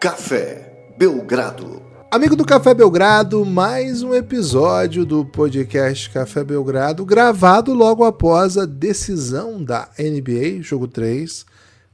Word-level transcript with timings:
Café 0.00 0.94
Belgrado. 0.96 1.82
Amigo 2.10 2.34
do 2.34 2.42
Café 2.42 2.72
Belgrado, 2.72 3.44
mais 3.44 4.02
um 4.02 4.14
episódio 4.14 5.04
do 5.04 5.26
podcast 5.26 6.08
Café 6.08 6.42
Belgrado, 6.42 7.04
gravado 7.04 7.74
logo 7.74 8.02
após 8.02 8.56
a 8.56 8.64
decisão 8.64 9.62
da 9.62 9.90
NBA, 9.98 10.62
jogo 10.62 10.88
3, 10.88 11.44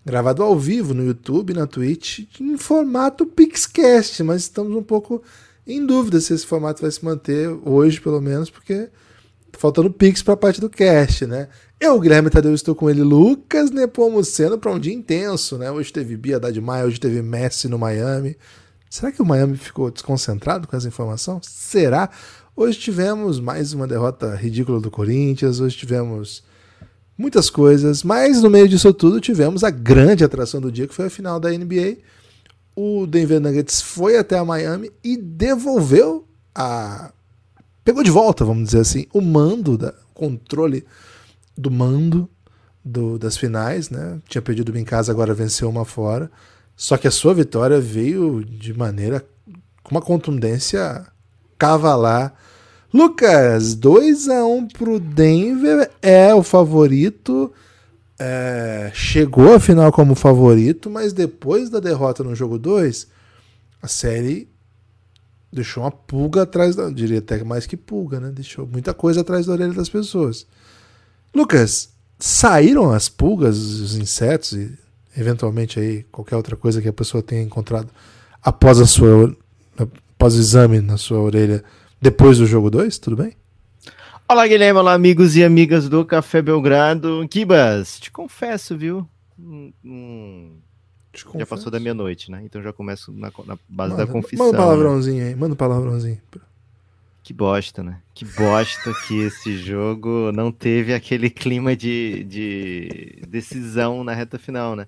gravado 0.04 0.44
ao 0.44 0.56
vivo 0.56 0.94
no 0.94 1.04
YouTube, 1.04 1.52
na 1.52 1.66
Twitch, 1.66 2.28
em 2.40 2.56
formato 2.56 3.26
Pixcast, 3.26 4.22
mas 4.22 4.42
estamos 4.42 4.76
um 4.76 4.84
pouco 4.84 5.20
em 5.66 5.84
dúvida 5.84 6.20
se 6.20 6.32
esse 6.32 6.46
formato 6.46 6.82
vai 6.82 6.92
se 6.92 7.04
manter 7.04 7.48
hoje, 7.64 8.00
pelo 8.00 8.20
menos, 8.20 8.48
porque 8.48 8.88
faltando 9.52 9.90
Pix 9.90 10.22
para 10.22 10.34
a 10.34 10.36
parte 10.36 10.60
do 10.60 10.70
cast, 10.70 11.26
né? 11.26 11.48
Eu, 11.78 12.00
Guilherme 12.00 12.30
Tadeu, 12.30 12.54
estou 12.54 12.74
com 12.74 12.88
ele, 12.88 13.02
Lucas 13.02 13.70
Nepomuceno, 13.70 14.58
para 14.58 14.72
um 14.72 14.78
dia 14.78 14.94
intenso, 14.94 15.58
né? 15.58 15.70
Hoje 15.70 15.92
teve 15.92 16.16
Bia 16.16 16.40
da 16.40 16.48
Maia, 16.60 16.86
hoje 16.86 16.98
teve 16.98 17.20
Messi 17.20 17.68
no 17.68 17.78
Miami. 17.78 18.36
Será 18.88 19.12
que 19.12 19.20
o 19.20 19.26
Miami 19.26 19.56
ficou 19.56 19.90
desconcentrado 19.90 20.66
com 20.66 20.76
essa 20.76 20.88
informação? 20.88 21.40
Será? 21.42 22.08
Hoje 22.56 22.78
tivemos 22.78 23.38
mais 23.38 23.74
uma 23.74 23.86
derrota 23.86 24.34
ridícula 24.34 24.80
do 24.80 24.90
Corinthians, 24.90 25.60
hoje 25.60 25.76
tivemos 25.76 26.42
muitas 27.18 27.50
coisas, 27.50 28.02
mas 28.02 28.42
no 28.42 28.48
meio 28.48 28.68
disso 28.68 28.92
tudo 28.94 29.20
tivemos 29.20 29.62
a 29.62 29.70
grande 29.70 30.24
atração 30.24 30.60
do 30.60 30.72
dia, 30.72 30.86
que 30.86 30.94
foi 30.94 31.06
a 31.06 31.10
final 31.10 31.38
da 31.38 31.50
NBA. 31.50 31.98
O 32.74 33.06
Denver 33.06 33.40
Nuggets 33.40 33.82
foi 33.82 34.16
até 34.16 34.38
a 34.38 34.44
Miami 34.44 34.90
e 35.04 35.16
devolveu 35.16 36.26
a. 36.54 37.12
pegou 37.86 38.02
de 38.02 38.10
volta, 38.10 38.44
vamos 38.44 38.64
dizer 38.64 38.80
assim, 38.80 39.06
o 39.12 39.20
mando, 39.20 39.78
da 39.78 39.94
controle 40.12 40.84
do 41.56 41.70
mando 41.70 42.28
do, 42.84 43.16
das 43.16 43.36
finais, 43.36 43.90
né? 43.90 44.18
Tinha 44.28 44.42
perdido 44.42 44.70
uma 44.70 44.80
em 44.80 44.84
casa, 44.84 45.12
agora 45.12 45.32
venceu 45.32 45.68
uma 45.70 45.84
fora. 45.84 46.28
Só 46.74 46.96
que 46.96 47.06
a 47.06 47.12
sua 47.12 47.32
vitória 47.32 47.80
veio 47.80 48.44
de 48.44 48.76
maneira 48.76 49.24
com 49.84 49.92
uma 49.94 50.02
contundência 50.02 51.06
cavalar. 51.56 52.34
Lucas, 52.92 53.76
2 53.76 54.30
a 54.30 54.44
1 54.44 54.66
pro 54.66 54.98
Denver, 54.98 55.88
é 56.02 56.34
o 56.34 56.42
favorito. 56.42 57.52
É, 58.18 58.90
chegou 58.94 59.54
à 59.54 59.60
final 59.60 59.92
como 59.92 60.16
favorito, 60.16 60.90
mas 60.90 61.12
depois 61.12 61.70
da 61.70 61.78
derrota 61.78 62.24
no 62.24 62.34
jogo 62.34 62.58
2, 62.58 63.06
a 63.80 63.86
série 63.86 64.48
deixou 65.52 65.82
uma 65.82 65.90
pulga 65.90 66.42
atrás 66.42 66.76
da. 66.76 66.90
Diria 66.90 67.18
até 67.18 67.42
mais 67.44 67.66
que 67.66 67.76
pulga, 67.76 68.20
né? 68.20 68.30
Deixou 68.30 68.66
muita 68.66 68.92
coisa 68.92 69.20
atrás 69.20 69.46
da 69.46 69.52
orelha 69.52 69.72
das 69.72 69.88
pessoas. 69.88 70.46
Lucas, 71.34 71.90
saíram 72.18 72.92
as 72.92 73.08
pulgas, 73.08 73.56
os 73.58 73.96
insetos 73.96 74.52
e 74.52 74.78
eventualmente 75.16 75.78
aí 75.78 76.02
qualquer 76.04 76.36
outra 76.36 76.56
coisa 76.56 76.80
que 76.80 76.88
a 76.88 76.92
pessoa 76.92 77.22
tenha 77.22 77.42
encontrado 77.42 77.88
após 78.42 78.78
a 78.80 78.86
sua 78.86 79.34
após 79.78 80.34
o 80.34 80.38
exame 80.38 80.80
na 80.80 80.96
sua 80.96 81.20
orelha 81.20 81.62
depois 82.00 82.38
do 82.38 82.46
jogo 82.46 82.70
2, 82.70 82.98
tudo 82.98 83.16
bem? 83.16 83.36
Olá, 84.28 84.46
Guilherme, 84.46 84.80
olá, 84.80 84.92
amigos 84.92 85.36
e 85.36 85.44
amigas 85.44 85.88
do 85.88 86.04
Café 86.04 86.42
Belgrado. 86.42 87.26
Kibas, 87.30 88.00
te 88.00 88.10
confesso, 88.10 88.76
viu? 88.76 89.08
Hum, 89.38 89.72
hum, 89.84 90.56
confesso. 91.24 91.40
Já 91.40 91.46
passou 91.46 91.70
da 91.72 91.80
meia-noite, 91.80 92.30
né? 92.30 92.42
Então 92.44 92.62
já 92.62 92.72
começo 92.72 93.12
na, 93.12 93.32
na 93.44 93.58
base 93.68 93.92
manda, 93.92 94.06
da 94.06 94.12
confissão. 94.12 94.46
Manda 94.46 94.58
um 94.58 94.60
palavrãozinho 94.60 95.22
né? 95.22 95.28
aí, 95.30 95.36
manda 95.36 95.54
um 95.54 95.56
palavrãozinho. 95.56 96.20
Que 97.22 97.32
bosta, 97.32 97.82
né? 97.82 98.00
Que 98.14 98.24
bosta 98.24 98.94
que 99.06 99.20
esse 99.22 99.56
jogo 99.56 100.30
não 100.32 100.52
teve 100.52 100.94
aquele 100.94 101.28
clima 101.28 101.74
de, 101.74 102.22
de 102.24 103.22
decisão 103.28 104.04
na 104.04 104.14
reta 104.14 104.38
final, 104.38 104.76
né? 104.76 104.86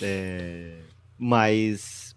É, 0.00 0.78
mas 1.18 2.16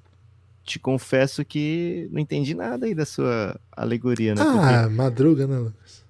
te 0.63 0.79
confesso 0.79 1.43
que 1.43 2.07
não 2.11 2.21
entendi 2.21 2.53
nada 2.53 2.85
aí 2.85 2.95
da 2.95 3.05
sua 3.05 3.59
alegoria, 3.71 4.35
né? 4.35 4.41
Ah, 4.41 4.83
Porque 4.83 4.95
madruga, 4.95 5.47
né, 5.47 5.57
Lucas? 5.57 6.01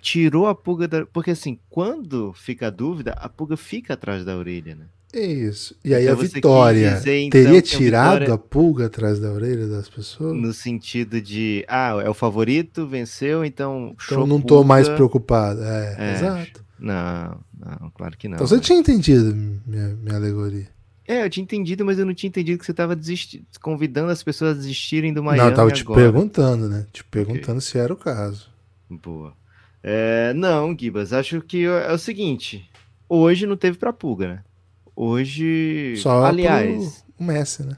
Tirou 0.00 0.46
a 0.46 0.54
pulga 0.54 0.88
da. 0.88 1.06
Porque 1.06 1.32
assim, 1.32 1.58
quando 1.68 2.32
fica 2.32 2.68
a 2.68 2.70
dúvida, 2.70 3.12
a 3.12 3.28
pulga 3.28 3.56
fica 3.56 3.94
atrás 3.94 4.24
da 4.24 4.36
orelha, 4.36 4.74
né? 4.74 4.86
Isso. 5.18 5.74
E 5.84 5.94
aí 5.94 6.04
então 6.04 6.18
a 6.18 6.22
vitória 6.22 6.94
dizer, 6.94 7.18
então, 7.20 7.42
teria 7.42 7.62
tirado 7.62 8.08
a, 8.08 8.18
vitória... 8.18 8.34
a, 8.34 8.38
pulga 8.38 8.86
atrás 8.86 9.18
da 9.18 9.32
orelha 9.32 9.66
das 9.66 9.88
pessoas? 9.88 10.36
No 10.36 10.52
sentido 10.52 11.20
de, 11.20 11.64
ah, 11.68 12.00
é 12.04 12.08
o 12.08 12.14
favorito, 12.14 12.86
venceu, 12.86 13.44
então. 13.44 13.96
Então 14.04 14.26
não 14.26 14.40
tô 14.40 14.62
mais 14.62 14.88
preocupado. 14.88 15.62
É, 15.62 15.96
é, 15.98 16.12
exato. 16.14 16.64
Não, 16.78 17.40
não, 17.58 17.90
claro 17.94 18.16
que 18.18 18.28
não. 18.28 18.34
Então 18.34 18.46
você 18.46 18.60
tinha 18.60 18.78
entendido 18.78 19.34
minha, 19.66 19.96
minha 19.96 20.16
alegoria. 20.16 20.68
É, 21.08 21.24
eu 21.24 21.30
tinha 21.30 21.44
entendido, 21.44 21.84
mas 21.84 21.98
eu 21.98 22.04
não 22.04 22.12
tinha 22.12 22.28
entendido 22.28 22.58
que 22.58 22.66
você 22.66 22.72
estava 22.72 22.98
convidando 23.62 24.10
as 24.10 24.22
pessoas 24.22 24.50
a 24.50 24.54
desistirem 24.54 25.14
do 25.14 25.22
Miami. 25.22 25.38
Não, 25.38 25.48
eu 25.48 25.54
tava 25.54 25.70
te 25.70 25.82
agora. 25.82 26.00
perguntando, 26.00 26.68
né? 26.68 26.86
Te 26.92 27.04
perguntando 27.04 27.58
okay. 27.58 27.60
se 27.60 27.78
era 27.78 27.92
o 27.92 27.96
caso. 27.96 28.50
Boa. 28.90 29.32
É, 29.82 30.34
não, 30.34 30.76
Gibas, 30.76 31.12
acho 31.12 31.40
que 31.40 31.64
é 31.64 31.92
o 31.92 31.98
seguinte: 31.98 32.68
hoje 33.08 33.46
não 33.46 33.56
teve 33.56 33.78
pra 33.78 33.92
pulga, 33.92 34.28
né? 34.28 34.44
Hoje. 34.96 35.96
Só 35.98 36.24
aliás. 36.24 37.04
O 37.18 37.22
Messi, 37.22 37.62
né? 37.62 37.76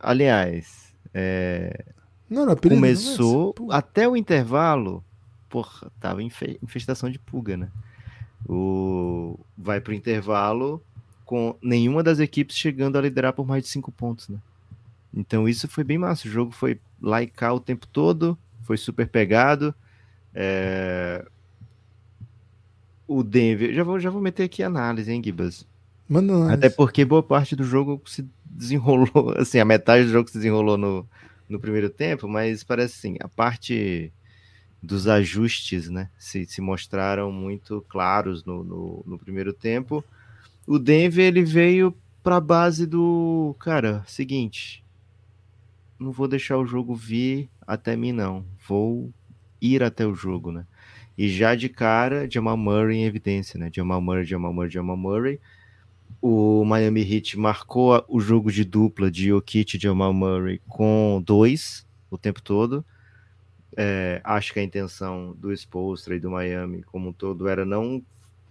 Aliás. 0.00 0.92
É, 1.12 1.84
não, 2.28 2.44
não, 2.44 2.56
começou 2.56 3.54
até 3.70 4.08
o 4.08 4.16
intervalo. 4.16 5.04
Porra, 5.48 5.90
tava 6.00 6.22
infe, 6.22 6.58
infestação 6.62 7.10
de 7.10 7.18
pulga, 7.18 7.56
né? 7.56 7.68
O, 8.48 9.38
vai 9.56 9.80
pro 9.80 9.92
intervalo 9.92 10.82
com 11.24 11.56
nenhuma 11.60 12.02
das 12.02 12.20
equipes 12.20 12.56
chegando 12.56 12.96
a 12.96 13.00
liderar 13.00 13.32
por 13.32 13.46
mais 13.46 13.64
de 13.64 13.68
cinco 13.68 13.90
pontos, 13.92 14.28
né? 14.28 14.38
Então 15.12 15.48
isso 15.48 15.68
foi 15.68 15.84
bem 15.84 15.98
massa. 15.98 16.26
O 16.26 16.30
jogo 16.30 16.52
foi 16.52 16.80
lá 17.00 17.22
e 17.22 17.26
cá 17.26 17.52
o 17.52 17.60
tempo 17.60 17.86
todo, 17.86 18.38
foi 18.62 18.76
super 18.76 19.08
pegado. 19.08 19.74
É... 20.34 21.24
O 23.06 23.22
Denver, 23.22 23.72
já 23.72 23.84
vou, 23.84 24.00
já 24.00 24.10
vou 24.10 24.20
meter 24.20 24.44
aqui 24.44 24.62
análise, 24.62 25.10
hein, 25.12 25.22
Gibas? 25.22 25.66
Manda 26.08 26.32
análise. 26.32 26.54
Até 26.54 26.70
porque 26.70 27.04
boa 27.04 27.22
parte 27.22 27.56
do 27.56 27.64
jogo 27.64 28.00
se 28.06 28.26
desenrolou, 28.44 29.34
assim, 29.38 29.58
a 29.58 29.64
metade 29.64 30.04
do 30.04 30.10
jogo 30.10 30.28
se 30.28 30.36
desenrolou 30.36 30.76
no, 30.76 31.06
no 31.48 31.58
primeiro 31.58 31.90
tempo, 31.90 32.28
mas 32.28 32.62
parece 32.62 32.94
assim, 32.98 33.16
a 33.20 33.28
parte 33.28 34.12
dos 34.82 35.08
ajustes, 35.08 35.88
né, 35.88 36.08
se, 36.18 36.46
se 36.46 36.60
mostraram 36.60 37.32
muito 37.32 37.84
claros 37.88 38.44
no, 38.44 38.62
no, 38.62 39.04
no 39.06 39.18
primeiro 39.18 39.52
tempo 39.52 40.04
o 40.66 40.78
Denver 40.78 41.24
ele 41.24 41.44
veio 41.44 41.94
para 42.22 42.36
a 42.36 42.40
base 42.40 42.86
do 42.86 43.54
cara, 43.60 44.02
seguinte, 44.06 44.84
não 45.98 46.10
vou 46.10 46.26
deixar 46.26 46.58
o 46.58 46.66
jogo 46.66 46.94
vir 46.94 47.48
até 47.64 47.94
mim 47.94 48.10
não, 48.10 48.44
vou 48.68 49.12
ir 49.60 49.82
até 49.82 50.04
o 50.04 50.14
jogo, 50.14 50.50
né? 50.50 50.66
E 51.16 51.28
já 51.28 51.54
de 51.54 51.68
cara, 51.68 52.28
Jamal 52.28 52.56
Murray 52.56 52.98
em 52.98 53.04
evidência, 53.04 53.58
né? 53.58 53.70
Jamal 53.72 54.00
Murray, 54.00 54.24
Jamal 54.24 54.52
Murray, 54.52 54.70
Jamal 54.70 54.96
Murray. 54.96 55.40
O 56.20 56.64
Miami 56.64 57.02
Heat 57.02 57.38
marcou 57.38 58.04
o 58.08 58.20
jogo 58.20 58.50
de 58.50 58.64
dupla 58.64 59.10
de 59.10 59.28
Jokic 59.28 59.76
e 59.76 59.80
Jamal 59.80 60.12
Murray 60.12 60.60
com 60.68 61.22
dois 61.24 61.86
o 62.10 62.16
tempo 62.18 62.42
todo. 62.42 62.84
É, 63.76 64.20
acho 64.24 64.52
que 64.52 64.60
a 64.60 64.62
intenção 64.62 65.36
do 65.38 65.52
Spolstra 65.52 66.16
e 66.16 66.20
do 66.20 66.30
Miami 66.30 66.82
como 66.82 67.10
um 67.10 67.12
todo 67.12 67.46
era 67.46 67.64
não, 67.64 68.02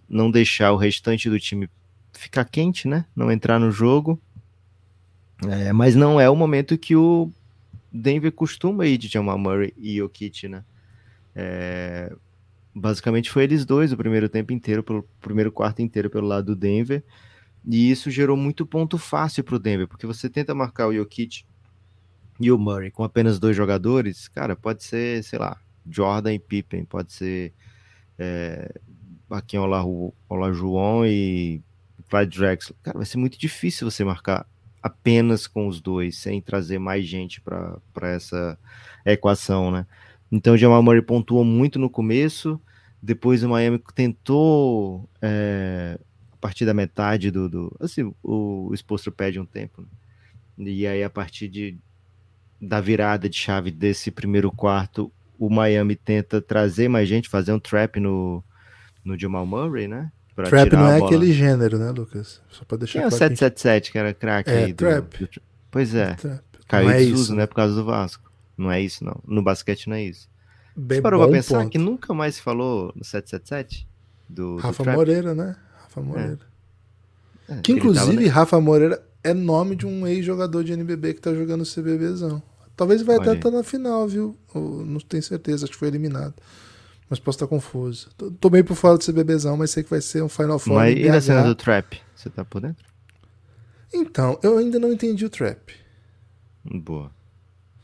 não 0.08 0.30
deixar 0.30 0.72
o 0.72 0.78
restante 0.78 1.30
do 1.30 1.40
time 1.40 1.68
ficar 2.14 2.46
quente, 2.46 2.88
né? 2.88 3.06
Não 3.16 3.32
entrar 3.32 3.60
no 3.60 3.72
jogo. 3.72 4.22
É, 5.48 5.74
mas 5.74 5.96
não 5.96 6.20
é 6.20 6.30
o 6.30 6.36
momento 6.36 6.78
que 6.78 6.96
o 6.96 7.30
Denver 7.92 8.32
costuma 8.32 8.86
ir 8.86 8.98
de 8.98 9.08
Jamal 9.08 9.38
Murray 9.38 9.74
e 9.78 9.98
Jokic, 9.98 10.48
né? 10.48 10.64
É, 11.36 12.16
basicamente 12.74 13.30
foi 13.30 13.44
eles 13.44 13.66
dois 13.66 13.92
o 13.92 13.98
primeiro 13.98 14.30
tempo 14.30 14.54
inteiro, 14.54 14.84
pelo 14.84 15.04
primeiro 15.22 15.52
quarto 15.52 15.82
inteiro 15.82 16.10
pelo 16.10 16.28
lado 16.28 16.48
do 16.48 16.56
Denver. 16.56 17.04
E 17.68 17.90
isso 17.90 18.12
gerou 18.12 18.38
muito 18.38 18.66
ponto 18.66 18.98
fácil 18.98 19.44
para 19.44 19.56
o 19.56 19.60
Denver, 19.60 19.88
porque 19.88 20.06
você 20.06 20.30
tenta 20.30 20.54
marcar 20.54 20.88
o 20.88 20.94
Jokic 20.94 21.44
e 22.40 22.52
o 22.52 22.58
Murray 22.58 22.92
com 22.92 23.04
apenas 23.04 23.40
dois 23.40 23.56
jogadores, 23.56 24.28
cara, 24.28 24.56
pode 24.56 24.84
ser, 24.84 25.24
sei 25.24 25.40
lá, 25.40 25.60
Jordan 25.90 26.34
e 26.34 26.40
Pippen, 26.40 26.86
pode 26.86 27.14
ser 27.14 27.54
é, 28.20 28.72
Olá 30.30 30.54
João 30.54 31.06
e 31.06 31.62
Clyde 32.10 32.38
Drexler, 32.38 32.78
cara, 32.84 32.98
vai 32.98 33.06
ser 33.06 33.18
muito 33.18 33.40
difícil 33.40 33.90
você 33.90 34.04
marcar 34.04 34.46
apenas 34.82 35.48
com 35.48 35.68
os 35.68 35.82
dois, 35.82 36.18
sem 36.18 36.40
trazer 36.40 36.78
mais 36.78 37.08
gente 37.08 37.42
para 37.42 37.82
essa 38.04 38.58
equação, 39.04 39.72
né? 39.72 39.88
Então 40.32 40.54
o 40.54 40.58
Jamal 40.58 40.84
Murray 40.84 41.02
pontuou 41.02 41.44
muito 41.44 41.80
no 41.80 41.90
começo, 41.90 42.62
depois 43.02 43.44
o 43.44 43.50
Miami 43.50 43.82
tentou, 43.96 45.10
é, 45.22 46.00
partir 46.46 46.66
da 46.66 46.74
metade 46.74 47.32
do. 47.32 47.50
do 47.50 47.76
assim, 47.80 48.14
o, 48.22 48.68
o 48.70 48.74
exposto 48.74 49.12
pede 49.12 49.40
um 49.40 49.46
tempo. 49.46 49.82
Né? 49.82 50.70
E 50.70 50.86
aí, 50.86 51.04
a 51.04 51.10
partir 51.10 51.48
de, 51.48 51.78
da 52.62 52.80
virada 52.80 53.28
de 53.28 53.36
chave 53.36 53.72
desse 53.72 54.12
primeiro 54.12 54.52
quarto, 54.52 55.12
o 55.40 55.50
Miami 55.50 55.96
tenta 55.96 56.40
trazer 56.40 56.88
mais 56.88 57.10
gente, 57.10 57.28
fazer 57.28 57.52
um 57.52 57.60
trap 57.60 58.00
no, 58.00 58.44
no 59.04 59.20
Jamal 59.20 59.46
Murray, 59.46 59.88
né? 59.88 60.12
Trap 60.36 60.74
não 60.74 60.88
é 60.88 61.02
aquele 61.02 61.32
gênero, 61.32 61.80
né, 61.80 61.92
Lucas? 61.92 62.42
Só 62.50 62.64
pra 62.66 62.78
deixar 62.78 63.00
Quem 63.00 63.04
é 63.04 63.08
o 63.08 63.12
777 63.12 63.92
que 63.92 63.98
era 63.98 64.14
craque 64.14 64.50
é, 64.52 64.66
aí? 64.66 64.74
Trap. 64.74 65.18
Do... 65.18 65.42
Pois 65.72 65.96
é. 65.96 66.14
trap. 66.14 66.42
Caiu 66.68 66.90
Não 66.90 66.96
é 66.96 66.98
de 66.98 67.12
isso, 67.12 67.32
né? 67.32 67.38
né? 67.40 67.48
Por 67.48 67.56
causa 67.56 67.74
do 67.74 67.86
Vasco. 67.86 68.32
Não 68.58 68.72
é 68.72 68.82
isso, 68.82 69.04
não. 69.04 69.20
No 69.26 69.42
basquete 69.42 69.88
não 69.90 69.96
é 69.96 70.04
isso. 70.04 70.30
Bem 70.76 70.98
Você 70.98 71.02
parou 71.02 71.22
pra 71.22 71.32
pensar 71.32 71.60
ponto. 71.60 71.70
que 71.72 71.78
nunca 71.78 72.14
mais 72.14 72.36
se 72.36 72.42
falou 72.42 72.92
no 72.96 73.04
777? 73.04 73.88
Do, 74.28 74.56
do 74.56 74.62
Rafa 74.62 74.84
Trap? 74.84 74.96
Moreira, 74.96 75.34
né? 75.34 75.56
Rafa 75.96 76.02
Moreira. 76.02 76.40
É, 77.48 77.56
Que 77.62 77.74
tava, 77.74 77.78
inclusive? 77.80 78.28
Rafa 78.28 78.60
Moreira 78.60 79.04
é 79.24 79.34
nome 79.34 79.76
de 79.76 79.86
um 79.86 80.06
ex-jogador 80.06 80.64
de 80.64 80.74
NBB 80.74 81.14
que 81.16 81.22
tá 81.22 81.34
jogando 81.34 81.64
CBBzão. 81.64 82.42
Talvez 82.76 83.02
vai 83.02 83.16
Olha 83.18 83.24
até 83.32 83.38
estar 83.38 83.52
na 83.52 83.64
final, 83.64 84.08
viu? 84.08 84.38
Eu 84.54 84.84
não 84.86 85.00
tenho 85.00 85.24
certeza, 85.24 85.66
acho 85.66 85.72
que 85.74 85.80
foi 85.80 85.88
eliminado. 85.88 86.34
Mas 87.10 87.20
posso 87.20 87.38
estar 87.38 87.48
confuso. 87.48 88.10
Tô, 88.18 88.32
tô 88.32 88.50
meio 88.50 88.66
por 88.66 88.76
fora 88.76 88.98
do 88.98 89.04
CBBzão, 89.06 89.56
mas 89.56 89.72
sei 89.72 89.84
que 89.84 89.90
vai 89.90 90.02
ser 90.02 90.22
um 90.24 90.30
Final 90.30 90.60
Four. 90.60 90.76
Mas 90.76 90.98
e 90.98 91.08
na 91.08 91.22
cena 91.22 91.44
do 91.44 91.56
Trap? 91.56 92.02
Você 92.16 92.30
tá 92.30 92.44
por 92.44 92.62
dentro? 92.62 92.84
Então, 93.94 94.38
eu 94.44 94.58
ainda 94.58 94.78
não 94.78 94.92
entendi 94.92 95.24
o 95.24 95.30
trap. 95.30 95.74
Boa. 96.66 97.12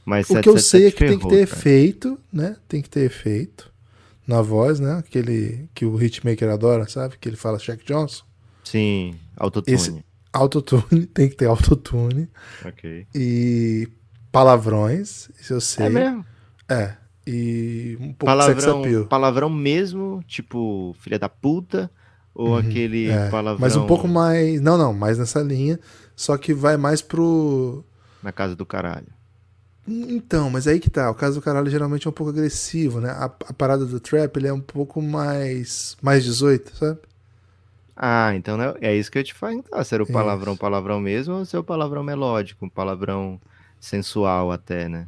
Mas 0.04 0.30
O 0.30 0.42
que 0.42 0.50
eu 0.50 0.58
sei 0.58 0.88
é 0.88 0.92
que 0.92 0.98
tem 1.06 1.18
que 1.18 1.24
ferrou, 1.24 1.30
ter 1.30 1.48
cara. 1.48 1.60
efeito, 1.60 2.20
né? 2.34 2.58
Tem 2.68 2.82
que 2.82 2.90
ter 2.90 3.02
efeito 3.02 3.71
na 4.28 4.42
voz, 4.42 4.80
né? 4.80 4.98
Aquele 5.00 5.70
que 5.74 5.86
o 5.86 6.02
hitmaker 6.02 6.50
adora, 6.50 6.88
sabe? 6.88 7.18
Que 7.20 7.30
ele 7.30 7.36
fala 7.38 7.60
Shaq 7.60 7.84
Johnson. 7.86 8.24
Sim, 8.64 9.16
autotune. 9.38 9.76
Esse- 9.76 10.04
Autotune, 10.34 11.06
tem 11.14 11.28
que 11.28 11.36
ter 11.36 11.46
autotune. 11.48 12.30
Ok. 12.66 13.06
E 13.14 13.88
palavrões, 14.32 15.30
isso 15.40 15.54
eu 15.54 15.62
sei. 15.62 15.88
É 15.88 15.90
mesmo? 15.90 16.26
É. 16.70 16.96
E 17.28 17.98
um 18.00 18.14
pouco 18.14 18.26
Palavrão, 18.26 19.06
palavrão 19.08 19.50
mesmo, 19.50 20.24
tipo, 20.28 20.96
filha 21.00 21.20
da 21.20 21.30
puta, 21.30 21.92
ou 22.34 22.58
aquele 22.58 23.10
É, 23.10 23.30
palavrão 23.30 23.60
Mas 23.62 23.76
um 23.76 23.86
pouco 23.86 24.08
mais. 24.08 24.60
Não, 24.62 24.78
não, 24.78 24.94
mais 24.94 25.18
nessa 25.20 25.42
linha. 25.42 25.80
Só 26.16 26.38
que 26.38 26.54
vai 26.54 26.78
mais 26.78 27.02
pro. 27.02 27.84
na 28.24 28.32
casa 28.32 28.56
do 28.56 28.66
caralho. 28.66 29.08
Então, 29.88 30.50
mas 30.50 30.68
aí 30.68 30.80
que 30.80 30.90
tá. 30.90 31.10
O 31.10 31.16
caso 31.16 31.40
do 31.40 31.44
caralho 31.44 31.70
geralmente 31.70 32.08
é 32.08 32.10
um 32.10 32.14
pouco 32.14 32.32
agressivo, 32.32 33.02
né? 33.02 33.10
A, 33.12 33.26
a 33.26 33.54
parada 33.54 33.86
do 33.86 34.00
trap 34.00 34.38
ele 34.38 34.48
é 34.48 34.54
um 34.54 34.62
pouco 34.62 35.02
mais. 35.02 35.98
Mais 36.02 36.24
18, 36.24 36.76
sabe? 36.76 37.00
Ah, 37.96 38.34
então 38.36 38.58
né, 38.58 38.74
é 38.82 38.96
isso 38.96 39.12
que 39.12 39.20
eu 39.20 39.24
te 39.24 39.34
falo. 39.34 39.54
Então, 39.54 39.84
se 39.84 39.94
era 39.94 40.02
o 40.04 40.06
Isso. 40.06 40.14
palavrão 40.14 40.56
palavrão 40.58 41.00
mesmo 41.00 41.36
ou 41.36 41.46
se 41.46 41.56
é 41.56 41.60
o 41.60 41.64
palavrão 41.64 42.04
melódico, 42.04 42.66
um 42.66 42.70
palavrão 42.70 43.40
sensual 43.80 44.52
até, 44.52 44.88
né? 44.90 45.08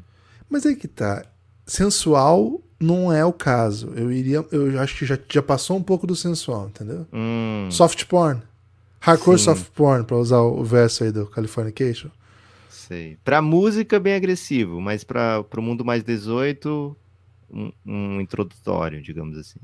Mas 0.50 0.66
aí 0.66 0.76
que 0.76 0.88
tá. 0.88 1.24
Sensual 1.66 2.62
não 2.80 3.12
é 3.12 3.24
o 3.26 3.34
caso. 3.34 3.92
Eu 3.96 4.12
iria. 4.12 4.46
Eu 4.52 4.80
acho 4.80 4.98
que 4.98 5.06
já, 5.06 5.18
já 5.30 5.42
passou 5.42 5.78
um 5.78 5.84
pouco 5.84 6.06
do 6.06 6.16
sensual, 6.16 6.68
entendeu? 6.68 7.08
Hum, 7.12 7.68
Soft 7.72 8.06
porn. 8.06 8.42
Hardcore 9.00 9.38
Sim. 9.38 9.46
soft 9.46 9.68
porn, 9.74 10.04
pra 10.06 10.16
usar 10.18 10.40
o 10.40 10.64
verso 10.64 11.04
aí 11.04 11.12
do 11.12 11.26
Californication. 11.26 12.10
Sei. 12.74 13.18
Pra 13.24 13.42
música, 13.42 14.00
bem 14.00 14.16
agressivo, 14.16 14.82
mas 14.82 15.04
pra, 15.06 15.42
pro 15.44 15.62
mundo 15.62 15.86
mais 15.86 16.04
18, 16.04 16.96
um, 17.50 17.72
um 17.86 18.20
introdutório, 18.20 19.02
digamos 19.02 19.38
assim. 19.38 19.60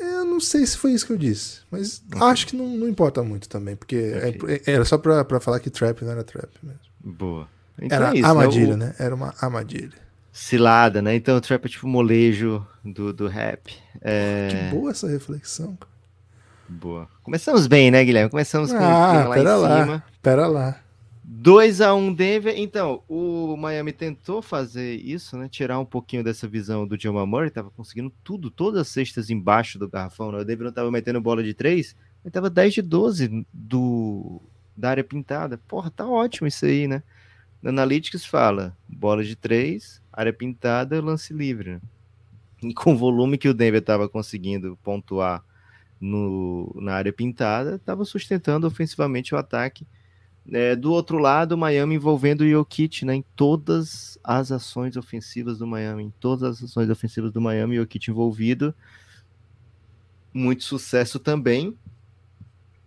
Eu 0.00 0.24
não 0.24 0.40
sei 0.40 0.66
se 0.66 0.76
foi 0.76 0.92
isso 0.92 1.06
que 1.06 1.12
eu 1.12 1.18
disse, 1.18 1.60
mas 1.70 2.02
acho 2.22 2.46
que 2.46 2.56
não, 2.56 2.66
não 2.68 2.88
importa 2.88 3.22
muito 3.22 3.48
também, 3.48 3.76
porque 3.76 3.94
é- 3.96 4.28
Ok. 4.30 4.62
era 4.66 4.84
só 4.84 4.98
pra, 4.98 5.24
pra 5.24 5.38
falar 5.38 5.60
que 5.60 5.70
trap 5.70 6.02
não 6.02 6.10
era 6.12 6.24
trap 6.24 6.48
mesmo. 6.62 6.80
Boa. 6.98 7.48
Então 7.80 7.96
Era 7.98 8.10
é 8.10 8.18
isso, 8.18 8.26
armadilha, 8.26 8.76
né? 8.76 8.86
O- 8.86 8.88
né? 8.88 8.94
Era 8.98 9.14
uma 9.14 9.34
armadilha. 9.40 9.92
Cilada, 10.32 11.02
né? 11.02 11.14
Então 11.14 11.36
o 11.36 11.40
trap 11.40 11.66
é 11.66 11.68
tipo 11.68 11.86
o 11.86 11.90
molejo 11.90 12.66
do, 12.84 13.12
do 13.12 13.28
rap. 13.28 13.74
É... 14.00 14.48
Que 14.70 14.74
boa 14.76 14.90
essa 14.90 15.06
reflexão. 15.08 15.76
cara. 15.76 15.91
Boa. 16.80 17.08
Começamos 17.22 17.66
bem, 17.66 17.90
né, 17.90 18.04
Guilherme? 18.04 18.30
Começamos 18.30 18.70
com 18.72 18.78
o 18.78 18.82
Ah, 18.82 19.24
lá 19.28 19.34
pera 19.34 19.56
lá. 19.56 19.82
cima. 19.82 20.04
Pera 20.22 20.46
lá. 20.46 20.80
2x1 21.24 22.14
Denver. 22.14 22.54
Então, 22.56 23.02
o 23.08 23.56
Miami 23.56 23.92
tentou 23.92 24.42
fazer 24.42 24.94
isso, 24.96 25.36
né? 25.36 25.48
Tirar 25.48 25.78
um 25.78 25.84
pouquinho 25.84 26.22
dessa 26.22 26.46
visão 26.46 26.86
do 26.86 27.00
Jamal 27.00 27.26
Murray. 27.26 27.50
Tava 27.50 27.70
conseguindo 27.70 28.12
tudo, 28.22 28.50
todas 28.50 28.80
as 28.82 28.88
cestas 28.88 29.30
embaixo 29.30 29.78
do 29.78 29.88
garrafão. 29.88 30.30
Né? 30.32 30.38
O 30.38 30.44
Denver 30.44 30.66
não 30.66 30.72
tava 30.72 30.90
metendo 30.90 31.20
bola 31.20 31.42
de 31.42 31.54
3. 31.54 31.96
Ele 32.24 32.32
tava 32.32 32.48
10 32.50 32.74
de 32.74 32.82
12 32.82 33.46
do, 33.52 34.40
da 34.76 34.90
área 34.90 35.04
pintada. 35.04 35.58
Porra, 35.68 35.90
tá 35.90 36.06
ótimo 36.06 36.46
isso 36.46 36.64
aí, 36.64 36.86
né? 36.86 37.02
No 37.60 37.70
Analytics 37.70 38.24
fala 38.24 38.76
bola 38.88 39.22
de 39.24 39.36
3, 39.36 40.02
área 40.12 40.32
pintada, 40.32 41.00
lance 41.00 41.32
livre. 41.32 41.72
né? 41.72 41.80
E 42.62 42.74
com 42.74 42.92
o 42.92 42.96
volume 42.96 43.38
que 43.38 43.48
o 43.48 43.54
Denver 43.54 43.82
tava 43.82 44.08
conseguindo 44.08 44.78
pontuar 44.82 45.42
no, 46.02 46.74
na 46.80 46.94
área 46.94 47.12
pintada, 47.12 47.76
estava 47.76 48.04
sustentando 48.04 48.66
ofensivamente 48.66 49.32
o 49.34 49.38
ataque. 49.38 49.86
É, 50.50 50.74
do 50.74 50.92
outro 50.92 51.18
lado, 51.18 51.52
o 51.52 51.58
Miami 51.58 51.94
envolvendo 51.94 52.40
o 52.40 52.50
Jokic 52.50 53.04
né, 53.04 53.14
em 53.14 53.24
todas 53.36 54.18
as 54.24 54.50
ações 54.50 54.96
ofensivas 54.96 55.58
do 55.58 55.66
Miami, 55.66 56.02
em 56.02 56.10
todas 56.18 56.56
as 56.56 56.64
ações 56.64 56.90
ofensivas 56.90 57.30
do 57.30 57.40
Miami, 57.40 57.78
o 57.78 57.82
Jokic 57.82 58.10
envolvido. 58.10 58.74
Muito 60.34 60.64
sucesso 60.64 61.20
também, 61.20 61.78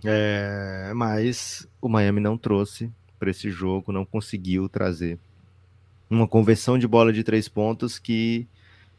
é, 0.04 0.92
mas 0.94 1.66
o 1.80 1.88
Miami 1.88 2.20
não 2.20 2.38
trouxe 2.38 2.92
para 3.18 3.32
esse 3.32 3.50
jogo, 3.50 3.94
não 3.94 4.04
conseguiu 4.04 4.68
trazer 4.68 5.18
uma 6.10 6.28
conversão 6.28 6.78
de 6.78 6.86
bola 6.86 7.14
de 7.14 7.24
três 7.24 7.48
pontos 7.48 7.98
que 7.98 8.46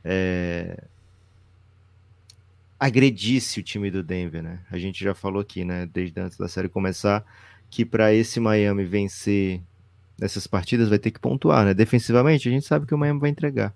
é, 0.03 0.85
agredisse 2.79 3.61
o 3.61 3.63
time 3.63 3.91
do 3.91 4.03
Denver, 4.03 4.43
né? 4.43 4.61
A 4.71 4.79
gente 4.79 5.03
já 5.03 5.15
falou 5.15 5.41
aqui, 5.41 5.65
né, 5.65 5.87
desde 5.87 6.21
antes 6.21 6.37
da 6.37 6.49
série 6.49 6.69
começar, 6.69 7.25
que 7.71 7.85
para 7.85 8.13
esse 8.13 8.39
Miami 8.39 8.85
vencer 8.85 9.63
nessas 10.19 10.47
partidas 10.47 10.89
vai 10.89 10.99
ter 10.99 11.11
que 11.11 11.21
pontuar, 11.21 11.65
né? 11.65 11.75
Defensivamente, 11.75 12.49
a 12.49 12.53
gente 12.53 12.67
sabe 12.67 12.87
que 12.87 12.95
o 12.95 12.99
Miami 12.99 13.21
vai 13.21 13.31
entregar. 13.31 13.75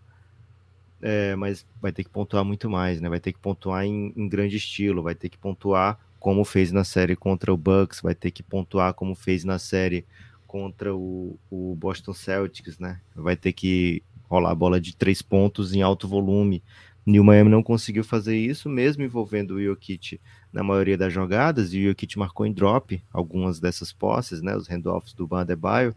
É, 1.03 1.35
mas 1.35 1.67
vai 1.81 1.93
ter 1.93 2.05
que 2.05 2.11
pontuar 2.11 2.45
muito 2.45 2.69
mais, 2.69 3.01
né? 3.01 3.09
Vai 3.09 3.21
ter 3.21 3.33
que 3.33 3.39
pontuar 3.39 3.85
em, 3.85 4.13
em 4.17 4.29
grande 4.29 4.57
estilo, 4.57 5.03
vai 5.03 5.15
ter 5.15 5.29
que 5.29 5.39
pontuar 5.39 5.99
como 6.19 6.45
fez 6.45 6.71
na 6.71 6.85
série 6.85 7.17
contra 7.17 7.53
o 7.53 7.57
Bucks, 7.57 8.03
vai 8.03 8.15
ter 8.15 8.31
que 8.31 8.43
pontuar 8.43 8.93
como 8.93 9.15
fez 9.15 9.43
na 9.43 9.59
série 9.59 10.05
contra 10.47 10.95
o, 10.95 11.39
o 11.51 11.75
Boston 11.77 12.13
Celtics, 12.13 12.79
né? 12.79 13.01
Vai 13.15 13.37
ter 13.37 13.53
que 13.53 14.03
rolar 14.29 14.51
a 14.51 14.55
bola 14.55 14.81
de 14.81 14.95
três 14.95 15.23
pontos 15.23 15.75
em 15.75 15.81
alto 15.81 16.07
volume. 16.07 16.63
E 17.13 17.19
o 17.19 17.25
Miami 17.25 17.51
não 17.51 17.63
conseguiu 17.63 18.05
fazer 18.05 18.37
isso, 18.37 18.69
mesmo 18.69 19.03
envolvendo 19.03 19.55
o 19.55 19.63
Jokic 19.63 20.21
na 20.53 20.63
maioria 20.63 20.97
das 20.97 21.13
jogadas, 21.13 21.73
e 21.75 21.81
o 21.81 21.89
Jokic 21.89 22.19
marcou 22.19 22.47
em 22.47 22.53
drop 22.53 23.03
algumas 23.13 23.59
dessas 23.59 23.93
posses, 23.93 24.41
né? 24.41 24.57
Os 24.57 24.69
handoffs 24.69 25.13
do 25.13 25.27
Ban 25.27 25.41
Adebayo. 25.41 25.95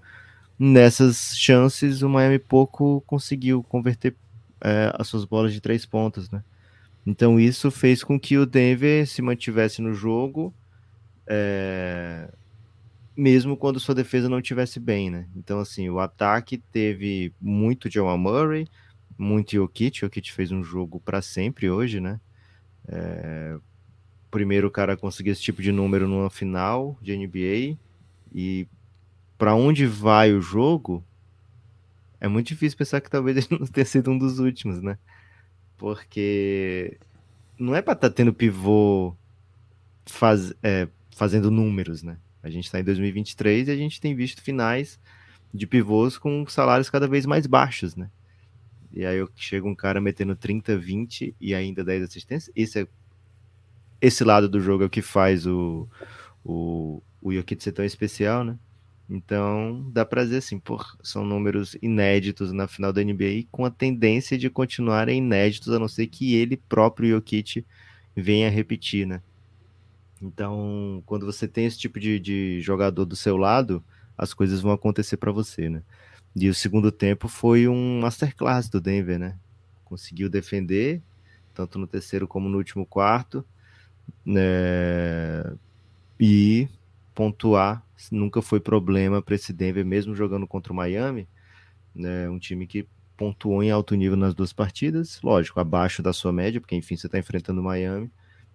Nessas 0.57 1.37
chances, 1.37 2.01
o 2.01 2.09
Miami 2.09 2.39
pouco 2.39 3.01
conseguiu 3.05 3.63
converter 3.63 4.15
é, 4.61 4.91
as 4.97 5.07
suas 5.07 5.25
bolas 5.25 5.53
de 5.53 5.61
três 5.61 5.85
pontos, 5.85 6.31
né? 6.31 6.43
Então 7.05 7.39
isso 7.39 7.69
fez 7.69 8.03
com 8.03 8.19
que 8.19 8.37
o 8.37 8.45
Denver 8.45 9.05
se 9.05 9.21
mantivesse 9.21 9.81
no 9.81 9.93
jogo, 9.93 10.53
é, 11.27 12.29
mesmo 13.15 13.57
quando 13.57 13.79
sua 13.79 13.93
defesa 13.93 14.29
não 14.29 14.39
estivesse 14.39 14.79
bem, 14.79 15.09
né? 15.09 15.27
Então 15.35 15.59
assim, 15.59 15.89
o 15.89 15.99
ataque 15.99 16.57
teve 16.57 17.33
muito 17.41 17.91
Jamal 17.91 18.17
Murray, 18.17 18.67
muito 19.23 19.53
Jokic, 19.53 19.99
Jokic 19.99 20.31
fez 20.31 20.51
um 20.51 20.63
jogo 20.63 20.99
para 20.99 21.21
sempre 21.21 21.69
hoje, 21.69 21.99
né? 21.99 22.19
É, 22.87 23.57
primeiro 24.29 24.69
cara 24.69 24.93
a 24.93 24.97
conseguir 24.97 25.29
esse 25.31 25.41
tipo 25.41 25.61
de 25.61 25.71
número 25.71 26.07
numa 26.07 26.29
final 26.29 26.97
de 27.01 27.15
NBA 27.15 27.77
e 28.33 28.67
para 29.37 29.55
onde 29.55 29.85
vai 29.85 30.33
o 30.33 30.41
jogo, 30.41 31.03
é 32.19 32.27
muito 32.27 32.47
difícil 32.47 32.77
pensar 32.77 33.01
que 33.01 33.09
talvez 33.09 33.37
ele 33.49 33.59
não 33.59 33.67
tenha 33.67 33.85
sido 33.85 34.11
um 34.11 34.17
dos 34.17 34.39
últimos, 34.39 34.81
né? 34.81 34.97
Porque 35.77 36.97
não 37.59 37.75
é 37.75 37.81
para 37.81 37.93
estar 37.93 38.09
tá 38.09 38.15
tendo 38.15 38.33
pivô 38.33 39.15
faz, 40.05 40.53
é, 40.61 40.87
fazendo 41.15 41.51
números, 41.51 42.03
né? 42.03 42.17
A 42.41 42.49
gente 42.49 42.65
está 42.65 42.79
em 42.79 42.83
2023 42.83 43.67
e 43.67 43.71
a 43.71 43.75
gente 43.75 44.01
tem 44.01 44.15
visto 44.15 44.41
finais 44.41 44.99
de 45.53 45.67
pivôs 45.67 46.17
com 46.17 46.45
salários 46.47 46.89
cada 46.89 47.07
vez 47.07 47.25
mais 47.25 47.45
baixos, 47.45 47.95
né? 47.95 48.09
E 48.93 49.05
aí 49.05 49.25
chega 49.35 49.67
um 49.67 49.75
cara 49.75 49.99
metendo 49.99 50.35
30, 50.35 50.77
20 50.77 51.35
e 51.41 51.55
ainda 51.55 51.83
10 51.83 52.03
assistências. 52.03 52.53
Esse, 52.55 52.81
é, 52.81 52.87
esse 53.99 54.23
lado 54.23 54.47
do 54.47 54.59
jogo 54.59 54.83
é 54.83 54.85
o 54.85 54.89
que 54.89 55.01
faz 55.01 55.47
o, 55.47 55.87
o, 56.45 57.01
o 57.21 57.33
Jokic 57.33 57.63
ser 57.63 57.71
tão 57.71 57.83
especial, 57.83 58.43
né? 58.43 58.57
Então, 59.09 59.89
dá 59.91 60.05
pra 60.05 60.23
dizer 60.23 60.37
assim, 60.37 60.59
pô, 60.59 60.83
são 61.01 61.25
números 61.25 61.75
inéditos 61.81 62.51
na 62.51 62.67
final 62.67 62.93
da 62.93 63.03
NBA 63.03 63.45
com 63.51 63.65
a 63.65 63.69
tendência 63.69 64.37
de 64.37 64.49
continuarem 64.49 65.17
inéditos, 65.17 65.73
a 65.73 65.79
não 65.79 65.87
ser 65.87 66.07
que 66.07 66.35
ele 66.35 66.55
próprio, 66.55 67.09
Jokic, 67.09 67.65
venha 68.15 68.49
repetir, 68.49 69.05
né? 69.05 69.21
Então, 70.21 71.03
quando 71.05 71.25
você 71.25 71.47
tem 71.47 71.65
esse 71.65 71.77
tipo 71.77 71.99
de, 71.99 72.19
de 72.19 72.61
jogador 72.61 73.05
do 73.05 73.15
seu 73.15 73.35
lado, 73.35 73.83
as 74.17 74.33
coisas 74.33 74.61
vão 74.61 74.71
acontecer 74.71 75.17
para 75.17 75.31
você, 75.31 75.69
né? 75.69 75.83
E 76.35 76.49
o 76.49 76.53
segundo 76.53 76.91
tempo 76.91 77.27
foi 77.27 77.67
um 77.67 77.99
masterclass 78.01 78.69
do 78.69 78.81
Denver, 78.81 79.19
né? 79.19 79.37
Conseguiu 79.85 80.29
defender, 80.29 81.01
tanto 81.53 81.77
no 81.77 81.85
terceiro 81.85 82.27
como 82.27 82.49
no 82.49 82.57
último 82.57 82.85
quarto, 82.85 83.45
né? 84.25 85.55
e 86.19 86.67
pontuar 87.13 87.85
nunca 88.11 88.41
foi 88.41 88.59
problema 88.59 89.21
para 89.21 89.35
esse 89.35 89.53
Denver, 89.53 89.85
mesmo 89.85 90.15
jogando 90.15 90.47
contra 90.47 90.73
o 90.73 90.75
Miami, 90.75 91.27
né, 91.95 92.29
um 92.29 92.39
time 92.39 92.67
que 92.67 92.87
pontuou 93.15 93.63
em 93.63 93.71
alto 93.71 93.95
nível 93.95 94.17
nas 94.17 94.33
duas 94.33 94.51
partidas, 94.51 95.21
lógico, 95.21 95.59
abaixo 95.59 96.01
da 96.01 96.11
sua 96.11 96.31
média, 96.31 96.59
porque 96.59 96.75
enfim 96.75 96.95
você 96.95 97.07
está 97.07 97.19
enfrentando 97.19 97.61
o 97.61 97.63
Miami, 97.63 98.11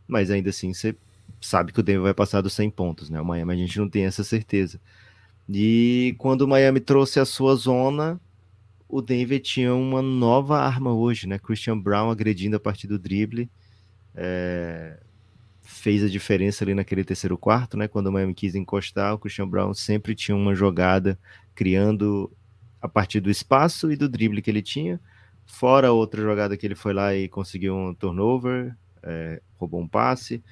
mas 0.06 0.30
ainda 0.30 0.50
assim 0.50 0.74
você 0.74 0.96
sabe 1.40 1.72
que 1.72 1.80
o 1.80 1.82
Denver 1.82 2.02
vai 2.02 2.14
passar 2.14 2.40
dos 2.40 2.52
100 2.52 2.70
pontos, 2.70 3.10
né? 3.10 3.20
O 3.20 3.24
Miami 3.24 3.52
a 3.52 3.56
gente 3.56 3.78
não 3.78 3.88
tem 3.88 4.04
essa 4.04 4.24
certeza. 4.24 4.80
E 5.48 6.14
quando 6.18 6.42
o 6.42 6.48
Miami 6.48 6.80
trouxe 6.80 7.18
a 7.18 7.24
sua 7.24 7.54
zona, 7.54 8.20
o 8.88 9.00
Denver 9.00 9.40
tinha 9.40 9.74
uma 9.74 10.02
nova 10.02 10.58
arma 10.58 10.92
hoje, 10.92 11.26
né? 11.26 11.38
Christian 11.38 11.78
Brown 11.78 12.10
agredindo 12.10 12.56
a 12.56 12.60
partir 12.60 12.86
do 12.86 12.98
drible. 12.98 13.50
É... 14.14 14.98
Fez 15.62 16.02
a 16.02 16.08
diferença 16.08 16.64
ali 16.64 16.74
naquele 16.74 17.04
terceiro 17.04 17.36
quarto, 17.36 17.76
né? 17.76 17.88
Quando 17.88 18.08
o 18.08 18.12
Miami 18.12 18.34
quis 18.34 18.54
encostar, 18.54 19.14
o 19.14 19.18
Christian 19.18 19.48
Brown 19.48 19.72
sempre 19.74 20.14
tinha 20.14 20.36
uma 20.36 20.54
jogada 20.54 21.18
criando 21.54 22.30
a 22.80 22.88
partir 22.88 23.20
do 23.20 23.30
espaço 23.30 23.90
e 23.90 23.96
do 23.96 24.08
drible 24.08 24.40
que 24.40 24.50
ele 24.50 24.62
tinha. 24.62 25.00
Fora 25.46 25.92
outra 25.92 26.22
jogada 26.22 26.56
que 26.56 26.66
ele 26.66 26.74
foi 26.74 26.92
lá 26.92 27.14
e 27.14 27.28
conseguiu 27.28 27.74
um 27.74 27.94
turnover, 27.94 28.74
é, 29.02 29.40
roubou 29.56 29.80
um 29.80 29.88
passe, 29.88 30.42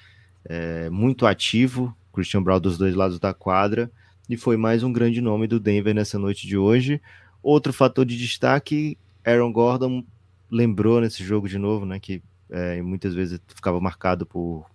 é, 0.44 0.88
muito 0.90 1.26
ativo, 1.26 1.94
Christian 2.12 2.42
Brown 2.42 2.60
dos 2.60 2.78
dois 2.78 2.94
lados 2.94 3.18
da 3.18 3.34
quadra, 3.34 3.90
e 4.28 4.36
foi 4.36 4.56
mais 4.56 4.82
um 4.82 4.92
grande 4.92 5.20
nome 5.20 5.46
do 5.46 5.60
Denver 5.60 5.94
nessa 5.94 6.18
noite 6.18 6.46
de 6.46 6.56
hoje. 6.56 7.00
Outro 7.42 7.72
fator 7.72 8.04
de 8.04 8.16
destaque, 8.16 8.98
Aaron 9.24 9.52
Gordon 9.52 10.04
lembrou 10.50 11.00
nesse 11.00 11.24
jogo 11.24 11.48
de 11.48 11.58
novo, 11.58 11.86
né, 11.86 11.98
que 12.00 12.22
é, 12.50 12.80
muitas 12.82 13.14
vezes 13.14 13.40
ficava 13.48 13.80
marcado 13.80 14.26
por, 14.26 14.66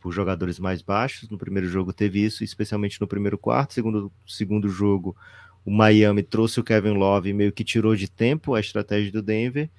por 0.00 0.12
jogadores 0.12 0.58
mais 0.58 0.82
baixos. 0.82 1.30
No 1.30 1.38
primeiro 1.38 1.68
jogo 1.68 1.92
teve 1.92 2.24
isso, 2.24 2.44
especialmente 2.44 3.00
no 3.00 3.06
primeiro 3.06 3.38
quarto. 3.38 3.74
Segundo 3.74 4.12
segundo 4.26 4.68
jogo, 4.68 5.16
o 5.64 5.70
Miami 5.70 6.22
trouxe 6.22 6.60
o 6.60 6.64
Kevin 6.64 6.94
Love 6.94 7.30
e 7.30 7.34
meio 7.34 7.52
que 7.52 7.64
tirou 7.64 7.96
de 7.96 8.10
tempo 8.10 8.54
a 8.54 8.60
estratégia 8.60 9.10
do 9.10 9.22
Denver. 9.22 9.70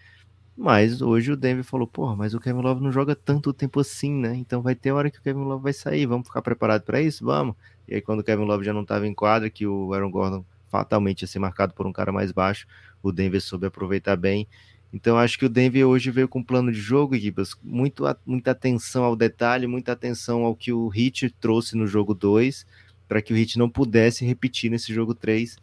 Mas 0.57 1.01
hoje 1.01 1.33
o 1.33 1.35
Denver 1.35 1.65
falou, 1.65 1.85
porra, 1.85 2.15
mas 2.15 2.33
o 2.33 2.39
Kevin 2.39 2.61
Love 2.61 2.81
não 2.81 2.91
joga 2.91 3.13
tanto 3.13 3.51
tempo 3.51 3.79
assim, 3.81 4.13
né? 4.13 4.35
Então 4.37 4.61
vai 4.61 4.73
ter 4.73 4.91
hora 4.91 5.11
que 5.11 5.19
o 5.19 5.21
Kevin 5.21 5.43
Love 5.43 5.63
vai 5.63 5.73
sair, 5.73 6.05
vamos 6.05 6.27
ficar 6.27 6.41
preparados 6.41 6.85
para 6.85 7.01
isso? 7.01 7.25
Vamos. 7.25 7.55
E 7.87 7.95
aí 7.95 8.01
quando 8.01 8.21
o 8.21 8.23
Kevin 8.23 8.45
Love 8.45 8.63
já 8.63 8.71
não 8.71 8.83
estava 8.83 9.05
em 9.05 9.13
quadra, 9.13 9.49
que 9.49 9.67
o 9.67 9.93
Aaron 9.93 10.09
Gordon 10.09 10.45
fatalmente 10.69 11.23
ia 11.23 11.27
ser 11.27 11.39
marcado 11.39 11.73
por 11.73 11.85
um 11.85 11.91
cara 11.91 12.11
mais 12.11 12.31
baixo, 12.31 12.65
o 13.03 13.11
Denver 13.11 13.41
soube 13.41 13.67
aproveitar 13.67 14.15
bem. 14.15 14.47
Então 14.93 15.17
acho 15.17 15.37
que 15.37 15.45
o 15.45 15.49
Denver 15.49 15.85
hoje 15.85 16.09
veio 16.09 16.27
com 16.27 16.39
um 16.39 16.43
plano 16.43 16.71
de 16.71 16.79
jogo, 16.79 17.17
Gibas, 17.17 17.53
muito, 17.61 18.05
muita 18.25 18.51
atenção 18.51 19.03
ao 19.03 19.15
detalhe, 19.15 19.67
muita 19.67 19.91
atenção 19.91 20.43
ao 20.43 20.55
que 20.55 20.71
o 20.71 20.87
Hit 20.87 21.29
trouxe 21.31 21.75
no 21.75 21.85
jogo 21.85 22.13
2, 22.13 22.65
para 23.07 23.21
que 23.21 23.33
o 23.33 23.35
Hit 23.35 23.59
não 23.59 23.69
pudesse 23.69 24.25
repetir 24.25 24.71
nesse 24.71 24.93
jogo 24.93 25.13
3. 25.13 25.57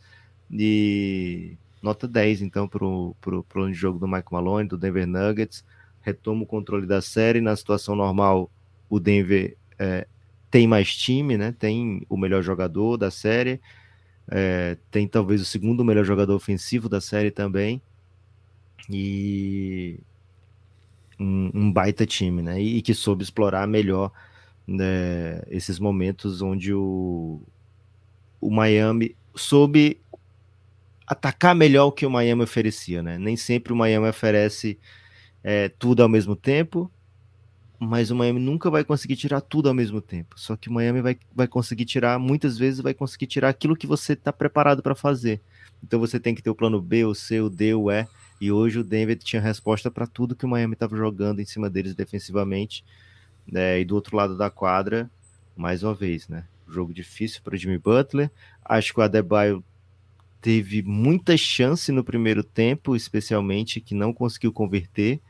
E 0.50 1.56
nota 1.82 2.06
10, 2.06 2.42
então, 2.42 2.68
para 2.68 2.84
o 2.86 3.14
plano 3.48 3.72
de 3.72 3.78
jogo 3.78 3.98
do 3.98 4.06
Mike 4.06 4.32
Malone, 4.32 4.68
do 4.68 4.78
Denver 4.78 5.06
Nuggets. 5.06 5.64
Retoma 6.00 6.44
o 6.44 6.46
controle 6.46 6.86
da 6.86 7.02
série. 7.02 7.40
Na 7.40 7.56
situação 7.56 7.96
normal, 7.96 8.50
o 8.88 9.00
Denver 9.00 9.56
é, 9.78 10.06
tem 10.50 10.66
mais 10.66 10.94
time, 10.94 11.36
né? 11.36 11.54
Tem 11.58 12.06
o 12.08 12.16
melhor 12.16 12.42
jogador 12.42 12.96
da 12.96 13.10
série. 13.10 13.60
É, 14.28 14.76
tem 14.90 15.08
talvez 15.08 15.40
o 15.40 15.44
segundo 15.44 15.84
melhor 15.84 16.04
jogador 16.04 16.34
ofensivo 16.34 16.88
da 16.88 17.00
série 17.00 17.30
também. 17.30 17.82
E 18.88 19.98
um, 21.18 21.50
um 21.54 21.72
baita 21.72 22.06
time, 22.06 22.42
né? 22.42 22.60
E, 22.60 22.78
e, 22.78 22.82
que 22.82 22.94
soube 22.94 23.22
explorar 23.22 23.66
melhor 23.66 24.12
né, 24.66 25.42
esses 25.48 25.78
momentos 25.78 26.42
onde 26.42 26.72
o, 26.72 27.40
o 28.40 28.50
Miami 28.50 29.16
soube 29.34 30.00
atacar 31.12 31.54
melhor 31.54 31.86
o 31.86 31.92
que 31.92 32.04
o 32.04 32.10
Miami 32.10 32.42
oferecia, 32.42 33.02
né? 33.02 33.18
Nem 33.18 33.36
sempre 33.36 33.72
o 33.72 33.76
Miami 33.76 34.08
oferece 34.08 34.78
é, 35.42 35.68
tudo 35.68 36.02
ao 36.02 36.08
mesmo 36.08 36.34
tempo, 36.34 36.90
mas 37.78 38.10
o 38.10 38.16
Miami 38.16 38.40
nunca 38.40 38.70
vai 38.70 38.84
conseguir 38.84 39.16
tirar 39.16 39.40
tudo 39.40 39.68
ao 39.68 39.74
mesmo 39.74 40.00
tempo. 40.00 40.38
Só 40.38 40.56
que 40.56 40.68
o 40.68 40.72
Miami 40.72 41.00
vai, 41.00 41.18
vai 41.34 41.48
conseguir 41.48 41.84
tirar, 41.84 42.18
muitas 42.18 42.56
vezes 42.56 42.80
vai 42.80 42.94
conseguir 42.94 43.26
tirar 43.26 43.48
aquilo 43.48 43.76
que 43.76 43.86
você 43.86 44.12
está 44.14 44.32
preparado 44.32 44.82
para 44.82 44.94
fazer. 44.94 45.40
Então 45.82 45.98
você 45.98 46.18
tem 46.20 46.34
que 46.34 46.42
ter 46.42 46.50
o 46.50 46.54
plano 46.54 46.80
B, 46.80 47.04
o 47.04 47.14
C, 47.14 47.40
o 47.40 47.50
D, 47.50 47.74
o 47.74 47.90
E. 47.90 48.06
E 48.40 48.50
hoje 48.50 48.78
o 48.78 48.84
Denver 48.84 49.16
tinha 49.18 49.40
resposta 49.40 49.90
para 49.90 50.06
tudo 50.06 50.34
que 50.34 50.44
o 50.44 50.48
Miami 50.48 50.74
estava 50.74 50.96
jogando 50.96 51.40
em 51.40 51.44
cima 51.44 51.68
deles 51.68 51.94
defensivamente. 51.94 52.84
Né? 53.46 53.80
E 53.80 53.84
do 53.84 53.94
outro 53.94 54.16
lado 54.16 54.36
da 54.36 54.48
quadra, 54.50 55.10
mais 55.56 55.82
uma 55.82 55.94
vez, 55.94 56.28
né? 56.28 56.44
Jogo 56.68 56.94
difícil 56.94 57.42
para 57.42 57.56
Jimmy 57.56 57.78
Butler. 57.78 58.30
Acho 58.64 58.94
que 58.94 59.00
o 59.00 59.02
Adebayo 59.02 59.62
teve 60.42 60.82
muita 60.82 61.36
chance 61.36 61.92
no 61.92 62.02
primeiro 62.02 62.42
tempo, 62.42 62.96
especialmente 62.96 63.80
que 63.80 63.94
não 63.94 64.12
conseguiu 64.12 64.52
converter. 64.52 65.20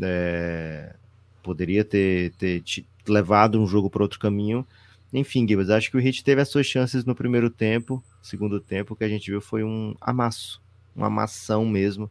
É, 0.00 0.94
poderia 1.42 1.84
ter, 1.84 2.30
ter 2.34 2.62
levado 3.08 3.60
um 3.60 3.66
jogo 3.66 3.90
para 3.90 4.04
outro 4.04 4.20
caminho. 4.20 4.64
Enfim, 5.12 5.46
Gibas, 5.46 5.68
acho 5.68 5.90
que 5.90 5.96
o 5.96 6.00
Heat 6.00 6.22
teve 6.22 6.40
as 6.40 6.48
suas 6.48 6.64
chances 6.64 7.04
no 7.04 7.14
primeiro 7.14 7.50
tempo. 7.50 8.02
Segundo 8.22 8.60
tempo, 8.60 8.94
o 8.94 8.96
que 8.96 9.02
a 9.02 9.08
gente 9.08 9.28
viu 9.28 9.40
foi 9.40 9.64
um 9.64 9.96
amasso, 10.00 10.62
uma 10.94 11.08
amação 11.08 11.66
mesmo. 11.66 12.08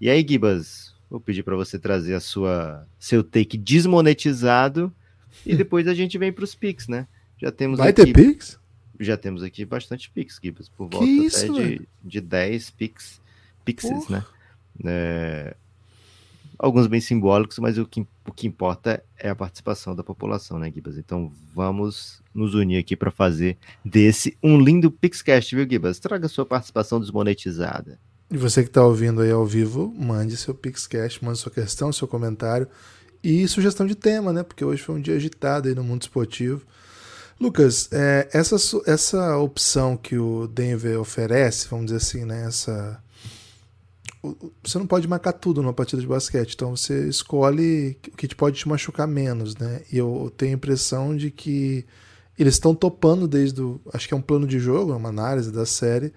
E 0.00 0.08
aí, 0.08 0.24
Gibas, 0.26 0.94
vou 1.10 1.20
pedir 1.20 1.42
para 1.42 1.54
você 1.54 1.78
trazer 1.78 2.14
a 2.14 2.20
sua 2.20 2.86
seu 2.98 3.22
take 3.22 3.58
desmonetizado 3.58 4.90
e 5.44 5.54
depois 5.56 5.86
a 5.86 5.92
gente 5.92 6.16
vem 6.16 6.32
para 6.32 6.44
os 6.44 6.54
picks, 6.54 6.88
né? 6.88 7.06
Já 7.36 7.52
temos 7.52 7.78
Vai 7.78 7.90
aqui... 7.90 8.06
ter 8.06 8.12
picks? 8.14 8.58
Já 8.98 9.16
temos 9.16 9.42
aqui 9.42 9.64
bastante 9.64 10.10
Pix, 10.10 10.38
Gibas, 10.42 10.68
por 10.68 10.88
volta 10.88 11.06
isso, 11.06 11.52
até 11.52 11.68
de, 11.68 11.88
de 12.02 12.20
10 12.20 12.70
Pix, 12.70 13.20
Pixes, 13.64 14.08
né? 14.08 14.24
É, 14.84 15.56
alguns 16.58 16.86
bem 16.86 17.00
simbólicos, 17.00 17.58
mas 17.58 17.78
o 17.78 17.86
que, 17.86 18.06
o 18.26 18.32
que 18.32 18.46
importa 18.46 19.02
é 19.16 19.30
a 19.30 19.34
participação 19.34 19.94
da 19.94 20.02
população, 20.02 20.58
né, 20.58 20.70
Gibas? 20.70 20.98
Então 20.98 21.32
vamos 21.54 22.22
nos 22.34 22.54
unir 22.54 22.78
aqui 22.78 22.96
para 22.96 23.10
fazer 23.10 23.56
desse 23.84 24.36
um 24.42 24.60
lindo 24.60 24.90
Pixcast, 24.90 25.54
viu, 25.54 25.68
Gibas? 25.68 25.98
Traga 25.98 26.28
sua 26.28 26.44
participação 26.44 27.00
desmonetizada. 27.00 27.98
E 28.30 28.36
você 28.36 28.62
que 28.62 28.68
está 28.68 28.84
ouvindo 28.84 29.22
aí 29.22 29.30
ao 29.30 29.46
vivo, 29.46 29.94
mande 29.96 30.36
seu 30.36 30.54
Pixcast, 30.54 31.24
mande 31.24 31.38
sua 31.38 31.52
questão, 31.52 31.92
seu 31.92 32.06
comentário 32.06 32.68
e 33.22 33.48
sugestão 33.48 33.86
de 33.86 33.94
tema, 33.94 34.32
né? 34.32 34.42
Porque 34.42 34.64
hoje 34.64 34.82
foi 34.82 34.96
um 34.96 35.00
dia 35.00 35.14
agitado 35.14 35.68
aí 35.68 35.74
no 35.74 35.82
mundo 35.82 36.02
esportivo. 36.02 36.62
Lucas, 37.40 37.88
é, 37.92 38.28
essa, 38.32 38.56
essa 38.86 39.36
opção 39.36 39.96
que 39.96 40.18
o 40.18 40.48
Denver 40.48 41.00
oferece, 41.00 41.68
vamos 41.68 41.86
dizer 41.86 41.98
assim, 41.98 42.24
né? 42.24 42.46
Essa, 42.46 43.00
você 44.62 44.78
não 44.78 44.86
pode 44.86 45.06
marcar 45.06 45.32
tudo 45.32 45.62
numa 45.62 45.72
partida 45.72 46.02
de 46.02 46.08
basquete, 46.08 46.54
então 46.54 46.76
você 46.76 47.08
escolhe 47.08 47.96
o 48.12 48.16
que 48.16 48.34
pode 48.34 48.58
te 48.58 48.68
machucar 48.68 49.06
menos, 49.06 49.56
né? 49.56 49.82
E 49.92 49.98
eu 49.98 50.32
tenho 50.36 50.52
a 50.52 50.54
impressão 50.56 51.16
de 51.16 51.30
que 51.30 51.84
eles 52.36 52.54
estão 52.54 52.74
topando 52.74 53.28
desde 53.28 53.62
o. 53.62 53.80
Acho 53.92 54.08
que 54.08 54.14
é 54.14 54.16
um 54.16 54.22
plano 54.22 54.46
de 54.46 54.58
jogo, 54.58 54.92
é 54.92 54.96
uma 54.96 55.08
análise 55.08 55.52
da 55.52 55.64
série. 55.64 56.12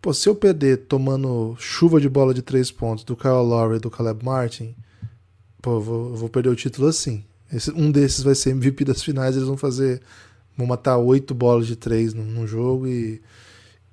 Pô, 0.00 0.12
se 0.14 0.28
eu 0.28 0.34
perder 0.34 0.78
tomando 0.78 1.54
chuva 1.58 2.00
de 2.00 2.08
bola 2.08 2.32
de 2.32 2.42
três 2.42 2.70
pontos 2.70 3.04
do 3.04 3.16
Kyle 3.16 3.32
Lowry 3.32 3.76
e 3.76 3.80
do 3.80 3.90
Caleb 3.90 4.24
Martin, 4.24 4.74
pô, 5.60 5.76
eu 5.76 5.80
vou, 5.80 6.08
eu 6.10 6.16
vou 6.16 6.28
perder 6.28 6.50
o 6.50 6.56
título 6.56 6.88
assim. 6.88 7.24
Esse, 7.52 7.70
um 7.72 7.90
desses 7.90 8.22
vai 8.22 8.34
ser 8.34 8.50
MVP 8.50 8.84
das 8.84 9.02
finais, 9.02 9.36
eles 9.36 9.48
vão 9.48 9.56
fazer 9.56 10.00
vou 10.60 10.66
matar 10.66 10.98
oito 10.98 11.34
bolas 11.34 11.66
de 11.66 11.74
três 11.74 12.12
num, 12.12 12.46
jogo 12.46 12.86
e, 12.86 13.20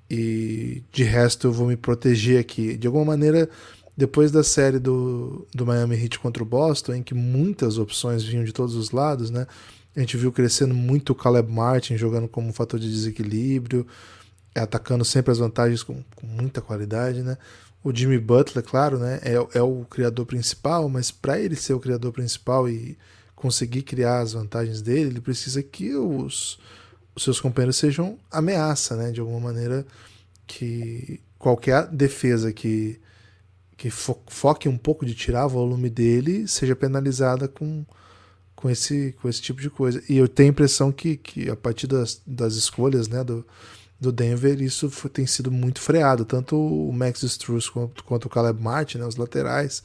e 0.09 0.83
de 0.91 1.03
resto 1.03 1.47
eu 1.47 1.51
vou 1.53 1.67
me 1.67 1.77
proteger 1.77 2.39
aqui. 2.39 2.75
De 2.77 2.87
alguma 2.87 3.05
maneira, 3.05 3.49
depois 3.95 4.31
da 4.31 4.43
série 4.43 4.77
do, 4.77 5.47
do 5.55 5.65
Miami 5.65 5.95
Heat 5.95 6.19
contra 6.19 6.43
o 6.43 6.45
Boston, 6.45 6.95
em 6.95 7.03
que 7.03 7.13
muitas 7.13 7.77
opções 7.77 8.23
vinham 8.23 8.43
de 8.43 8.51
todos 8.51 8.75
os 8.75 8.91
lados, 8.91 9.31
né? 9.31 9.47
A 9.95 9.99
gente 10.01 10.17
viu 10.17 10.31
crescendo 10.31 10.75
muito 10.75 11.11
o 11.11 11.15
Caleb 11.15 11.51
Martin 11.51 11.97
jogando 11.97 12.27
como 12.27 12.49
um 12.49 12.53
fator 12.53 12.79
de 12.79 12.89
desequilíbrio, 12.89 13.87
atacando 14.53 15.05
sempre 15.05 15.31
as 15.31 15.39
vantagens 15.39 15.81
com, 15.81 16.03
com 16.15 16.27
muita 16.27 16.61
qualidade, 16.61 17.23
né? 17.23 17.37
O 17.83 17.95
Jimmy 17.95 18.19
Butler, 18.19 18.63
claro, 18.63 18.99
né? 18.99 19.19
É, 19.23 19.57
é 19.57 19.61
o 19.61 19.85
criador 19.89 20.25
principal, 20.25 20.89
mas 20.89 21.11
para 21.11 21.39
ele 21.39 21.55
ser 21.55 21.73
o 21.73 21.79
criador 21.79 22.11
principal 22.11 22.67
e 22.67 22.97
conseguir 23.37 23.83
criar 23.83 24.19
as 24.19 24.33
vantagens 24.33 24.81
dele, 24.81 25.11
ele 25.11 25.21
precisa 25.21 25.61
que 25.61 25.95
os, 25.95 26.59
os 27.15 27.23
seus 27.23 27.39
companheiros 27.39 27.77
sejam 27.77 28.17
ameaça, 28.31 28.95
né? 28.97 29.11
De 29.11 29.19
alguma 29.21 29.39
maneira 29.39 29.85
que 30.47 31.21
qualquer 31.37 31.87
defesa 31.87 32.51
que, 32.51 32.99
que 33.77 33.91
fo 33.91 34.17
foque 34.27 34.67
um 34.67 34.77
pouco 34.77 35.05
de 35.05 35.13
tirar 35.13 35.45
volume 35.45 35.87
dele 35.87 36.47
seja 36.47 36.75
penalizada 36.75 37.47
com, 37.47 37.85
com, 38.55 38.69
esse, 38.71 39.15
com 39.21 39.29
esse 39.29 39.41
tipo 39.41 39.61
de 39.61 39.69
coisa. 39.69 40.03
E 40.09 40.17
eu 40.17 40.27
tenho 40.27 40.49
a 40.49 40.51
impressão 40.51 40.91
que, 40.91 41.15
que 41.15 41.47
a 41.47 41.55
partir 41.55 41.85
das, 41.85 42.19
das 42.25 42.55
escolhas 42.55 43.07
né, 43.07 43.23
do, 43.23 43.45
do 43.99 44.11
Denver, 44.11 44.59
isso 44.63 44.89
foi, 44.89 45.11
tem 45.11 45.27
sido 45.27 45.51
muito 45.51 45.79
freado. 45.79 46.25
Tanto 46.25 46.57
o 46.57 46.91
Max 46.91 47.21
Struz 47.21 47.69
quanto, 47.69 48.03
quanto 48.03 48.25
o 48.25 48.29
Caleb 48.29 48.59
Martin, 48.59 48.97
né, 48.97 49.05
os 49.05 49.15
laterais, 49.15 49.83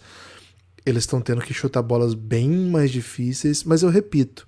eles 0.84 1.04
estão 1.04 1.20
tendo 1.20 1.40
que 1.40 1.54
chutar 1.54 1.82
bolas 1.82 2.14
bem 2.14 2.50
mais 2.50 2.90
difíceis, 2.90 3.64
mas 3.64 3.82
eu 3.82 3.90
repito, 3.90 4.46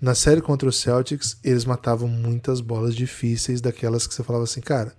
Na 0.00 0.14
série 0.14 0.42
contra 0.42 0.68
os 0.68 0.76
Celtics, 0.80 1.38
eles 1.42 1.64
matavam 1.64 2.06
muitas 2.08 2.60
bolas 2.60 2.94
difíceis, 2.94 3.62
daquelas 3.62 4.06
que 4.06 4.14
você 4.14 4.22
falava 4.22 4.44
assim, 4.44 4.60
cara, 4.60 4.92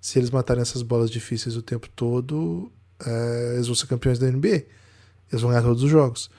se 0.00 0.18
eles 0.18 0.30
matarem 0.30 0.62
essas 0.62 0.82
bolas 0.82 1.10
difíceis 1.10 1.56
o 1.56 1.62
tempo 1.62 1.88
todo, 1.88 2.70
é, 3.04 3.54
eles 3.54 3.66
vão 3.66 3.74
ser 3.74 3.86
campeões 3.86 4.18
da 4.18 4.30
NBA. 4.30 4.64
Eles 5.32 5.40
vão 5.40 5.50
ganhar 5.50 5.62
todos 5.62 5.82
os 5.82 5.90
jogos. 5.90 6.30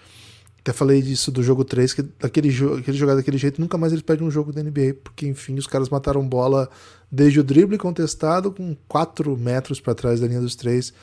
Até 0.60 0.72
falei 0.72 1.02
disso 1.02 1.32
do 1.32 1.44
jogo 1.44 1.66
3, 1.66 1.94
que 1.94 2.06
aquele, 2.22 2.50
jo 2.50 2.76
aquele 2.76 2.98
jogar 2.98 3.16
daquele 3.16 3.38
jeito, 3.38 3.60
nunca 3.60 3.78
mais 3.78 3.92
eles 3.92 4.04
perdem 4.04 4.26
um 4.26 4.32
jogo 4.32 4.54
da 4.54 4.64
NBA, 4.64 4.96
porque 5.04 5.28
enfim, 5.28 5.56
os 5.56 5.68
caras 5.68 5.90
mataram 5.90 6.28
bola 6.28 6.70
desde 7.12 7.40
o 7.40 7.44
drible 7.44 7.78
contestado 7.78 8.52
com 8.52 8.76
4 8.88 9.36
metros 9.38 9.80
para 9.82 9.94
trás 9.94 10.20
da 10.22 10.28
linha 10.28 10.42
dos 10.42 10.56
três. 10.56 10.94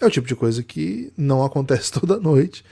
É 0.00 0.06
o 0.06 0.10
tipo 0.10 0.26
de 0.26 0.36
coisa 0.36 0.62
que 0.62 1.12
não 1.16 1.42
acontece 1.46 1.92
toda 1.92 2.18
noite, 2.18 2.64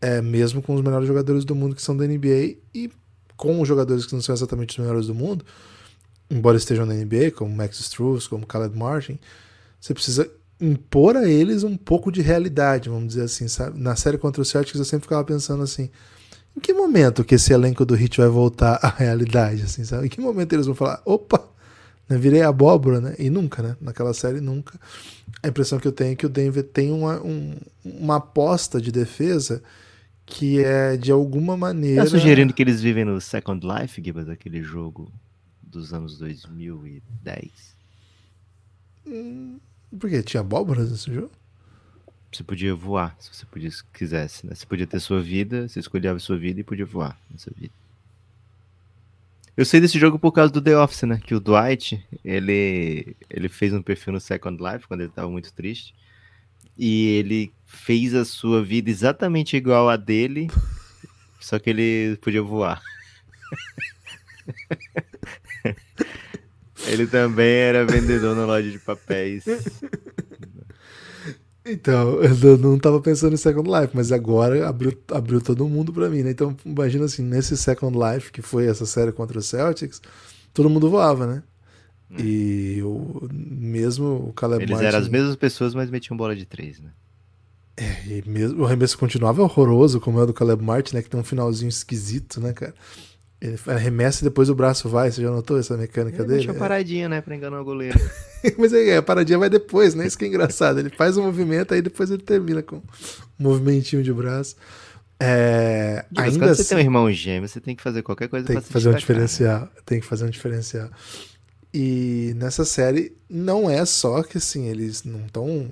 é 0.00 0.20
mesmo 0.22 0.62
com 0.62 0.74
os 0.74 0.82
melhores 0.82 1.06
jogadores 1.06 1.44
do 1.44 1.54
mundo 1.54 1.74
que 1.74 1.82
são 1.82 1.96
da 1.96 2.06
NBA 2.06 2.56
e 2.74 2.90
com 3.36 3.60
os 3.60 3.68
jogadores 3.68 4.06
que 4.06 4.14
não 4.14 4.22
são 4.22 4.34
exatamente 4.34 4.70
os 4.70 4.78
melhores 4.78 5.06
do 5.06 5.14
mundo, 5.14 5.44
embora 6.30 6.56
estejam 6.56 6.86
na 6.86 6.94
NBA, 6.94 7.32
como 7.34 7.54
Max 7.54 7.80
Struz, 7.80 8.26
como 8.26 8.46
Khaled 8.46 8.76
Martin, 8.76 9.18
você 9.80 9.94
precisa 9.94 10.30
impor 10.60 11.16
a 11.16 11.26
eles 11.26 11.62
um 11.62 11.76
pouco 11.76 12.12
de 12.12 12.20
realidade, 12.20 12.90
vamos 12.90 13.08
dizer 13.08 13.22
assim, 13.22 13.48
sabe? 13.48 13.80
Na 13.80 13.96
série 13.96 14.18
contra 14.18 14.42
os 14.42 14.48
Celtics 14.48 14.78
eu 14.78 14.84
sempre 14.84 15.04
ficava 15.04 15.24
pensando 15.24 15.62
assim, 15.62 15.90
em 16.56 16.60
que 16.60 16.72
momento 16.72 17.24
que 17.24 17.36
esse 17.36 17.52
elenco 17.52 17.84
do 17.84 17.96
Heat 17.96 18.18
vai 18.18 18.28
voltar 18.28 18.78
à 18.82 18.88
realidade, 18.88 19.62
assim, 19.62 19.84
sabe? 19.84 20.06
Em 20.06 20.08
que 20.08 20.20
momento 20.20 20.52
eles 20.52 20.66
vão 20.66 20.74
falar, 20.74 21.00
opa, 21.04 21.42
né, 22.10 22.18
virei 22.18 22.42
abóbora, 22.42 23.00
né? 23.00 23.14
E 23.20 23.30
nunca, 23.30 23.62
né? 23.62 23.76
Naquela 23.80 24.12
série 24.12 24.40
nunca. 24.40 24.78
A 25.40 25.46
impressão 25.46 25.78
que 25.78 25.86
eu 25.86 25.92
tenho 25.92 26.12
é 26.12 26.16
que 26.16 26.26
o 26.26 26.28
Denver 26.28 26.64
tem 26.64 26.90
uma, 26.90 27.22
um, 27.22 27.54
uma 27.84 28.16
aposta 28.16 28.80
de 28.80 28.90
defesa 28.90 29.62
que 30.26 30.62
é 30.62 30.96
de 30.96 31.12
alguma 31.12 31.56
maneira. 31.56 32.02
Tá 32.02 32.10
sugerindo 32.10 32.52
que 32.52 32.62
eles 32.62 32.82
vivem 32.82 33.04
no 33.04 33.20
Second 33.20 33.64
Life, 33.64 34.02
Gibas, 34.02 34.28
aquele 34.28 34.60
jogo 34.60 35.12
dos 35.62 35.94
anos 35.94 36.18
2010? 36.18 37.76
Hum, 39.06 39.60
porque 39.98 40.20
tinha 40.24 40.40
abóboras 40.40 40.90
nesse 40.90 41.14
jogo? 41.14 41.30
Você 42.32 42.42
podia 42.42 42.74
voar, 42.74 43.16
se 43.20 43.32
você 43.32 43.46
podia, 43.46 43.70
quisesse, 43.92 44.46
né? 44.46 44.54
Você 44.54 44.66
podia 44.66 44.86
ter 44.86 45.00
sua 45.00 45.20
vida, 45.20 45.68
você 45.68 45.78
escolhia 45.78 46.12
a 46.12 46.18
sua 46.18 46.36
vida 46.36 46.60
e 46.60 46.64
podia 46.64 46.86
voar 46.86 47.20
nessa 47.30 47.52
vida. 47.56 47.72
Eu 49.60 49.66
sei 49.66 49.78
desse 49.78 49.98
jogo 49.98 50.18
por 50.18 50.32
causa 50.32 50.50
do 50.50 50.62
The 50.62 50.74
Office, 50.74 51.02
né? 51.02 51.20
Que 51.22 51.34
o 51.34 51.38
Dwight, 51.38 52.02
ele, 52.24 53.14
ele 53.28 53.46
fez 53.46 53.74
um 53.74 53.82
perfil 53.82 54.14
no 54.14 54.18
Second 54.18 54.56
Life 54.58 54.88
quando 54.88 55.02
ele 55.02 55.10
estava 55.10 55.28
muito 55.28 55.52
triste. 55.52 55.94
E 56.78 57.08
ele 57.18 57.52
fez 57.66 58.14
a 58.14 58.24
sua 58.24 58.64
vida 58.64 58.88
exatamente 58.88 59.58
igual 59.58 59.90
a 59.90 59.96
dele, 59.96 60.48
só 61.38 61.58
que 61.58 61.68
ele 61.68 62.16
podia 62.22 62.42
voar. 62.42 62.80
Ele 66.86 67.06
também 67.06 67.46
era 67.46 67.84
vendedor 67.84 68.34
na 68.34 68.46
loja 68.46 68.70
de 68.70 68.78
papéis. 68.78 69.44
Então, 71.64 72.20
eu 72.42 72.58
não 72.58 72.76
estava 72.76 73.00
pensando 73.00 73.34
em 73.34 73.36
Second 73.36 73.68
Life, 73.68 73.94
mas 73.94 74.12
agora 74.12 74.68
abriu, 74.68 74.96
abriu 75.12 75.40
todo 75.40 75.68
mundo 75.68 75.92
para 75.92 76.08
mim, 76.08 76.22
né? 76.22 76.30
Então, 76.30 76.56
imagina 76.64 77.04
assim, 77.04 77.22
nesse 77.22 77.56
Second 77.56 77.96
Life, 77.96 78.32
que 78.32 78.42
foi 78.42 78.66
essa 78.66 78.86
série 78.86 79.12
contra 79.12 79.38
os 79.38 79.46
Celtics, 79.46 80.00
todo 80.52 80.70
mundo 80.70 80.90
voava, 80.90 81.26
né? 81.26 81.42
Hum. 82.10 82.16
E 82.18 82.82
o, 82.82 83.28
mesmo 83.32 84.28
o 84.28 84.32
Caleb 84.32 84.62
Eles 84.62 84.72
Martin... 84.72 84.86
eram 84.86 84.98
as 84.98 85.08
mesmas 85.08 85.36
pessoas, 85.36 85.74
mas 85.74 85.90
metiam 85.90 86.16
bola 86.16 86.34
de 86.34 86.44
três, 86.44 86.80
né? 86.80 86.90
É, 87.76 88.06
e 88.06 88.28
mesmo, 88.28 88.62
o 88.62 88.66
arremesso 88.66 88.98
continuava 88.98 89.42
horroroso, 89.42 90.00
como 90.00 90.18
é 90.18 90.22
o 90.22 90.26
do 90.26 90.34
Caleb 90.34 90.62
Martin, 90.62 90.96
né? 90.96 91.02
Que 91.02 91.08
tem 91.08 91.20
um 91.20 91.24
finalzinho 91.24 91.68
esquisito, 91.68 92.40
né, 92.40 92.52
cara? 92.52 92.74
Ele 93.40 93.58
arremessa 93.68 94.22
e 94.22 94.24
depois 94.24 94.50
o 94.50 94.54
braço 94.54 94.88
vai. 94.88 95.10
Você 95.10 95.22
já 95.22 95.30
notou 95.30 95.58
essa 95.58 95.74
mecânica 95.74 96.18
ele 96.18 96.24
dele? 96.24 96.38
Deixa 96.40 96.52
uma 96.52 96.58
paradinha, 96.58 97.08
né? 97.08 97.22
Pra 97.22 97.34
enganar 97.34 97.60
o 97.60 97.64
goleiro. 97.64 97.98
Mas 98.58 98.72
é, 98.72 98.98
a 98.98 99.02
paradinha 99.02 99.38
vai 99.38 99.48
depois, 99.48 99.94
né? 99.94 100.06
Isso 100.06 100.18
que 100.18 100.26
é 100.26 100.28
engraçado. 100.28 100.78
Ele 100.78 100.90
faz 100.90 101.16
o 101.16 101.22
um 101.22 101.24
movimento, 101.24 101.72
aí 101.72 101.80
depois 101.80 102.10
ele 102.10 102.22
termina 102.22 102.62
com 102.62 102.76
um 102.76 102.82
movimentinho 103.38 104.02
de 104.02 104.12
braço. 104.12 104.56
É, 105.18 106.04
ainda 106.16 106.38
quando 106.38 106.54
você 106.54 106.64
tem 106.64 106.76
um 106.76 106.80
assim- 106.80 106.86
irmão 106.86 107.12
gêmeo, 107.12 107.48
você 107.48 107.60
tem 107.60 107.74
que 107.74 107.82
fazer 107.82 108.02
qualquer 108.02 108.28
coisa 108.28 108.46
tem 108.46 108.56
pra 108.56 108.62
que 108.62 108.72
fazer 108.72 108.90
um 108.90 108.94
diferencial. 108.94 109.60
Né? 109.60 109.68
Tem 109.86 110.00
que 110.00 110.06
fazer 110.06 110.24
um 110.24 110.30
diferencial. 110.30 110.90
E 111.72 112.34
nessa 112.36 112.64
série 112.64 113.16
não 113.28 113.70
é 113.70 113.84
só 113.86 114.22
que 114.22 114.36
assim, 114.36 114.66
eles 114.66 115.02
não 115.02 115.24
estão. 115.24 115.70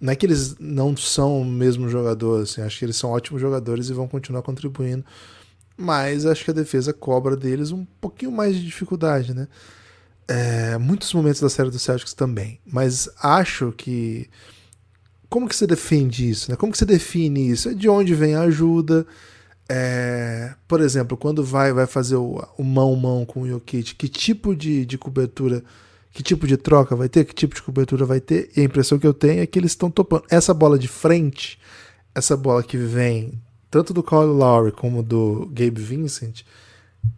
Não 0.00 0.12
é 0.12 0.16
que 0.16 0.24
eles 0.24 0.56
não 0.58 0.96
são 0.96 1.40
o 1.40 1.44
mesmo 1.44 1.88
jogador, 1.88 2.42
assim, 2.42 2.60
acho 2.62 2.78
que 2.78 2.84
eles 2.84 2.96
são 2.96 3.10
ótimos 3.10 3.40
jogadores 3.40 3.88
e 3.88 3.92
vão 3.92 4.08
continuar 4.08 4.42
contribuindo 4.42 5.04
mas 5.76 6.26
acho 6.26 6.44
que 6.44 6.50
a 6.50 6.54
defesa 6.54 6.92
cobra 6.92 7.36
deles 7.36 7.70
um 7.72 7.84
pouquinho 8.00 8.32
mais 8.32 8.54
de 8.56 8.64
dificuldade, 8.64 9.34
né? 9.34 9.48
É, 10.26 10.78
muitos 10.78 11.12
momentos 11.12 11.40
da 11.40 11.50
série 11.50 11.70
do 11.70 11.78
Celtics 11.78 12.14
também, 12.14 12.58
mas 12.64 13.08
acho 13.20 13.72
que 13.72 14.30
como 15.28 15.48
que 15.48 15.56
você 15.56 15.66
defende 15.66 16.28
isso, 16.30 16.50
né? 16.50 16.56
Como 16.56 16.72
que 16.72 16.78
você 16.78 16.86
define 16.86 17.50
isso? 17.50 17.68
É 17.68 17.74
de 17.74 17.88
onde 17.88 18.14
vem 18.14 18.34
a 18.34 18.42
ajuda? 18.42 19.06
É, 19.68 20.54
por 20.68 20.80
exemplo, 20.80 21.16
quando 21.16 21.42
vai 21.42 21.72
vai 21.72 21.86
fazer 21.86 22.16
o, 22.16 22.42
o 22.56 22.62
mão 22.62 22.94
mão 22.96 23.24
com 23.26 23.42
o 23.42 23.48
Jokic, 23.48 23.96
que 23.96 24.08
tipo 24.08 24.54
de, 24.54 24.86
de 24.86 24.96
cobertura, 24.96 25.64
que 26.12 26.22
tipo 26.22 26.46
de 26.46 26.56
troca 26.56 26.94
vai 26.94 27.08
ter, 27.08 27.24
que 27.24 27.34
tipo 27.34 27.54
de 27.54 27.62
cobertura 27.62 28.06
vai 28.06 28.20
ter? 28.20 28.50
E 28.56 28.60
a 28.60 28.64
impressão 28.64 28.98
que 28.98 29.06
eu 29.06 29.14
tenho 29.14 29.42
é 29.42 29.46
que 29.46 29.58
eles 29.58 29.72
estão 29.72 29.90
topando 29.90 30.24
essa 30.30 30.54
bola 30.54 30.78
de 30.78 30.88
frente, 30.88 31.58
essa 32.14 32.36
bola 32.36 32.62
que 32.62 32.76
vem 32.76 33.42
tanto 33.74 33.92
do 33.92 34.04
Kyle 34.04 34.26
Lowry 34.26 34.70
como 34.70 35.02
do 35.02 35.50
Gabe 35.52 35.82
Vincent, 35.82 36.42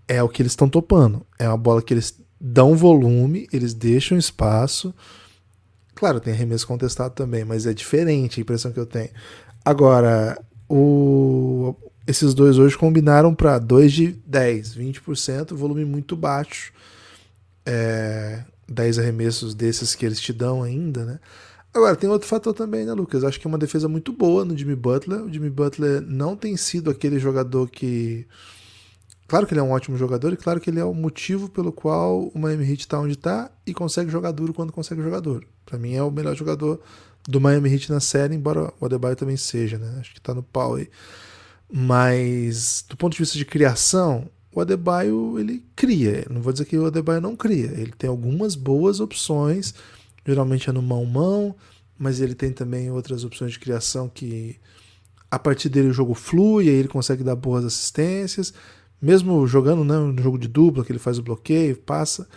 é 0.09 0.23
o 0.23 0.29
que 0.29 0.41
eles 0.41 0.53
estão 0.53 0.71
topando. 0.71 1.21
É 1.39 1.47
uma 1.47 1.59
bola 1.59 1.83
que 1.83 1.93
eles 1.93 2.19
dão 2.41 2.75
volume, 2.75 3.47
eles 3.53 3.75
deixam 3.75 4.17
espaço. 4.17 4.95
Claro, 5.95 6.19
tem 6.19 6.33
arremesso 6.33 6.67
contestado 6.67 7.13
também, 7.13 7.45
mas 7.45 7.67
é 7.67 7.75
diferente 7.75 8.41
a 8.41 8.43
impressão 8.43 8.73
que 8.73 8.81
eu 8.81 8.87
tenho. 8.87 9.11
Agora, 9.63 10.43
o... 10.67 11.75
esses 12.07 12.33
dois 12.33 12.57
hoje 12.57 12.75
combinaram 12.79 13.35
para 13.35 13.59
2 13.59 13.93
de 13.93 14.13
10, 14.27 14.77
20%, 14.77 15.55
volume 15.55 15.85
muito 15.85 16.17
baixo. 16.17 16.73
É... 17.67 18.43
10 18.67 18.99
arremessos 18.99 19.55
desses 19.55 19.95
que 19.95 20.07
eles 20.07 20.19
te 20.19 20.33
dão 20.33 20.63
ainda, 20.63 21.05
né? 21.05 21.19
Agora, 21.77 21.95
tem 21.95 22.09
outro 22.09 22.27
fator 22.27 22.55
também, 22.55 22.87
né, 22.87 22.95
Lucas? 22.95 23.23
Acho 23.23 23.39
que 23.39 23.47
é 23.47 23.51
uma 23.51 23.59
defesa 23.59 23.87
muito 23.87 24.11
boa 24.11 24.47
no 24.47 24.57
Jimmy 24.57 24.75
Butler. 24.75 25.23
O 25.23 25.31
Jimmy 25.31 25.51
Butler 25.51 26.01
não 26.01 26.35
tem 26.35 26.57
sido 26.57 26.91
aquele 26.91 27.19
jogador 27.19 27.69
que. 27.69 28.27
Claro 29.29 29.47
que 29.47 29.53
ele 29.53 29.61
é 29.61 29.63
um 29.63 29.73
ótimo 29.73 29.95
jogador 29.95 30.33
e 30.33 30.39
claro 30.39 30.59
que 30.59 30.71
ele 30.71 30.81
é 30.81 30.85
o 30.85 30.95
motivo 30.95 31.51
pelo 31.51 31.71
qual 31.71 32.29
o 32.29 32.39
Miami 32.39 32.65
Heat 32.65 32.81
está 32.81 32.99
onde 32.99 33.13
está 33.13 33.51
e 33.67 33.75
consegue 33.75 34.11
jogar 34.11 34.31
duro 34.31 34.55
quando 34.55 34.73
consegue 34.73 35.03
jogar 35.03 35.21
duro. 35.21 35.47
Para 35.67 35.79
mim 35.79 35.95
é 35.95 36.03
o 36.03 36.11
melhor 36.11 36.35
jogador 36.35 36.81
do 37.29 37.41
Miami 37.41 37.71
Heat 37.71 37.93
na 37.93 38.01
série, 38.01 38.35
embora 38.35 38.73
o 38.81 38.87
Adebayo 38.87 39.17
também 39.17 39.37
seja, 39.37 39.77
né? 39.77 39.99
Acho 40.01 40.15
que 40.15 40.19
está 40.19 40.33
no 40.33 40.43
pau 40.43 40.77
aí. 40.77 40.89
Mas 41.71 42.87
do 42.89 42.97
ponto 42.97 43.13
de 43.13 43.19
vista 43.19 43.37
de 43.37 43.45
criação, 43.45 44.31
o 44.51 44.63
Adebayo 44.63 45.39
ele 45.39 45.63
cria. 45.75 46.25
Não 46.31 46.41
vou 46.41 46.55
dizer 46.55 46.65
que 46.65 46.79
o 46.79 46.87
Adebayo 46.87 47.21
não 47.21 47.37
cria. 47.37 47.73
Ele 47.73 47.93
tem 47.99 48.09
algumas 48.09 48.55
boas 48.55 48.99
opções 48.99 49.75
geralmente 50.27 50.69
é 50.69 50.73
no 50.73 50.83
mão-mão, 50.83 51.55
mas 51.99 52.21
ele 52.21 52.35
tem 52.35 52.53
também 52.53 52.91
outras 52.91 53.25
opções 53.25 53.53
de 53.53 53.59
criação 53.59 54.09
que 54.09 54.57
a 55.31 55.39
partir 55.39 55.69
dele 55.69 55.89
o 55.89 55.93
jogo 55.93 56.15
flui, 56.15 56.69
aí 56.69 56.75
ele 56.75 56.89
consegue 56.89 57.23
dar 57.23 57.37
boas 57.37 57.65
assistências, 57.65 58.53
mesmo 59.01 59.47
jogando 59.47 59.85
né, 59.85 59.97
no 59.97 60.23
jogo 60.23 60.39
de 60.39 60.49
dupla, 60.49 60.85
que 60.85 60.93
ele 60.93 60.99
faz 60.99 61.19
o 61.19 61.23
bloqueio, 61.23 61.77
passa. 61.77 62.29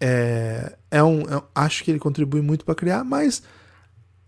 É, 0.00 0.76
é 0.90 1.02
um, 1.02 1.22
é, 1.22 1.42
acho 1.54 1.84
que 1.84 1.90
ele 1.90 1.98
contribui 1.98 2.40
muito 2.40 2.64
para 2.64 2.74
criar, 2.74 3.04
mas 3.04 3.42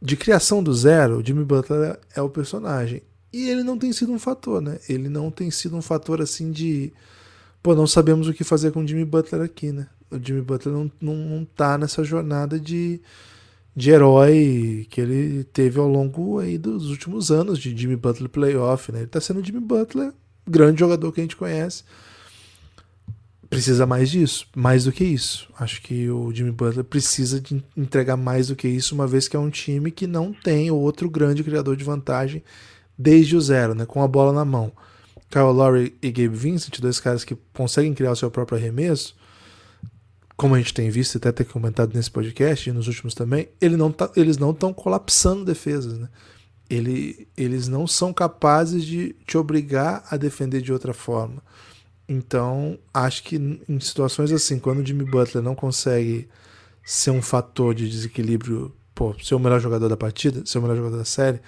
de 0.00 0.16
criação 0.16 0.62
do 0.62 0.72
zero, 0.74 1.22
Jimmy 1.24 1.44
Butler 1.44 1.98
é 2.14 2.22
o 2.22 2.30
personagem. 2.30 3.02
E 3.32 3.48
ele 3.48 3.62
não 3.62 3.76
tem 3.76 3.92
sido 3.92 4.12
um 4.12 4.18
fator, 4.18 4.62
né? 4.62 4.78
Ele 4.88 5.08
não 5.08 5.30
tem 5.30 5.50
sido 5.50 5.76
um 5.76 5.82
fator 5.82 6.22
assim 6.22 6.50
de. 6.50 6.92
Pô, 7.62 7.74
não 7.74 7.86
sabemos 7.86 8.28
o 8.28 8.32
que 8.32 8.44
fazer 8.44 8.70
com 8.70 8.82
o 8.82 8.86
Jimmy 8.86 9.04
Butler 9.04 9.42
aqui, 9.42 9.72
né? 9.72 9.88
O 10.10 10.18
Jimmy 10.22 10.42
Butler 10.42 10.74
não, 10.74 10.90
não, 11.00 11.14
não 11.14 11.44
tá 11.44 11.76
nessa 11.76 12.04
jornada 12.04 12.58
de, 12.58 13.00
de 13.74 13.90
herói 13.90 14.86
que 14.90 15.00
ele 15.00 15.44
teve 15.44 15.78
ao 15.78 15.88
longo 15.88 16.38
aí 16.38 16.58
dos 16.58 16.90
últimos 16.90 17.30
anos 17.30 17.58
de 17.58 17.76
Jimmy 17.76 17.96
Butler 17.96 18.28
playoff, 18.28 18.92
né? 18.92 19.00
Ele 19.00 19.06
tá 19.06 19.20
sendo 19.20 19.44
Jimmy 19.44 19.60
Butler, 19.60 20.12
grande 20.46 20.80
jogador 20.80 21.12
que 21.12 21.20
a 21.20 21.24
gente 21.24 21.36
conhece. 21.36 21.84
Precisa 23.48 23.86
mais 23.86 24.10
disso, 24.10 24.46
mais 24.56 24.84
do 24.84 24.92
que 24.92 25.04
isso. 25.04 25.48
Acho 25.58 25.80
que 25.80 26.10
o 26.10 26.32
Jimmy 26.32 26.50
Butler 26.50 26.84
precisa 26.84 27.40
de 27.40 27.62
entregar 27.76 28.16
mais 28.16 28.48
do 28.48 28.56
que 28.56 28.66
isso, 28.66 28.94
uma 28.94 29.06
vez 29.06 29.28
que 29.28 29.36
é 29.36 29.38
um 29.38 29.50
time 29.50 29.90
que 29.90 30.06
não 30.06 30.32
tem 30.32 30.70
outro 30.70 31.08
grande 31.08 31.44
criador 31.44 31.76
de 31.76 31.84
vantagem 31.84 32.42
desde 32.98 33.36
o 33.36 33.40
zero, 33.40 33.74
né? 33.74 33.86
Com 33.86 34.02
a 34.02 34.08
bola 34.08 34.32
na 34.32 34.44
mão. 34.44 34.72
Kyle 35.30 35.52
Lowry 35.52 35.96
e 36.00 36.10
Gabe 36.10 36.36
Vincent, 36.36 36.80
dois 36.80 37.00
caras 37.00 37.24
que 37.24 37.36
conseguem 37.52 37.94
criar 37.94 38.12
o 38.12 38.16
seu 38.16 38.30
próprio 38.30 38.58
arremesso, 38.58 39.14
como 40.36 40.54
a 40.54 40.58
gente 40.58 40.74
tem 40.74 40.90
visto 40.90 41.16
até 41.16 41.32
ter 41.32 41.44
comentado 41.44 41.94
nesse 41.94 42.10
podcast 42.10 42.68
e 42.68 42.72
nos 42.72 42.86
últimos 42.86 43.14
também, 43.14 43.48
ele 43.60 43.76
não 43.76 43.90
tá, 43.90 44.10
eles 44.14 44.36
não 44.36 44.50
estão 44.50 44.72
colapsando 44.72 45.44
defesas. 45.44 45.98
Né? 45.98 46.08
Ele, 46.68 47.26
eles 47.36 47.68
não 47.68 47.86
são 47.86 48.12
capazes 48.12 48.84
de 48.84 49.16
te 49.26 49.38
obrigar 49.38 50.04
a 50.10 50.16
defender 50.16 50.60
de 50.60 50.72
outra 50.72 50.92
forma. 50.92 51.42
Então, 52.08 52.78
acho 52.92 53.22
que 53.22 53.36
em 53.36 53.80
situações 53.80 54.30
assim, 54.30 54.58
quando 54.58 54.80
o 54.80 54.86
Jimmy 54.86 55.04
Butler 55.04 55.42
não 55.42 55.54
consegue 55.54 56.28
ser 56.84 57.10
um 57.10 57.22
fator 57.22 57.74
de 57.74 57.88
desequilíbrio, 57.88 58.72
pô, 58.94 59.14
ser 59.20 59.34
o 59.34 59.40
melhor 59.40 59.58
jogador 59.58 59.88
da 59.88 59.96
partida, 59.96 60.44
ser 60.44 60.58
o 60.58 60.62
melhor 60.62 60.76
jogador 60.76 60.98
da 60.98 61.04
série, 61.04 61.40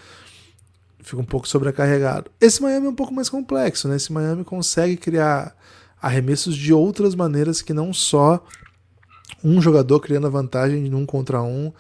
fica 0.99 1.21
um 1.21 1.25
pouco 1.25 1.47
sobrecarregado. 1.47 2.31
Esse 2.41 2.61
Miami 2.63 2.87
é 2.87 2.91
um 2.91 2.95
pouco 2.95 3.15
mais 3.15 3.29
complexo, 3.29 3.87
né? 3.87 3.97
Esse 3.97 4.13
Miami 4.13 4.45
consegue 4.45 4.97
criar 4.97 5.55
arremessos 6.01 6.57
de 6.57 6.73
outras 6.73 7.15
maneiras 7.15 7.63
que 7.63 7.73
não 7.73 7.93
só 7.93 8.45
um 9.43 9.61
jogador 9.61 10.01
criando 10.01 10.27
a 10.27 10.31
vantagem 10.31 10.85
de 10.85 10.95
um 10.95 11.07
contra 11.07 11.43
um 11.43 11.73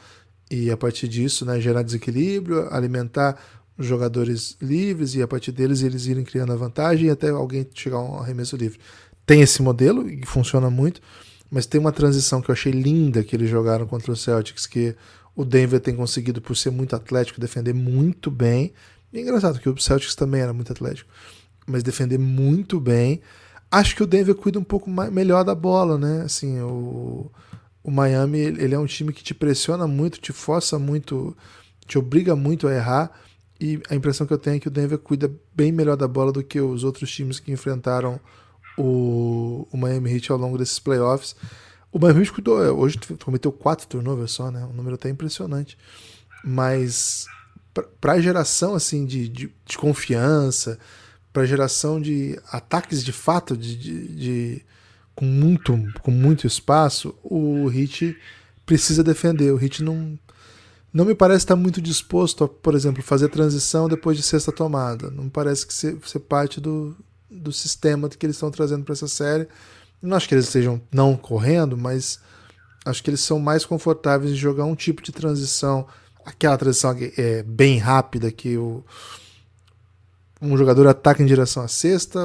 e 0.50 0.70
a 0.70 0.76
partir 0.76 1.08
disso, 1.08 1.44
né, 1.44 1.60
gerar 1.60 1.82
desequilíbrio, 1.82 2.72
alimentar 2.72 3.38
os 3.76 3.86
jogadores 3.86 4.56
livres 4.60 5.14
e 5.14 5.22
a 5.22 5.28
partir 5.28 5.52
deles 5.52 5.82
eles 5.82 6.06
irem 6.06 6.24
criando 6.24 6.52
a 6.52 6.56
vantagem 6.56 7.10
até 7.10 7.30
alguém 7.30 7.66
chegar 7.72 7.98
a 7.98 8.02
um 8.02 8.18
arremesso 8.18 8.56
livre. 8.56 8.78
Tem 9.24 9.40
esse 9.40 9.62
modelo 9.62 10.08
e 10.08 10.24
funciona 10.26 10.68
muito, 10.70 11.00
mas 11.50 11.66
tem 11.66 11.80
uma 11.80 11.92
transição 11.92 12.40
que 12.40 12.50
eu 12.50 12.52
achei 12.54 12.72
linda 12.72 13.22
que 13.22 13.36
eles 13.36 13.48
jogaram 13.48 13.86
contra 13.86 14.10
o 14.10 14.16
Celtics, 14.16 14.66
que 14.66 14.96
o 15.36 15.44
Denver 15.44 15.80
tem 15.80 15.94
conseguido, 15.94 16.40
por 16.40 16.56
ser 16.56 16.70
muito 16.70 16.96
atlético, 16.96 17.40
defender 17.40 17.72
muito 17.72 18.30
bem. 18.30 18.72
E 19.12 19.18
é 19.18 19.20
engraçado 19.20 19.60
que 19.60 19.68
o 19.68 19.78
Celtics 19.78 20.14
também 20.14 20.40
era 20.40 20.52
muito 20.52 20.72
atlético, 20.72 21.08
mas 21.66 21.82
defender 21.82 22.18
muito 22.18 22.80
bem. 22.80 23.20
Acho 23.70 23.94
que 23.94 24.02
o 24.02 24.06
Denver 24.06 24.34
cuida 24.34 24.58
um 24.58 24.64
pouco 24.64 24.88
mais, 24.88 25.12
melhor 25.12 25.44
da 25.44 25.54
bola, 25.54 25.98
né? 25.98 26.22
Assim, 26.22 26.58
o, 26.60 27.30
o 27.82 27.90
Miami 27.90 28.38
ele 28.38 28.74
é 28.74 28.78
um 28.78 28.86
time 28.86 29.12
que 29.12 29.22
te 29.22 29.34
pressiona 29.34 29.86
muito, 29.86 30.20
te 30.20 30.32
força 30.32 30.78
muito, 30.78 31.36
te 31.86 31.98
obriga 31.98 32.34
muito 32.34 32.66
a 32.66 32.74
errar. 32.74 33.10
E 33.60 33.80
a 33.90 33.94
impressão 33.94 34.26
que 34.26 34.32
eu 34.32 34.38
tenho 34.38 34.56
é 34.56 34.60
que 34.60 34.68
o 34.68 34.70
Denver 34.70 34.98
cuida 34.98 35.30
bem 35.54 35.72
melhor 35.72 35.96
da 35.96 36.08
bola 36.08 36.32
do 36.32 36.42
que 36.42 36.60
os 36.60 36.84
outros 36.84 37.10
times 37.10 37.40
que 37.40 37.52
enfrentaram 37.52 38.20
o, 38.78 39.66
o 39.70 39.76
Miami 39.76 40.14
Heat 40.14 40.30
ao 40.30 40.38
longo 40.38 40.56
desses 40.56 40.78
playoffs. 40.78 41.34
O 41.90 41.98
Miami 41.98 42.20
Heat 42.20 42.32
cuidou, 42.32 42.64
é, 42.64 42.70
hoje 42.70 42.98
cometeu 43.24 43.50
quatro 43.50 43.86
turnovers 43.86 44.30
só, 44.30 44.50
né? 44.50 44.64
Um 44.64 44.72
número 44.72 44.94
até 44.94 45.10
impressionante. 45.10 45.76
Mas 46.44 47.26
para 48.00 48.12
a 48.12 48.20
geração 48.20 48.74
assim 48.74 49.04
de, 49.04 49.28
de, 49.28 49.52
de 49.66 49.78
confiança, 49.78 50.78
para 51.38 51.46
geração 51.46 52.00
de 52.00 52.36
ataques 52.50 53.04
de 53.04 53.12
fato, 53.12 53.56
de, 53.56 53.76
de, 53.76 54.08
de, 54.08 54.62
com, 55.14 55.24
muito, 55.24 55.78
com 56.02 56.10
muito 56.10 56.48
espaço, 56.48 57.14
o 57.22 57.70
Heat 57.70 58.18
precisa 58.66 59.04
defender. 59.04 59.52
O 59.52 59.62
Heat 59.62 59.84
não 59.84 60.18
não 60.92 61.04
me 61.04 61.14
parece 61.14 61.44
estar 61.44 61.54
muito 61.54 61.80
disposto 61.80 62.42
a, 62.42 62.48
por 62.48 62.74
exemplo, 62.74 63.04
fazer 63.04 63.28
transição 63.28 63.88
depois 63.88 64.16
de 64.16 64.22
sexta 64.24 64.50
tomada. 64.50 65.12
Não 65.12 65.28
parece 65.28 65.64
que 65.64 65.72
ser, 65.72 65.96
ser 66.04 66.18
parte 66.18 66.60
do, 66.60 66.96
do 67.30 67.52
sistema 67.52 68.08
que 68.08 68.26
eles 68.26 68.34
estão 68.34 68.50
trazendo 68.50 68.82
para 68.82 68.94
essa 68.94 69.06
série. 69.06 69.46
Não 70.02 70.16
acho 70.16 70.26
que 70.26 70.34
eles 70.34 70.46
estejam 70.46 70.80
não 70.90 71.16
correndo, 71.16 71.76
mas 71.76 72.18
acho 72.84 73.00
que 73.00 73.10
eles 73.10 73.20
são 73.20 73.38
mais 73.38 73.64
confortáveis 73.64 74.32
em 74.32 74.36
jogar 74.36 74.64
um 74.64 74.74
tipo 74.74 75.02
de 75.02 75.12
transição, 75.12 75.86
aquela 76.24 76.58
transição 76.58 76.96
é 77.16 77.44
bem 77.44 77.78
rápida 77.78 78.32
que 78.32 78.56
o 78.56 78.82
um 80.40 80.56
jogador 80.56 80.86
ataca 80.86 81.22
em 81.22 81.26
direção 81.26 81.62
à 81.62 81.68
cesta, 81.68 82.20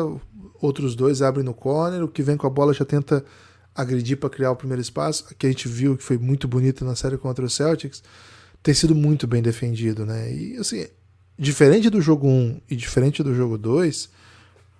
outros 0.61 0.95
dois 0.95 1.21
abrem 1.21 1.43
no 1.43 1.53
corner, 1.53 2.03
o 2.03 2.07
que 2.07 2.21
vem 2.21 2.37
com 2.37 2.47
a 2.47 2.49
bola 2.49 2.73
já 2.73 2.85
tenta 2.85 3.23
agredir 3.75 4.17
para 4.17 4.29
criar 4.29 4.51
o 4.51 4.55
primeiro 4.55 4.81
espaço, 4.81 5.33
que 5.35 5.47
a 5.47 5.49
gente 5.49 5.67
viu 5.67 5.97
que 5.97 6.03
foi 6.03 6.17
muito 6.17 6.47
bonito 6.47 6.85
na 6.85 6.95
série 6.95 7.17
contra 7.17 7.43
o 7.43 7.49
Celtics 7.49 8.03
tem 8.63 8.73
sido 8.73 8.95
muito 8.95 9.27
bem 9.27 9.41
defendido, 9.41 10.05
né? 10.05 10.33
E 10.33 10.55
assim, 10.55 10.87
diferente 11.37 11.89
do 11.89 12.01
jogo 12.01 12.29
1 12.29 12.61
e 12.69 12.75
diferente 12.77 13.21
do 13.21 13.35
jogo 13.35 13.57
2, 13.57 14.09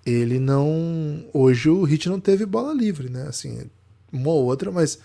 ele 0.06 0.40
não. 0.40 1.28
Hoje 1.34 1.68
o 1.68 1.84
Hit 1.84 2.08
não 2.08 2.18
teve 2.18 2.46
bola 2.46 2.72
livre, 2.72 3.10
né? 3.10 3.26
Assim, 3.28 3.70
uma 4.10 4.30
ou 4.30 4.46
outra, 4.46 4.72
mas 4.72 4.98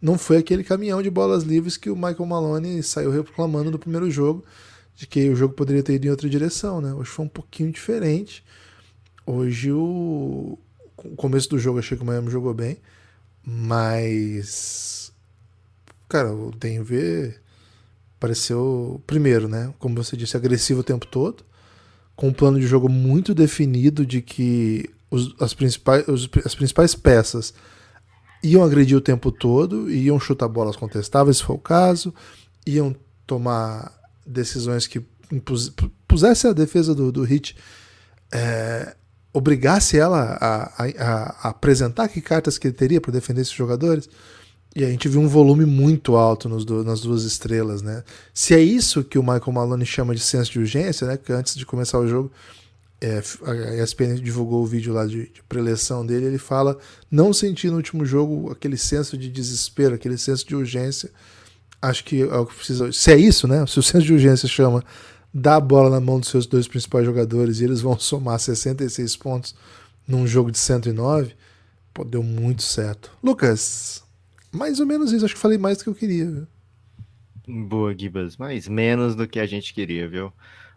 não 0.00 0.16
foi 0.16 0.38
aquele 0.38 0.64
caminhão 0.64 1.02
de 1.02 1.10
bolas 1.10 1.44
livres 1.44 1.76
que 1.76 1.90
o 1.90 1.94
Michael 1.94 2.26
Maloney 2.26 2.82
saiu 2.82 3.10
reclamando 3.10 3.70
no 3.70 3.78
primeiro 3.78 4.10
jogo, 4.10 4.42
de 4.94 5.06
que 5.06 5.28
o 5.30 5.36
jogo 5.36 5.54
poderia 5.54 5.82
ter 5.82 5.94
ido 5.94 6.06
em 6.06 6.10
outra 6.10 6.28
direção, 6.28 6.80
né? 6.80 6.92
Hoje 6.92 7.10
foi 7.10 7.24
um 7.24 7.28
pouquinho 7.28 7.72
diferente. 7.72 8.44
Hoje 9.26 9.72
o, 9.72 10.58
o 10.96 11.16
começo 11.16 11.48
do 11.48 11.58
jogo 11.58 11.78
achei 11.78 11.96
que 11.96 12.02
o 12.02 12.06
Miami 12.06 12.30
jogou 12.30 12.52
bem, 12.52 12.78
mas 13.44 15.12
cara, 16.12 16.30
o 16.30 16.50
Denver 16.50 17.40
pareceu, 18.20 19.02
primeiro, 19.06 19.48
né, 19.48 19.72
como 19.78 19.96
você 19.96 20.14
disse, 20.16 20.36
agressivo 20.36 20.80
o 20.80 20.84
tempo 20.84 21.06
todo, 21.06 21.42
com 22.14 22.28
um 22.28 22.32
plano 22.32 22.60
de 22.60 22.66
jogo 22.66 22.88
muito 22.88 23.34
definido 23.34 24.04
de 24.04 24.20
que 24.20 24.90
os, 25.10 25.34
as, 25.40 25.54
principais, 25.54 26.06
os, 26.06 26.28
as 26.44 26.54
principais 26.54 26.94
peças 26.94 27.54
iam 28.42 28.62
agredir 28.62 28.96
o 28.96 29.00
tempo 29.00 29.32
todo, 29.32 29.90
iam 29.90 30.20
chutar 30.20 30.48
bolas 30.48 30.76
contestáveis, 30.76 31.38
se 31.38 31.44
for 31.44 31.54
o 31.54 31.58
caso, 31.58 32.14
iam 32.66 32.94
tomar 33.26 33.92
decisões 34.26 34.86
que 34.86 35.02
pusesse 36.06 36.46
a 36.46 36.52
defesa 36.52 36.94
do, 36.94 37.10
do 37.10 37.22
Hit, 37.22 37.56
é, 38.32 38.94
obrigasse 39.32 39.98
ela 39.98 40.36
a, 40.40 40.84
a, 40.84 40.86
a, 40.98 41.48
apresentar 41.48 42.08
que 42.08 42.20
cartas 42.20 42.58
que 42.58 42.68
ele 42.68 42.74
teria 42.74 43.00
para 43.00 43.12
defender 43.12 43.40
esses 43.40 43.52
jogadores. 43.52 44.08
E 44.74 44.84
a 44.84 44.88
gente 44.88 45.06
viu 45.08 45.20
um 45.20 45.28
volume 45.28 45.66
muito 45.66 46.16
alto 46.16 46.48
do, 46.64 46.82
nas 46.82 47.00
duas 47.00 47.24
estrelas, 47.24 47.82
né? 47.82 48.02
Se 48.32 48.54
é 48.54 48.60
isso 48.60 49.04
que 49.04 49.18
o 49.18 49.22
Michael 49.22 49.52
Maloney 49.52 49.84
chama 49.84 50.14
de 50.14 50.20
senso 50.20 50.50
de 50.50 50.58
urgência, 50.58 51.06
né? 51.06 51.18
Que 51.18 51.30
antes 51.32 51.54
de 51.54 51.66
começar 51.66 51.98
o 51.98 52.08
jogo, 52.08 52.32
é, 52.98 53.20
a 53.44 53.82
ESPN 53.82 54.14
divulgou 54.14 54.62
o 54.62 54.66
vídeo 54.66 54.94
lá 54.94 55.04
de, 55.04 55.28
de 55.28 55.42
preleção 55.48 56.06
dele, 56.06 56.26
ele 56.26 56.38
fala 56.38 56.78
não 57.10 57.32
sentir 57.32 57.68
no 57.68 57.76
último 57.76 58.06
jogo 58.06 58.50
aquele 58.50 58.78
senso 58.78 59.18
de 59.18 59.28
desespero, 59.28 59.94
aquele 59.94 60.16
senso 60.16 60.46
de 60.46 60.54
urgência. 60.54 61.10
Acho 61.82 62.04
que 62.04 62.22
é 62.22 62.36
o 62.36 62.46
que 62.46 62.54
precisa. 62.54 62.92
Se 62.92 63.12
é 63.12 63.16
isso, 63.16 63.48
né? 63.48 63.66
Se 63.66 63.78
o 63.78 63.82
senso 63.82 64.06
de 64.06 64.12
urgência 64.12 64.48
chama 64.48 64.84
dar 65.34 65.56
a 65.56 65.60
bola 65.60 65.90
na 65.90 66.00
mão 66.00 66.20
dos 66.20 66.28
seus 66.28 66.46
dois 66.46 66.68
principais 66.68 67.04
jogadores 67.04 67.60
e 67.60 67.64
eles 67.64 67.80
vão 67.80 67.98
somar 68.00 68.38
66 68.38 69.16
pontos 69.16 69.54
num 70.06 70.26
jogo 70.26 70.50
de 70.50 70.58
109, 70.58 71.34
pô, 71.92 72.04
deu 72.04 72.22
muito 72.22 72.62
certo. 72.62 73.10
Lucas, 73.22 74.02
mais 74.52 74.78
ou 74.78 74.86
menos 74.86 75.12
isso, 75.12 75.24
acho 75.24 75.34
que 75.34 75.40
falei 75.40 75.58
mais 75.58 75.78
do 75.78 75.84
que 75.84 75.90
eu 75.90 75.94
queria. 75.94 76.26
Viu? 76.30 76.46
Boa, 77.48 77.96
Gibas, 77.96 78.36
mas 78.36 78.68
menos 78.68 79.16
do 79.16 79.26
que 79.26 79.40
a 79.40 79.46
gente 79.46 79.74
queria, 79.74 80.08
viu? 80.08 80.32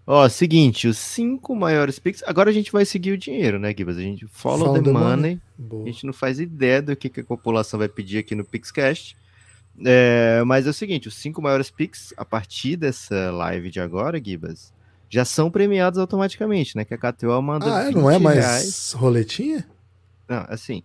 Ó, 0.07 0.27
seguinte, 0.29 0.87
os 0.87 0.97
cinco 0.97 1.55
maiores 1.55 1.97
picks. 1.97 2.23
Agora 2.27 2.49
a 2.49 2.53
gente 2.53 2.71
vai 2.71 2.85
seguir 2.85 3.11
o 3.11 3.17
dinheiro, 3.17 3.59
né, 3.59 3.73
Gibas? 3.75 3.97
A 3.97 4.01
gente 4.01 4.27
follow, 4.27 4.67
follow 4.67 4.75
the, 4.75 4.83
the, 4.83 4.91
money. 4.91 5.41
money. 5.57 5.83
A 5.83 5.91
gente 5.91 6.05
não 6.05 6.13
faz 6.13 6.39
ideia 6.39 6.81
do 6.81 6.95
que, 6.95 7.09
que 7.09 7.21
a 7.21 7.23
população 7.23 7.79
vai 7.79 7.89
pedir 7.89 8.19
aqui 8.19 8.35
no 8.35 8.45
Pixcast. 8.45 9.17
É, 9.83 10.43
mas 10.45 10.67
é 10.67 10.69
o 10.69 10.73
seguinte: 10.73 11.07
os 11.07 11.15
cinco 11.15 11.41
maiores 11.41 11.69
picks, 11.69 12.13
a 12.15 12.23
partir 12.23 12.75
dessa 12.75 13.31
live 13.31 13.69
de 13.69 13.79
agora, 13.79 14.21
Gibas, 14.23 14.73
já 15.09 15.25
são 15.25 15.49
premiados 15.51 15.99
automaticamente, 15.99 16.75
né? 16.75 16.85
Que 16.85 16.93
a 16.93 16.97
KTO 16.97 17.41
manda. 17.41 17.75
Ah, 17.75 17.89
é? 17.89 17.91
não 17.91 18.09
é 18.09 18.19
mais 18.19 18.37
reais. 18.37 18.93
roletinha? 18.93 19.67
Não, 20.27 20.45
assim, 20.49 20.81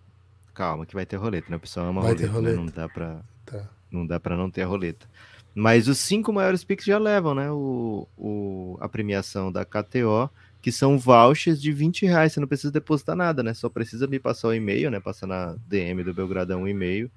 Calma, 0.53 0.85
que 0.85 0.93
vai 0.93 1.05
ter 1.05 1.15
roleta, 1.15 1.47
né? 1.49 1.57
O 1.57 1.59
pessoal 1.59 1.87
ama 1.87 2.01
vai 2.01 2.11
roleta, 2.11 2.27
ter 2.27 2.33
roleta. 2.33 2.57
Né? 2.57 2.63
Não 2.63 2.71
dá 2.71 2.89
pra. 2.89 3.21
Tá. 3.45 3.69
Não 3.89 4.05
dá 4.05 4.19
para 4.19 4.37
não 4.37 4.49
ter 4.49 4.61
a 4.63 4.67
roleta. 4.67 5.07
Mas 5.53 5.87
os 5.87 5.97
cinco 5.97 6.31
maiores 6.31 6.63
picks 6.63 6.85
já 6.85 6.97
levam, 6.97 7.35
né? 7.35 7.51
O, 7.51 8.07
o, 8.17 8.77
a 8.79 8.87
premiação 8.87 9.51
da 9.51 9.65
KTO, 9.65 10.29
que 10.61 10.71
são 10.71 10.97
vouchers 10.97 11.61
de 11.61 11.71
20 11.71 12.05
reais. 12.05 12.33
Você 12.33 12.39
não 12.39 12.47
precisa 12.47 12.71
depositar 12.71 13.15
nada, 13.15 13.43
né? 13.43 13.53
Só 13.53 13.69
precisa 13.69 14.07
me 14.07 14.19
passar 14.19 14.49
o 14.49 14.53
e-mail, 14.53 14.91
né? 14.91 14.99
Passar 14.99 15.27
na 15.27 15.55
DM 15.67 16.03
do 16.03 16.13
Belgradão 16.13 16.63
um 16.63 16.67
e-mail. 16.67 17.11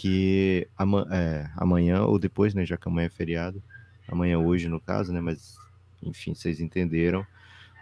Que 0.00 0.68
ama, 0.78 1.06
é, 1.10 1.50
amanhã 1.56 2.04
ou 2.04 2.18
depois, 2.18 2.54
né? 2.54 2.64
Já 2.64 2.76
que 2.76 2.88
amanhã 2.88 3.06
é 3.06 3.10
feriado. 3.10 3.62
Amanhã, 4.06 4.38
hoje, 4.38 4.68
no 4.68 4.80
caso, 4.80 5.12
né? 5.12 5.20
Mas, 5.20 5.56
enfim, 6.02 6.34
vocês 6.34 6.60
entenderam 6.60 7.26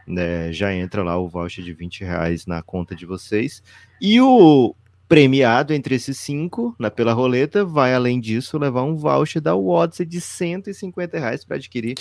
né, 0.07 0.53
já 0.53 0.73
entra 0.73 1.03
lá 1.03 1.19
o 1.19 1.29
voucher 1.29 1.65
de 1.65 1.73
20 1.73 2.05
reais 2.05 2.47
na 2.47 2.63
conta 2.63 2.95
de 2.95 3.05
vocês. 3.05 3.63
E 4.01 4.21
o 4.21 4.75
premiado 5.09 5.73
entre 5.73 5.95
esses 5.95 6.19
cinco, 6.19 6.75
na, 6.79 6.91
pela 6.91 7.13
roleta, 7.13 7.65
vai 7.65 7.95
além 7.95 8.21
disso 8.21 8.59
levar 8.59 8.83
um 8.83 8.95
voucher 8.95 9.43
da 9.43 9.55
Odyssey 9.57 10.07
de 10.07 10.21
150 10.21 11.19
reais 11.19 11.45
para 11.45 11.57
adquirir 11.57 11.97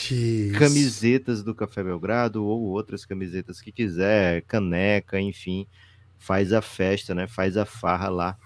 camisetas 0.57 1.43
do 1.43 1.55
Café 1.55 1.83
Belgrado 1.83 2.43
ou 2.43 2.61
outras 2.63 3.05
camisetas 3.05 3.59
que 3.59 3.71
quiser, 3.71 4.43
caneca, 4.43 5.19
enfim, 5.19 5.67
faz 6.17 6.53
a 6.53 6.61
festa, 6.61 7.15
né? 7.15 7.27
Faz 7.27 7.57
a 7.57 7.65
farra 7.65 8.09
lá 8.09 8.37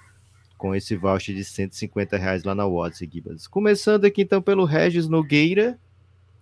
com 0.60 0.76
esse 0.76 0.94
voucher 0.96 1.34
de 1.34 1.46
150 1.46 2.18
reais 2.18 2.44
lá 2.44 2.54
na 2.54 2.68
Odyssey, 2.68 3.10
Gibas. 3.12 3.48
Começando 3.48 4.04
aqui 4.04 4.24
então 4.24 4.42
pelo 4.42 4.66
Regis 4.66 5.08
Nogueira. 5.08 5.80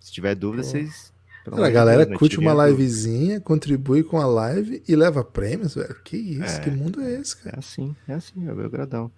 Se 0.00 0.12
tiver 0.12 0.34
dúvida, 0.34 0.64
vocês 0.64 1.12
a 1.46 1.70
galera 1.70 2.04
Deus, 2.04 2.18
curte 2.18 2.38
uma 2.38 2.66
livezinha, 2.66 3.40
contribui 3.40 4.02
com 4.02 4.20
a 4.20 4.26
live 4.26 4.82
e 4.86 4.96
leva 4.96 5.24
prêmios, 5.24 5.76
velho. 5.76 5.96
Que 6.04 6.16
isso, 6.16 6.56
é, 6.56 6.60
que 6.60 6.70
mundo 6.70 7.00
é 7.00 7.14
esse, 7.14 7.36
cara? 7.36 7.56
É 7.56 7.58
assim, 7.60 7.96
é 8.06 8.14
assim, 8.14 8.48
é 8.48 8.52
meu 8.52 8.68
gradão. 8.68 9.10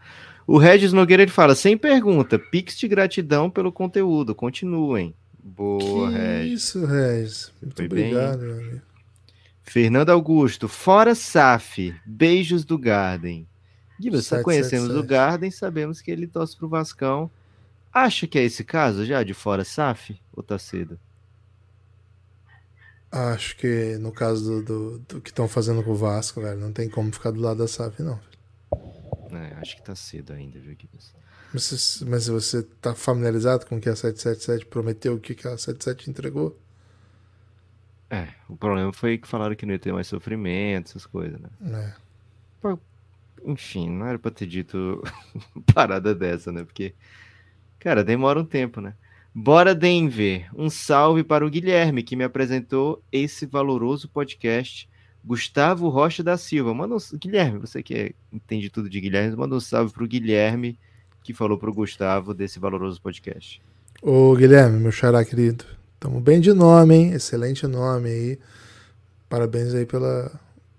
O 0.46 0.58
Regis 0.58 0.92
Nogueira 0.92 1.22
ele 1.22 1.32
fala: 1.32 1.54
sem 1.54 1.76
pergunta, 1.76 2.38
pix 2.38 2.78
de 2.78 2.86
gratidão 2.86 3.50
pelo 3.50 3.72
conteúdo, 3.72 4.34
continuem. 4.34 5.14
Boa, 5.42 6.10
que 6.10 6.16
Regis. 6.16 6.62
Isso, 6.62 6.84
Regis. 6.84 7.52
Muito 7.62 7.76
Foi 7.76 7.86
obrigado, 7.86 8.40
bem... 8.40 8.48
meu 8.48 8.58
amigo. 8.58 8.80
Fernando 9.62 10.10
Augusto, 10.10 10.68
fora 10.68 11.14
SAF, 11.14 11.94
beijos 12.04 12.64
do 12.64 12.76
Garden. 12.76 13.46
Guilherme, 14.00 14.22
só 14.22 14.36
777. 14.36 14.44
conhecemos 14.44 14.96
o 14.96 15.06
Garden, 15.06 15.50
sabemos 15.50 16.00
que 16.00 16.10
ele 16.10 16.26
torce 16.26 16.56
pro 16.56 16.68
Vascão. 16.68 17.30
Acha 17.92 18.26
que 18.26 18.38
é 18.38 18.44
esse 18.44 18.64
caso 18.64 19.04
já, 19.04 19.22
de 19.22 19.34
fora 19.34 19.64
SAF? 19.64 20.18
Ou 20.32 20.42
tá 20.42 20.58
cedo? 20.58 20.98
Acho 23.12 23.56
que 23.56 23.98
no 23.98 24.12
caso 24.12 24.62
do, 24.62 24.62
do, 24.62 24.98
do 25.00 25.20
que 25.20 25.30
estão 25.30 25.48
fazendo 25.48 25.82
com 25.82 25.90
o 25.90 25.96
Vasco, 25.96 26.40
velho, 26.40 26.58
não 26.58 26.72
tem 26.72 26.88
como 26.88 27.12
ficar 27.12 27.32
do 27.32 27.40
lado 27.40 27.58
da 27.58 27.68
SAF, 27.68 28.02
não. 28.02 28.18
É, 29.32 29.54
acho 29.60 29.76
que 29.76 29.82
tá 29.82 29.94
cedo 29.94 30.32
ainda, 30.32 30.58
viu, 30.58 30.74
Guilherme? 30.74 31.20
Mas, 31.52 32.02
mas 32.06 32.26
você 32.28 32.62
tá 32.62 32.94
familiarizado 32.94 33.66
com 33.66 33.76
o 33.76 33.80
que 33.80 33.88
a 33.88 33.96
777 33.96 34.66
prometeu, 34.66 35.14
o 35.14 35.20
que 35.20 35.34
que 35.34 35.46
a 35.48 35.58
77 35.58 36.08
entregou? 36.08 36.56
É, 38.08 38.28
o 38.48 38.56
problema 38.56 38.92
foi 38.92 39.18
que 39.18 39.26
falaram 39.26 39.54
que 39.54 39.66
não 39.66 39.72
ia 39.72 39.78
ter 39.78 39.92
mais 39.92 40.06
sofrimento, 40.06 40.90
essas 40.90 41.06
coisas, 41.06 41.40
né? 41.40 41.48
É. 41.64 42.10
Enfim, 43.44 43.88
não 43.90 44.06
era 44.06 44.18
pra 44.18 44.30
ter 44.30 44.46
dito 44.46 45.02
parada 45.74 46.14
dessa, 46.14 46.52
né? 46.52 46.64
Porque, 46.64 46.94
cara, 47.78 48.04
demora 48.04 48.40
um 48.40 48.44
tempo, 48.44 48.80
né? 48.80 48.94
Bora, 49.34 49.74
Denver. 49.74 50.48
Um 50.54 50.68
salve 50.68 51.22
para 51.22 51.46
o 51.46 51.50
Guilherme, 51.50 52.02
que 52.02 52.16
me 52.16 52.24
apresentou 52.24 53.02
esse 53.12 53.46
valoroso 53.46 54.08
podcast. 54.08 54.88
Gustavo 55.24 55.88
Rocha 55.88 56.22
da 56.22 56.36
Silva. 56.36 56.74
Manda 56.74 56.94
um... 56.94 56.98
Guilherme, 57.14 57.58
você 57.58 57.82
que 57.82 57.94
é- 57.94 58.12
entende 58.32 58.70
tudo 58.70 58.88
de 58.88 59.00
Guilherme, 59.00 59.36
manda 59.36 59.54
um 59.54 59.60
salve 59.60 59.92
pro 59.92 60.06
Guilherme, 60.06 60.78
que 61.22 61.34
falou 61.34 61.58
pro 61.58 61.72
Gustavo 61.72 62.34
desse 62.34 62.58
valoroso 62.58 63.00
podcast. 63.00 63.60
Ô, 64.02 64.34
Guilherme, 64.34 64.80
meu 64.80 64.90
xará 64.90 65.24
querido. 65.24 65.64
Tamo 65.98 66.20
bem 66.20 66.40
de 66.40 66.52
nome, 66.52 66.94
hein? 66.94 67.12
Excelente 67.12 67.66
nome 67.66 68.08
aí. 68.08 68.38
Parabéns 69.28 69.74
aí 69.74 69.84
pela, 69.84 70.32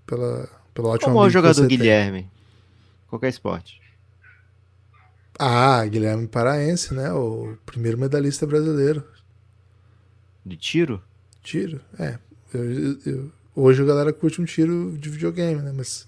pela, 0.06 0.50
pelo 0.74 0.90
ótimo 0.90 1.14
Como 1.14 1.24
é 1.24 1.28
o 1.28 1.30
jogador 1.30 1.54
você 1.54 1.68
tem. 1.68 2.30
Qualquer 3.12 3.28
esporte. 3.28 3.82
Ah, 5.38 5.86
Guilherme 5.86 6.30
Paraense, 6.30 6.94
né? 6.94 7.12
O 7.12 7.58
primeiro 7.66 7.98
medalhista 7.98 8.48
brasileiro. 8.48 9.04
De 10.46 10.56
tiro? 10.56 11.04
Tiro, 11.44 11.82
é. 12.00 12.18
Eu- 12.54 12.72
eu- 12.72 13.00
eu- 13.06 13.32
hoje 13.54 13.82
a 13.82 13.86
galera 13.86 14.14
curte 14.14 14.42
um 14.42 14.46
tiro 14.46 14.98
de 14.98 15.10
videogame, 15.10 15.62
né? 15.62 15.74
Mas 15.76 16.08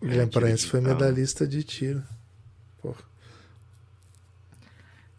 o 0.00 0.04
É, 0.04 0.10
Guilherme 0.10 0.30
tiro 0.30 0.40
Paraense 0.42 0.66
foi 0.68 0.80
medalhista 0.80 1.44
de 1.44 1.64
tiro. 1.64 2.04
Porra. 2.80 3.02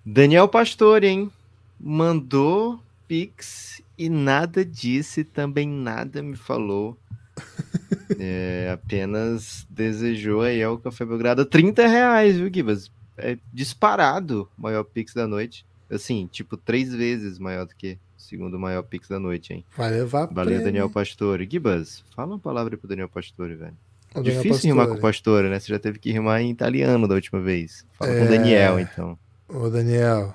Daniel 0.06 0.48
Pastore, 0.48 1.06
hein? 1.08 1.30
Mandou 1.78 2.82
Pix 3.10 3.82
e 3.98 4.08
nada 4.08 4.64
disse, 4.64 5.26
também 5.26 5.68
nada 5.68 6.24
me 6.24 6.38
falou. 6.38 6.98
É, 8.20 8.70
apenas 8.74 9.66
desejou 9.70 10.42
aí 10.42 10.62
ao 10.64 10.78
Café 10.78 11.06
Belgrado 11.06 11.46
30 11.46 11.88
reais, 11.88 12.36
viu, 12.38 12.50
Gibas? 12.54 12.92
É 13.18 13.38
disparado 13.54 14.50
o 14.58 14.62
maior 14.62 14.84
Pix 14.84 15.14
da 15.14 15.28
noite. 15.28 15.66
Assim, 15.90 16.28
tipo, 16.32 16.58
três 16.58 16.94
vezes 16.94 17.38
maior 17.38 17.66
do 17.66 17.76
que 17.76 17.94
o 18.18 18.22
segundo 18.22 18.58
maior 18.60 18.82
Pix 18.84 19.08
da 19.08 19.20
noite, 19.20 19.54
hein? 19.54 19.66
Vai 19.78 19.92
levar 19.92 20.26
Valeu, 20.28 20.46
prêmio. 20.46 20.64
Daniel 20.64 20.90
Pastore. 20.90 21.48
Gibas, 21.50 22.04
fala 22.16 22.30
uma 22.34 22.40
palavra 22.40 22.76
pro 22.78 22.88
Daniel 22.88 23.10
Pastore, 23.10 23.56
velho. 23.56 23.78
O 24.16 24.22
Difícil 24.22 24.70
rimar 24.70 24.86
com 24.88 24.94
Pastore. 24.94 25.02
Pastore, 25.02 25.50
né? 25.50 25.60
Você 25.60 25.68
já 25.72 25.80
teve 25.80 26.00
que 26.00 26.12
rimar 26.12 26.42
em 26.42 26.50
italiano 26.52 27.08
da 27.08 27.16
última 27.16 27.40
vez. 27.40 27.86
Fala 27.98 28.12
com 28.12 28.18
É. 28.20 28.26
o 28.26 28.30
Daniel, 28.30 28.80
então. 28.80 29.18
Ô, 29.48 29.70
Daniel, 29.70 30.34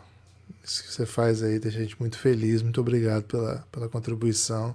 isso 0.65 0.85
que 0.85 0.93
você 0.93 1.07
faz 1.07 1.43
aí 1.43 1.59
deixa 1.59 1.79
a 1.79 1.83
gente 1.83 1.97
muito 1.99 2.19
feliz. 2.19 2.63
Muito 2.63 2.81
obrigado 2.81 3.25
pela, 3.25 3.65
pela 3.73 3.89
contribuição. 3.89 4.75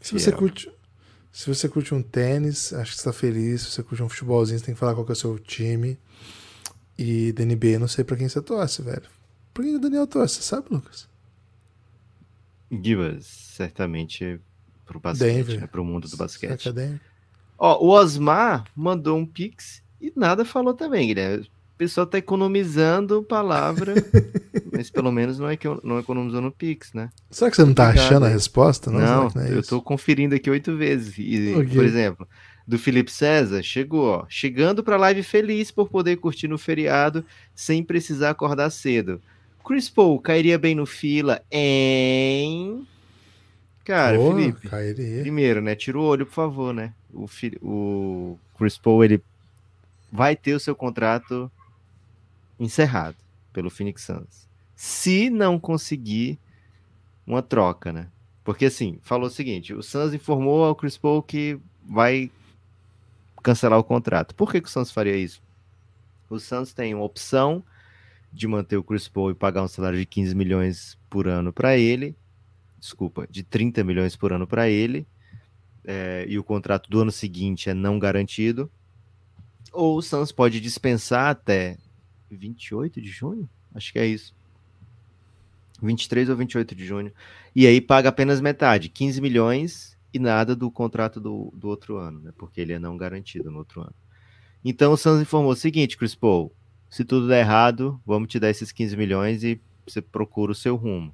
Se 0.00 0.12
você 0.12 0.30
curte. 0.30 0.70
Se 1.32 1.48
você 1.52 1.66
curte 1.68 1.94
um 1.94 2.02
tênis, 2.02 2.72
acho 2.74 2.92
que 2.92 2.98
você 2.98 3.04
tá 3.04 3.12
feliz. 3.12 3.62
Se 3.62 3.70
você 3.70 3.82
curte 3.82 4.02
um 4.02 4.08
futebolzinho, 4.08 4.58
você 4.58 4.66
tem 4.66 4.74
que 4.74 4.78
falar 4.78 4.94
qual 4.94 5.04
que 5.06 5.12
é 5.12 5.14
o 5.14 5.16
seu 5.16 5.38
time. 5.38 5.98
E 6.98 7.32
da 7.32 7.42
NBA, 7.44 7.68
eu 7.68 7.80
não 7.80 7.88
sei 7.88 8.04
pra 8.04 8.16
quem 8.16 8.28
você 8.28 8.40
torce, 8.42 8.82
velho. 8.82 9.08
Por 9.54 9.64
que 9.64 9.74
o 9.74 9.78
Daniel 9.80 10.06
torce? 10.06 10.36
Você 10.36 10.42
sabe, 10.42 10.66
Lucas? 10.70 11.08
Gibas, 12.70 13.26
certamente 13.26 14.38
pro 14.84 15.00
basquete, 15.00 15.26
Denver. 15.34 15.60
né? 15.62 15.66
Pro 15.66 15.84
mundo 15.84 16.06
do 16.08 16.16
basquete. 16.16 16.68
Acadêmico. 16.68 17.04
Ó, 17.58 17.84
o 17.84 17.88
Osmar 17.90 18.64
mandou 18.76 19.18
um 19.18 19.26
pix 19.26 19.82
e 20.00 20.12
nada 20.14 20.44
falou 20.44 20.74
também, 20.74 21.06
Guilherme. 21.08 21.50
O 21.74 21.78
pessoal 21.82 22.06
tá 22.06 22.18
economizando 22.18 23.22
palavra, 23.22 23.94
mas 24.72 24.90
pelo 24.90 25.10
menos 25.10 25.38
não, 25.38 25.48
é 25.48 25.56
que 25.56 25.66
não 25.82 25.98
economizou 25.98 26.40
no 26.40 26.52
pix, 26.52 26.92
né? 26.92 27.10
Será 27.30 27.50
que 27.50 27.56
você 27.56 27.64
não 27.64 27.74
tá 27.74 27.88
achando 27.88 28.26
a 28.26 28.28
resposta? 28.28 28.90
Não, 28.90 29.30
que 29.30 29.38
não 29.38 29.44
é 29.44 29.52
eu 29.52 29.62
tô 29.62 29.80
conferindo 29.82 30.34
aqui 30.34 30.48
oito 30.50 30.76
vezes. 30.76 31.14
E, 31.18 31.54
Ok. 31.56 31.74
Por 31.74 31.84
exemplo, 31.84 32.28
do 32.66 32.78
Felipe 32.78 33.10
César, 33.10 33.62
chegou, 33.62 34.04
ó. 34.06 34.26
Chegando 34.28 34.84
pra 34.84 34.96
live 34.96 35.22
feliz 35.22 35.70
por 35.70 35.88
poder 35.88 36.16
curtir 36.16 36.46
no 36.46 36.58
feriado 36.58 37.24
sem 37.54 37.82
precisar 37.82 38.30
acordar 38.30 38.70
cedo. 38.70 39.20
Chris 39.64 39.88
Paul 39.88 40.18
cairia 40.20 40.58
bem 40.58 40.74
no 40.74 40.86
fila 40.86 41.42
em. 41.50 42.86
Cara, 43.84 44.16
Pô, 44.16 44.34
Felipe. 44.34 44.68
cairia. 44.68 45.22
Primeiro, 45.22 45.60
né? 45.60 45.74
Tira 45.74 45.98
o 45.98 46.02
olho, 46.02 46.26
por 46.26 46.34
favor, 46.34 46.72
né? 46.72 46.92
O, 47.12 47.26
o 47.60 48.38
Chris 48.56 48.78
Paul, 48.78 49.04
ele 49.04 49.20
vai 50.10 50.36
ter 50.36 50.54
o 50.54 50.60
seu 50.60 50.74
contrato 50.74 51.50
encerrado 52.64 53.16
pelo 53.52 53.70
Phoenix 53.70 54.02
Suns. 54.02 54.48
Se 54.74 55.28
não 55.28 55.58
conseguir 55.58 56.38
uma 57.26 57.42
troca, 57.42 57.92
né? 57.92 58.08
Porque 58.44 58.66
assim, 58.66 58.98
falou 59.02 59.26
o 59.26 59.30
seguinte: 59.30 59.74
o 59.74 59.82
Suns 59.82 60.14
informou 60.14 60.64
ao 60.64 60.74
Chris 60.74 60.96
Paul 60.96 61.22
que 61.22 61.58
vai 61.84 62.30
cancelar 63.42 63.78
o 63.78 63.84
contrato. 63.84 64.34
Por 64.34 64.50
que, 64.50 64.60
que 64.60 64.68
o 64.68 64.70
Suns 64.70 64.90
faria 64.90 65.16
isso? 65.16 65.42
O 66.30 66.38
Suns 66.38 66.72
tem 66.72 66.94
uma 66.94 67.04
opção 67.04 67.62
de 68.32 68.48
manter 68.48 68.76
o 68.76 68.82
Chris 68.82 69.08
Paul 69.08 69.30
e 69.30 69.34
pagar 69.34 69.62
um 69.62 69.68
salário 69.68 69.98
de 69.98 70.06
15 70.06 70.34
milhões 70.34 70.98
por 71.10 71.28
ano 71.28 71.52
para 71.52 71.76
ele. 71.76 72.16
Desculpa, 72.78 73.26
de 73.30 73.42
30 73.42 73.84
milhões 73.84 74.16
por 74.16 74.32
ano 74.32 74.46
para 74.46 74.68
ele. 74.68 75.06
é, 75.84 76.24
e 76.28 76.38
o 76.38 76.44
contrato 76.44 76.88
do 76.88 77.00
ano 77.00 77.12
seguinte 77.12 77.68
é 77.68 77.74
não 77.74 77.98
garantido. 77.98 78.70
Ou 79.72 79.98
o 79.98 80.02
Suns 80.02 80.32
pode 80.32 80.60
dispensar 80.60 81.30
até 81.30 81.76
28 82.36 83.00
de 83.00 83.08
junho? 83.08 83.48
Acho 83.74 83.92
que 83.92 83.98
é 83.98 84.06
isso. 84.06 84.34
23 85.82 86.28
ou 86.28 86.36
28 86.36 86.74
de 86.74 86.86
junho. 86.86 87.12
E 87.54 87.66
aí 87.66 87.80
paga 87.80 88.08
apenas 88.08 88.40
metade, 88.40 88.88
15 88.88 89.20
milhões 89.20 89.98
e 90.14 90.18
nada 90.18 90.54
do 90.54 90.70
contrato 90.70 91.20
do, 91.20 91.52
do 91.54 91.68
outro 91.68 91.96
ano, 91.96 92.20
né? 92.20 92.32
Porque 92.36 92.60
ele 92.60 92.72
é 92.72 92.78
não 92.78 92.96
garantido 92.96 93.50
no 93.50 93.58
outro 93.58 93.80
ano. 93.80 93.94
Então 94.64 94.92
o 94.92 94.96
Suns 94.96 95.20
informou 95.20 95.52
o 95.52 95.56
seguinte, 95.56 95.96
Chris 95.96 96.14
Paul, 96.14 96.52
se 96.88 97.04
tudo 97.04 97.26
der 97.26 97.40
errado, 97.40 98.00
vamos 98.06 98.28
te 98.28 98.38
dar 98.38 98.50
esses 98.50 98.70
15 98.70 98.96
milhões 98.96 99.42
e 99.42 99.60
você 99.86 100.00
procura 100.00 100.52
o 100.52 100.54
seu 100.54 100.76
rumo. 100.76 101.12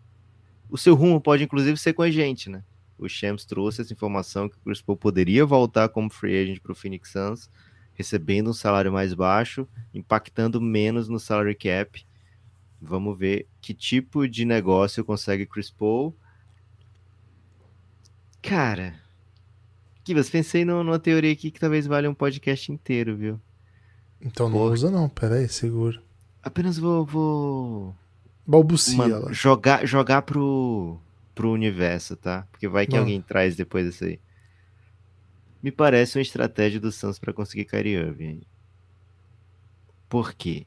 O 0.68 0.76
seu 0.76 0.94
rumo 0.94 1.20
pode 1.20 1.44
inclusive 1.44 1.78
ser 1.78 1.94
com 1.94 2.02
a 2.02 2.10
gente, 2.10 2.50
né? 2.50 2.62
O 2.98 3.08
Shams 3.08 3.44
trouxe 3.44 3.80
essa 3.80 3.92
informação 3.92 4.48
que 4.48 4.56
o 4.56 4.60
Chris 4.60 4.82
Paul 4.82 4.96
poderia 4.96 5.46
voltar 5.46 5.88
como 5.88 6.10
free 6.10 6.36
agent 6.36 6.60
para 6.60 6.72
o 6.72 6.74
Phoenix 6.74 7.12
Suns, 7.12 7.48
recebendo 7.98 8.48
um 8.50 8.54
salário 8.54 8.92
mais 8.92 9.12
baixo, 9.12 9.66
impactando 9.92 10.60
menos 10.60 11.08
no 11.08 11.18
salary 11.18 11.54
cap. 11.56 12.06
Vamos 12.80 13.18
ver 13.18 13.46
que 13.60 13.74
tipo 13.74 14.26
de 14.28 14.44
negócio 14.44 15.04
consegue 15.04 15.44
Chris 15.44 15.68
Paul. 15.68 16.14
Cara, 18.40 18.94
Kivas, 20.04 20.30
pensei 20.30 20.64
no- 20.64 20.82
numa 20.84 20.98
teoria 20.98 21.32
aqui 21.32 21.50
que 21.50 21.60
talvez 21.60 21.86
valha 21.86 22.08
um 22.08 22.14
podcast 22.14 22.70
inteiro, 22.72 23.16
viu? 23.16 23.40
Então 24.20 24.48
não 24.48 24.58
Porra. 24.58 24.72
usa, 24.74 24.90
não. 24.90 25.08
Pera 25.08 25.34
aí, 25.34 25.48
segura. 25.48 26.00
Apenas 26.42 26.78
vou, 26.78 27.04
vou 27.04 27.94
Balbucia 28.46 28.96
Mano, 28.96 29.24
lá. 29.26 29.32
jogar, 29.32 29.84
jogar 29.86 30.22
pro, 30.22 30.98
pro 31.34 31.50
universo, 31.52 32.16
tá? 32.16 32.46
Porque 32.50 32.68
vai 32.68 32.86
que 32.86 32.92
Mano. 32.92 33.02
alguém 33.02 33.20
traz 33.20 33.54
depois 33.56 33.84
disso 33.86 34.04
aí. 34.04 34.18
Me 35.62 35.72
parece 35.72 36.18
uma 36.18 36.22
estratégia 36.22 36.80
do 36.80 36.92
Suns 36.92 37.18
pra 37.18 37.32
conseguir 37.32 37.64
Kyrie 37.64 37.94
Irving. 37.94 38.42
Por 40.08 40.32
quê? 40.32 40.66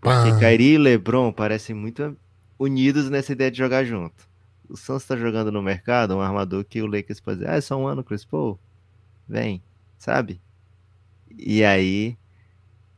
Porque 0.00 0.30
Pá. 0.30 0.38
Kyrie 0.38 0.74
e 0.74 0.78
LeBron 0.78 1.32
parecem 1.32 1.74
muito 1.74 2.16
unidos 2.58 3.08
nessa 3.08 3.32
ideia 3.32 3.50
de 3.50 3.58
jogar 3.58 3.84
junto. 3.84 4.28
O 4.68 4.76
Suns 4.76 5.04
tá 5.04 5.16
jogando 5.16 5.50
no 5.50 5.62
mercado 5.62 6.16
um 6.16 6.20
armador 6.20 6.64
que 6.64 6.82
o 6.82 6.86
Lakers 6.86 7.20
pode 7.20 7.38
dizer, 7.38 7.50
ah, 7.50 7.56
é 7.56 7.60
só 7.60 7.76
um 7.76 7.86
ano, 7.86 8.04
Chris 8.04 8.24
Paul? 8.24 8.58
Vem, 9.28 9.62
sabe? 9.98 10.40
E 11.36 11.64
aí, 11.64 12.16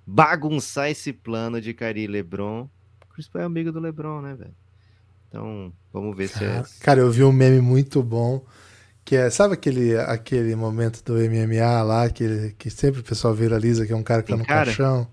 bagunçar 0.06 0.90
esse 0.90 1.12
plano 1.12 1.60
de 1.60 1.74
Kyrie 1.74 2.04
e 2.04 2.08
LeBron. 2.08 2.68
Chris 3.10 3.28
Paul 3.28 3.42
é 3.42 3.46
amigo 3.46 3.70
do 3.70 3.80
LeBron, 3.80 4.20
né, 4.20 4.34
velho? 4.34 4.54
Então, 5.28 5.72
vamos 5.92 6.16
ver 6.16 6.28
se 6.28 6.44
é... 6.44 6.48
Cara, 6.48 6.68
cara, 6.80 7.00
eu 7.00 7.10
vi 7.10 7.24
um 7.24 7.32
meme 7.32 7.60
muito 7.60 8.02
bom. 8.02 8.44
Que 9.12 9.16
é, 9.16 9.28
sabe 9.28 9.52
aquele, 9.52 9.94
aquele 9.98 10.56
momento 10.56 11.04
do 11.04 11.16
MMA 11.16 11.82
lá, 11.82 12.08
que, 12.08 12.54
que 12.56 12.70
sempre 12.70 13.02
o 13.02 13.04
pessoal 13.04 13.34
viraliza, 13.34 13.84
que 13.84 13.92
é 13.92 13.94
um 13.94 14.02
cara 14.02 14.22
que 14.22 14.28
tá 14.28 14.36
Tem 14.36 14.40
no 14.42 14.46
cara? 14.48 14.64
caixão? 14.64 15.06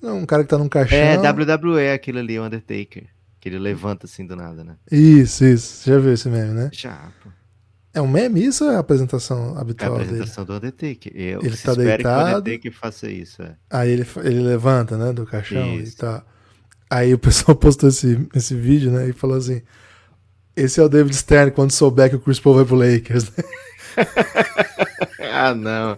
Não, 0.00 0.18
um 0.18 0.24
cara 0.24 0.44
que 0.44 0.48
tá 0.48 0.56
num 0.56 0.68
caixão. 0.68 0.96
É, 0.96 1.16
WWE 1.18 1.90
aquilo 1.90 2.20
ali, 2.20 2.38
o 2.38 2.44
Undertaker. 2.44 3.08
Que 3.40 3.48
ele 3.48 3.58
levanta 3.58 4.06
assim 4.06 4.24
do 4.24 4.36
nada, 4.36 4.62
né? 4.62 4.76
Isso, 4.92 5.44
isso. 5.44 5.82
Você 5.82 5.90
já 5.90 5.98
viu 5.98 6.12
esse 6.12 6.28
meme, 6.28 6.54
né? 6.54 6.70
Já, 6.72 7.10
pô. 7.20 7.30
É 7.92 8.00
um 8.00 8.06
meme 8.06 8.44
isso 8.44 8.64
ou 8.64 8.70
é 8.70 8.76
a 8.76 8.78
apresentação 8.78 9.54
É 9.54 9.58
a 9.58 9.60
habitual 9.62 9.94
dele? 9.94 10.04
apresentação 10.04 10.44
do 10.44 10.54
Undertaker. 10.54 11.12
Eu 11.12 11.40
Ele 11.40 11.48
tá 11.48 11.54
espero 11.56 11.74
que 11.78 11.82
o 11.82 11.84
deitado. 11.86 12.38
Undertaker 12.38 12.72
faça 12.72 13.10
isso. 13.10 13.42
É. 13.42 13.56
Aí 13.68 13.90
ele, 13.90 14.06
ele 14.18 14.40
levanta, 14.40 14.96
né, 14.96 15.12
do 15.12 15.26
caixão 15.26 15.74
Isso. 15.80 15.94
e 15.94 15.96
tá. 15.96 16.22
Aí 16.88 17.12
o 17.12 17.18
pessoal 17.18 17.56
postou 17.58 17.88
esse, 17.88 18.24
esse 18.32 18.54
vídeo, 18.54 18.92
né, 18.92 19.08
e 19.08 19.12
falou 19.12 19.36
assim: 19.36 19.62
esse 20.56 20.80
é 20.80 20.82
o 20.82 20.88
David 20.88 21.14
Stern 21.16 21.50
quando 21.52 21.72
souber 21.72 22.10
que 22.10 22.16
o 22.16 22.20
Chris 22.20 22.40
Paul 22.40 22.56
vai 22.56 22.64
pro 22.64 22.76
Lakers. 22.76 23.30
né? 23.30 23.44
Ah, 25.32 25.54
não. 25.54 25.96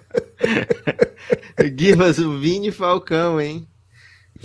Gibas, 1.76 2.18
o 2.18 2.38
Vini 2.38 2.70
Falcão, 2.70 3.40
hein? 3.40 3.66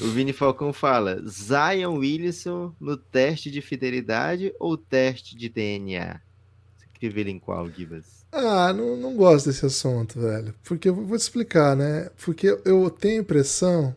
O 0.01 0.07
Vini 0.07 0.33
Falcão 0.33 0.71
fala: 0.71 1.21
Zion 1.27 1.97
Williamson 1.97 2.73
no 2.79 2.95
teste 2.97 3.51
de 3.51 3.61
fidelidade 3.61 4.53
ou 4.59 4.77
teste 4.77 5.35
de 5.35 5.49
DNA? 5.49 6.19
Você 6.77 6.85
queria 6.93 7.13
ver 7.13 7.21
ele 7.21 7.31
em 7.31 7.39
qual, 7.39 7.69
Gibas? 7.69 8.25
Ah, 8.31 8.73
não, 8.73 8.97
não 8.97 9.15
gosto 9.15 9.47
desse 9.47 9.65
assunto, 9.65 10.19
velho. 10.19 10.53
Porque 10.63 10.89
eu 10.89 10.95
vou 10.95 11.17
te 11.17 11.21
explicar, 11.21 11.75
né? 11.75 12.09
Porque 12.23 12.57
eu 12.65 12.89
tenho 12.89 13.19
a 13.19 13.21
impressão 13.21 13.95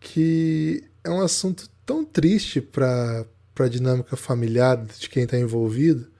que 0.00 0.84
é 1.02 1.10
um 1.10 1.20
assunto 1.20 1.68
tão 1.84 2.04
triste 2.04 2.60
pra, 3.54 3.64
pra 3.64 3.68
dinâmica 3.68 4.16
familiar 4.16 4.84
de 4.84 5.08
quem 5.08 5.26
tá 5.26 5.38
envolvido. 5.38 6.12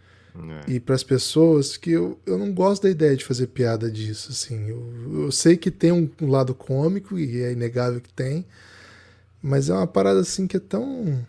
É. 0.66 0.72
e 0.72 0.80
para 0.80 0.96
as 0.96 1.04
pessoas 1.04 1.76
que 1.76 1.92
eu, 1.92 2.18
eu 2.26 2.36
não 2.36 2.52
gosto 2.52 2.82
da 2.82 2.90
ideia 2.90 3.16
de 3.16 3.24
fazer 3.24 3.46
piada 3.46 3.88
disso, 3.88 4.32
assim. 4.32 4.68
Eu, 4.68 5.22
eu 5.22 5.32
sei 5.32 5.56
que 5.56 5.70
tem 5.70 5.92
um, 5.92 6.10
um 6.20 6.28
lado 6.28 6.52
cômico 6.52 7.16
e 7.16 7.40
é 7.40 7.52
inegável 7.52 8.00
que 8.00 8.12
tem, 8.12 8.44
mas 9.40 9.68
é 9.68 9.74
uma 9.74 9.86
parada 9.86 10.18
assim 10.18 10.48
que 10.48 10.56
é 10.56 10.60
tão 10.60 11.24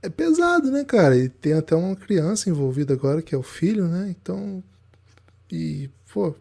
é 0.00 0.08
pesado, 0.08 0.70
né, 0.70 0.84
cara? 0.84 1.16
E 1.16 1.28
tem 1.28 1.54
até 1.54 1.74
uma 1.74 1.96
criança 1.96 2.48
envolvida 2.48 2.94
agora 2.94 3.20
que 3.20 3.34
é 3.34 3.38
o 3.38 3.42
filho, 3.42 3.88
né? 3.88 4.08
Então 4.10 4.62
e 5.50 5.90
pô, 6.12 6.34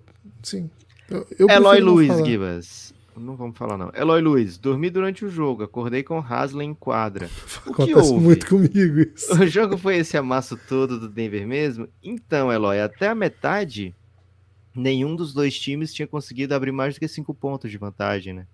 sim. 0.44 0.70
Eu, 1.10 1.26
eu 1.40 1.50
Eloy 1.50 1.80
Luiz. 1.80 2.26
Gibas. 2.26 2.94
Não 3.20 3.36
vamos 3.36 3.58
falar, 3.58 3.78
não. 3.78 3.92
Eloy 3.96 4.22
Luiz, 4.22 4.58
dormi 4.58 4.90
durante 4.90 5.26
o 5.26 5.30
jogo, 5.30 5.64
acordei 5.64 6.04
com 6.04 6.20
Haslem 6.20 6.70
em 6.70 6.74
quadra. 6.74 7.30
O 7.66 7.74
que 7.74 7.84
Acontece 7.84 8.12
houve? 8.12 8.24
muito 8.24 8.48
comigo 8.48 9.00
isso. 9.00 9.34
O 9.34 9.48
jogo 9.48 9.78
foi 9.78 9.98
esse 9.98 10.16
amasso 10.16 10.56
todo 10.56 11.00
do 11.00 11.10
Denver 11.10 11.48
mesmo? 11.48 11.88
Então, 12.04 12.52
Eloy, 12.52 12.80
até 12.80 13.08
a 13.08 13.16
metade, 13.16 13.96
nenhum 14.76 15.16
dos 15.16 15.34
dois 15.34 15.58
times 15.60 15.94
tinha 15.94 16.08
conseguido 16.08 16.54
abrir 16.54 16.72
mais 16.72 16.94
do 16.96 17.00
que 17.00 17.08
cinco 17.08 17.34
pontos 17.34 17.72
de 17.72 17.78
vantagem, 17.78 18.34
né? 18.34 18.48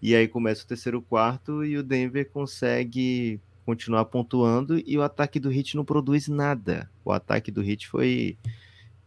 E 0.00 0.14
aí 0.14 0.26
começa 0.28 0.64
o 0.64 0.66
terceiro 0.66 1.02
quarto 1.02 1.64
e 1.64 1.76
o 1.76 1.82
Denver 1.82 2.30
consegue 2.30 3.40
continuar 3.66 4.06
pontuando 4.06 4.78
e 4.86 4.96
o 4.96 5.02
ataque 5.02 5.38
do 5.38 5.52
Heat 5.52 5.76
não 5.76 5.84
produz 5.84 6.28
nada. 6.28 6.88
O 7.04 7.12
ataque 7.12 7.50
do 7.50 7.62
Heat 7.62 7.88
foi 7.88 8.38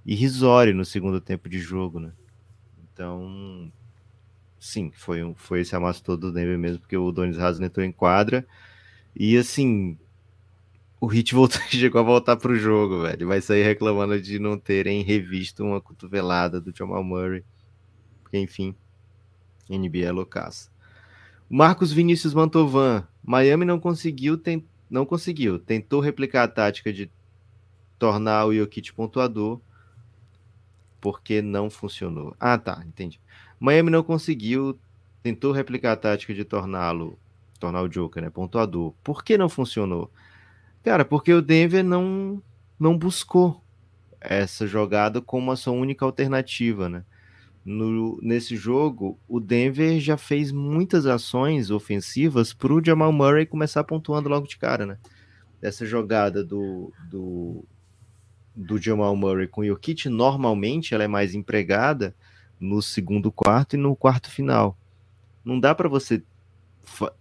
irrisório 0.05 0.75
no 0.75 0.85
segundo 0.85 1.19
tempo 1.19 1.49
de 1.49 1.59
jogo, 1.59 1.99
né? 1.99 2.11
Então, 2.93 3.71
sim, 4.62 4.91
foi, 4.93 5.24
um, 5.24 5.34
foi 5.34 5.62
esse 5.62 5.76
amasso 5.76 6.04
todo 6.04 6.28
do 6.28 6.32
Denver 6.32 6.58
mesmo, 6.58 6.80
porque 6.80 6.95
o 6.95 7.12
Donis 7.12 7.39
Haslem 7.39 7.65
entrou 7.65 7.84
em 7.84 7.91
quadra 7.91 8.45
e 9.15 9.36
assim, 9.36 9.97
o 11.02 11.12
Heat 11.12 11.34
voltou, 11.36 11.60
chegou 11.63 12.00
a 12.00 12.04
voltar 12.04 12.38
pro 12.38 12.56
jogo, 12.56 13.02
velho. 13.02 13.28
Vai 13.28 13.41
sair 13.41 13.63
reclamando 13.63 14.21
de 14.21 14.38
não 14.38 14.58
terem 14.58 15.02
revisto 15.02 15.63
uma 15.63 15.82
cotovelada 15.82 16.62
do 16.62 16.71
Jamal 16.74 17.04
Murray. 17.04 17.43
Porque, 18.21 18.38
enfim, 18.38 18.76
NBA 19.67 20.06
é 20.06 20.12
loucaça. 20.12 20.69
Marcos 21.50 21.91
Vinícius 21.91 22.34
Mantovan. 22.34 23.06
Miami 23.24 23.65
não 23.65 23.80
conseguiu, 23.80 24.38
tem, 24.38 24.65
não 24.89 25.06
conseguiu. 25.06 25.60
Tentou 25.60 26.00
replicar 26.00 26.43
a 26.43 26.47
tática 26.47 26.93
de 26.93 27.12
tornar 28.00 28.45
o 28.45 28.54
Jokic 28.54 28.93
pontuador, 28.93 29.60
porque 31.00 31.41
não 31.41 31.69
funcionou. 31.69 32.36
Ah, 32.39 32.58
tá, 32.58 32.84
entendi. 32.88 33.19
Miami 33.62 33.91
não 33.91 34.02
conseguiu, 34.02 34.80
tentou 35.21 35.52
replicar 35.52 35.91
a 35.91 35.95
tática 35.95 36.34
de 36.34 36.43
torná-lo, 36.43 37.19
tornar 37.60 37.84
o 37.84 37.88
Joker, 37.88 38.24
né, 38.24 38.30
pontuador. 38.32 38.95
Por 39.04 39.24
que 39.24 39.38
não 39.38 39.47
funcionou? 39.47 40.12
Cara, 40.84 41.06
porque 41.06 41.32
o 41.32 41.43
Denver 41.43 41.84
não 41.84 42.41
não 42.80 42.97
buscou 42.97 43.63
essa 44.19 44.65
jogada 44.65 45.21
como 45.21 45.52
a 45.52 45.56
sua 45.56 45.74
única 45.74 46.04
alternativa, 46.04 46.89
né? 46.89 47.06
No, 47.63 48.19
nesse 48.24 48.56
jogo, 48.56 49.19
o 49.28 49.39
Denver 49.39 50.00
já 50.00 50.17
fez 50.17 50.52
muitas 50.52 51.06
ações 51.06 51.69
ofensivas 51.69 52.54
para 52.54 52.74
o 52.74 52.84
Jamal 52.84 53.12
Murray 53.12 53.45
começar 53.45 53.84
pontuando 53.84 54.28
logo 54.28 54.47
de 54.47 54.58
cara, 54.58 54.88
né? 54.88 54.97
Essa 55.62 55.86
jogada 55.86 56.43
do, 56.43 56.91
do, 57.08 57.63
do 58.56 58.80
Jamal 58.80 59.15
Murray 59.15 59.45
com 59.45 59.62
o 59.62 59.65
Jokic, 59.65 60.10
normalmente 60.10 60.95
ela 60.95 61.04
é 61.04 61.08
mais 61.08 61.36
empregada 61.36 62.15
no 62.62 62.82
segundo 62.82 63.32
quarto 63.32 63.74
e 63.74 63.78
no 63.78 63.95
quarto 63.95 64.30
final. 64.30 64.78
Não 65.43 65.60
dá 65.60 65.74
para 65.74 65.89
você 65.89 66.21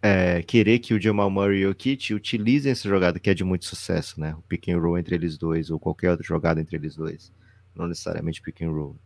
é, 0.03 0.43
querer 0.43 0.79
que 0.79 0.93
o 0.93 1.01
Jamal 1.01 1.31
Murray 1.31 1.61
e 1.61 1.67
o 1.67 1.69
Jokic 1.71 2.13
utilizem 2.13 2.71
essa 2.71 2.89
jogada 2.89 3.19
que 3.19 3.31
é 3.31 3.35
de 3.35 3.43
muito 3.43 3.65
sucesso, 3.65 4.21
né? 4.21 4.35
O 4.35 4.43
pick 4.43 4.69
and 4.69 4.79
roll 4.79 4.99
entre 4.99 5.15
eles 5.15 5.39
dois 5.39 5.71
ou 5.71 5.79
qualquer 5.79 6.11
outra 6.11 6.27
jogada 6.27 6.61
entre 6.61 6.77
eles 6.77 6.95
dois, 6.95 7.33
não 7.75 7.89
necessariamente 7.89 8.43
pick 8.43 8.61
and 8.61 8.71
roll. 8.71 8.97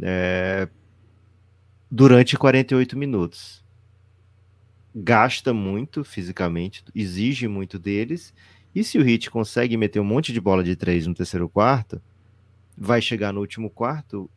É, 0.00 0.68
durante 1.90 2.36
48 2.36 2.96
minutos. 2.96 3.64
Gasta 4.94 5.52
muito 5.52 6.02
fisicamente, 6.02 6.82
exige 6.94 7.46
muito 7.46 7.78
deles, 7.78 8.34
e 8.74 8.82
se 8.82 8.98
o 8.98 9.02
Hit 9.02 9.30
consegue 9.30 9.76
meter 9.76 10.00
um 10.00 10.04
monte 10.04 10.32
de 10.32 10.40
bola 10.40 10.64
de 10.64 10.74
três 10.74 11.06
no 11.06 11.14
terceiro 11.14 11.48
quarto, 11.48 12.00
vai 12.76 13.00
chegar 13.00 13.32
no 13.32 13.40
último 13.40 13.70
quarto, 13.70 14.30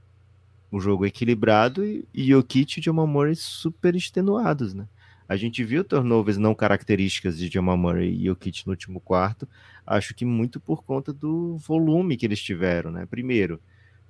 um 0.71 0.79
jogo 0.79 1.05
equilibrado 1.05 1.85
e, 1.85 2.07
e 2.13 2.27
Jokic 2.27 2.79
e 2.79 2.83
Jamal 2.83 3.07
Murray 3.07 3.35
super 3.35 3.95
extenuados, 3.95 4.73
né? 4.73 4.87
A 5.27 5.35
gente 5.37 5.63
viu 5.63 5.83
turnovers 5.83 6.37
não 6.37 6.53
características 6.53 7.37
de 7.37 7.47
Jamal 7.47 7.77
Murray 7.77 8.13
e 8.13 8.25
Jokic 8.25 8.65
no 8.65 8.71
último 8.71 8.99
quarto, 8.99 9.47
acho 9.85 10.13
que 10.13 10.25
muito 10.25 10.59
por 10.59 10.83
conta 10.83 11.13
do 11.13 11.57
volume 11.57 12.17
que 12.17 12.25
eles 12.25 12.41
tiveram, 12.41 12.91
né? 12.91 13.05
Primeiro, 13.05 13.59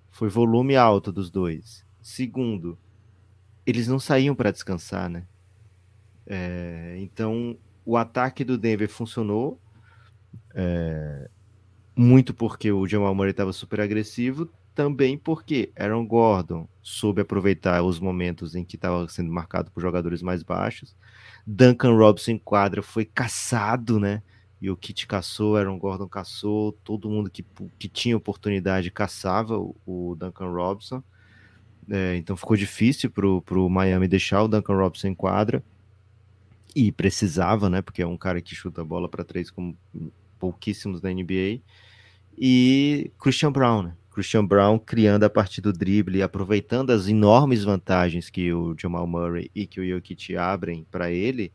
foi 0.10 0.30
volume 0.30 0.76
alto 0.76 1.12
dos 1.12 1.30
dois. 1.30 1.86
Segundo, 2.02 2.78
eles 3.65 3.88
não 3.88 4.00
saíam 4.00 4.36
para 4.36 4.52
descansar, 4.52 5.10
né? 5.10 5.24
É, 6.26 6.97
então, 7.00 7.58
o 7.86 7.97
ataque 7.97 8.43
do 8.43 8.58
Denver 8.58 8.89
funcionou 8.89 9.60
é, 10.54 11.30
muito 11.95 12.34
porque 12.34 12.71
o 12.71 12.88
Jamal 12.88 13.13
Murray 13.13 13.32
estava 13.32 13.54
super 13.54 13.82
agressivo, 13.82 14.50
também 14.74 15.18
porque 15.18 15.72
Aaron 15.78 16.06
Gordon 16.06 16.68
soube 16.82 17.22
aproveitar 17.22 17.84
os 17.84 18.00
momentos 18.00 18.56
em 18.56 18.64
que 18.64 18.76
estava 18.76 19.08
sendo 19.08 19.32
marcado 19.32 19.70
por 19.72 19.82
jogadores 19.82 20.22
mais 20.22 20.44
baixos. 20.44 20.96
Duncan 21.46 21.96
Robinson 21.96 22.32
em 22.32 22.38
quadra 22.38 22.82
foi 22.82 23.06
caçado, 23.06 24.00
né? 24.00 24.22
E 24.62 24.70
o 24.70 24.78
Kit 24.78 25.08
caçou, 25.08 25.58
Aaron 25.58 25.78
Gordon 25.78 26.08
caçou, 26.08 26.74
todo 26.84 27.10
mundo 27.10 27.30
que, 27.30 27.44
que 27.80 27.90
tinha 27.90 28.16
oportunidade 28.16 28.92
caçava 28.92 29.58
o, 29.58 30.16
Duncan 30.18 30.52
Robinson. 30.52 31.04
É, 31.90 32.16
então 32.16 32.38
ficou 32.38 32.56
difícil 32.56 33.10
para 33.10 33.28
o 33.28 33.70
Miami 33.70 34.08
deixar 34.08 34.44
o 34.44 34.48
Duncan 34.48 34.76
Robinson 34.76 35.08
em 35.08 35.16
quadra. 35.16 35.64
E 36.76 36.92
precisava, 36.92 37.70
né? 37.70 37.82
Porque 37.82 38.02
é 38.02 38.08
um 38.08 38.18
cara 38.18 38.40
que 38.40 38.56
chuta 38.56 38.82
a 38.82 38.86
bola 38.86 39.10
para 39.10 39.26
três 39.26 39.52
como 39.52 39.76
pouquíssimos 40.40 41.02
na 41.02 41.12
NBA. 41.12 41.60
E 42.38 43.12
Christian 43.20 43.52
Brown, 43.52 43.84
né? 43.84 43.96
Christian 44.12 44.45
Brown 44.45 44.78
criando 44.78 45.24
a 45.24 45.30
partir 45.30 45.62
do 45.62 45.71
drible, 45.71 46.21
aproveitando 46.21 46.91
as 46.91 47.08
enormes 47.08 47.63
vantagens 47.63 48.30
que 48.30 48.52
o 48.54 48.76
Jamal 48.78 49.08
Murray 49.08 49.50
e 49.56 49.65
que 49.65 49.80
o 49.80 49.88
Jokic 49.88 50.36
abrem 50.36 50.86
para 50.91 51.10
ele, 51.10 51.52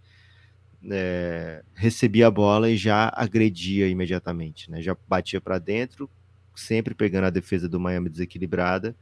é, 0.91 1.63
recebia 1.75 2.29
a 2.29 2.31
bola 2.31 2.71
e 2.71 2.77
já 2.77 3.13
agredia 3.15 3.89
imediatamente, 3.89 4.71
né? 4.71 4.81
Já 4.81 4.97
batia 5.07 5.41
para 5.41 5.59
dentro, 5.59 6.09
sempre 6.55 6.95
pegando 6.95 7.27
a 7.27 7.31
defesa 7.31 7.69
do 7.69 7.79
Miami 7.79 8.09
desequilibrada. 8.09 8.97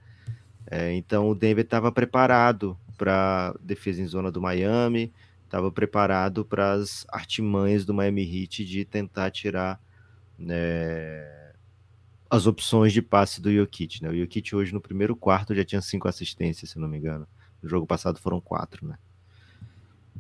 É, 0.68 0.93
então 0.93 1.29
o 1.29 1.35
Denver 1.35 1.64
estava 1.64 1.93
preparado 1.93 2.76
para 2.97 3.55
defesa 3.62 4.01
em 4.03 4.07
zona 4.07 4.33
do 4.33 4.41
Miami, 4.41 5.12
estava 5.45 5.70
preparado 5.70 6.45
para 6.45 6.72
as 6.72 7.07
artimanhas 7.09 7.85
do 7.85 7.95
Miami 7.95 8.22
Heat 8.22 8.64
de 8.64 8.85
tentar 8.85 9.31
tirar 9.31 9.81
né, 10.39 11.43
as 12.35 12.47
opções 12.47 12.93
de 12.93 13.01
passe 13.01 13.41
do 13.41 13.53
Jokic. 13.53 14.03
Né? 14.03 14.11
O 14.11 14.16
Jokic 14.18 14.55
hoje 14.55 14.72
no 14.72 14.80
primeiro 14.80 15.14
quarto 15.16 15.55
já 15.55 15.64
tinha 15.64 15.80
cinco 15.80 16.09
assistências, 16.09 16.70
se 16.70 16.78
não 16.78 16.89
me 16.89 16.99
engano. 16.99 17.26
No 17.62 17.68
jogo 17.68 17.87
passado 17.87 18.18
foram 18.18 18.41
quatro, 18.41 18.87
né? 18.87 18.97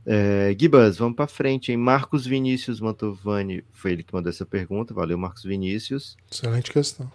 É, 0.06 0.54
Gibas, 0.58 0.98
vamos 0.98 1.16
para 1.16 1.26
frente, 1.26 1.70
hein? 1.72 1.78
Marcos 1.78 2.26
Vinícius 2.26 2.78
Mantovani, 2.80 3.64
foi 3.72 3.92
ele 3.92 4.02
que 4.02 4.12
mandou 4.12 4.28
essa 4.30 4.44
pergunta. 4.44 4.92
Valeu, 4.92 5.16
Marcos 5.16 5.44
Vinícius. 5.44 6.16
Excelente 6.30 6.70
questão. 6.70 7.10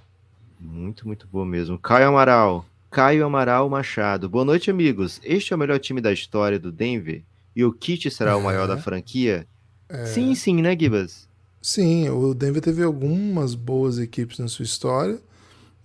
Muito, 0.60 1.06
muito 1.08 1.28
boa 1.28 1.46
mesmo. 1.46 1.78
Caio 1.78 2.08
Amaral. 2.08 2.66
Caio 2.90 3.26
Amaral 3.26 3.70
Machado. 3.70 4.28
Boa 4.28 4.44
noite, 4.44 4.72
amigos. 4.72 5.22
Este 5.24 5.54
é 5.54 5.56
o 5.56 5.60
melhor 5.60 5.80
time 5.80 6.02
da 6.02 6.12
história 6.12 6.60
do 6.60 6.72
Denver? 6.72 7.24
E 7.56 7.64
o 7.64 7.72
Kit 7.72 8.10
será 8.10 8.36
o 8.36 8.42
maior 8.44 8.64
É. 8.66 8.68
da 8.68 8.78
franquia? 8.78 9.48
É, 9.88 10.06
Sim, 10.06 10.34
sim, 10.34 10.62
né, 10.62 10.76
Gibas? 10.78 11.29
Sim, 11.62 12.10
o 12.10 12.34
Denver 12.34 12.62
teve 12.62 12.84
algumas 12.84 13.54
boas 13.56 14.00
equipes 14.00 14.40
na 14.40 14.48
sua 14.48 14.64
história, 14.64 15.20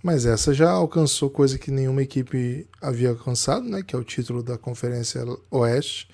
Mas 0.02 0.26
essa 0.26 0.54
já 0.54 0.70
alcançou 0.70 1.30
coisa 1.30 1.58
que 1.58 1.70
nenhuma 1.70 2.02
equipe 2.02 2.68
havia 2.80 3.10
alcançado, 3.10 3.66
né? 3.68 3.82
Que 3.82 3.96
é 3.96 3.98
o 3.98 4.04
título 4.04 4.42
da 4.42 4.58
Conferência 4.58 5.24
Oeste 5.50 6.08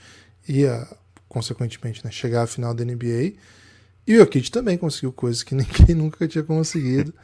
e, 0.49 0.67
a, 0.67 0.89
consequentemente, 1.29 2.05
né, 2.05 2.11
chegar 2.13 2.43
à 2.45 2.47
final 2.47 2.75
da 2.75 2.85
NBA. 2.85 3.35
E 4.07 4.17
o 4.17 4.21
Jokic 4.21 4.51
também 4.51 4.79
conseguiu 4.79 5.13
coisas 5.13 5.43
que 5.43 5.55
ninguém 5.57 5.95
nunca 5.97 6.27
tinha 6.29 6.45
conseguido, 6.45 7.15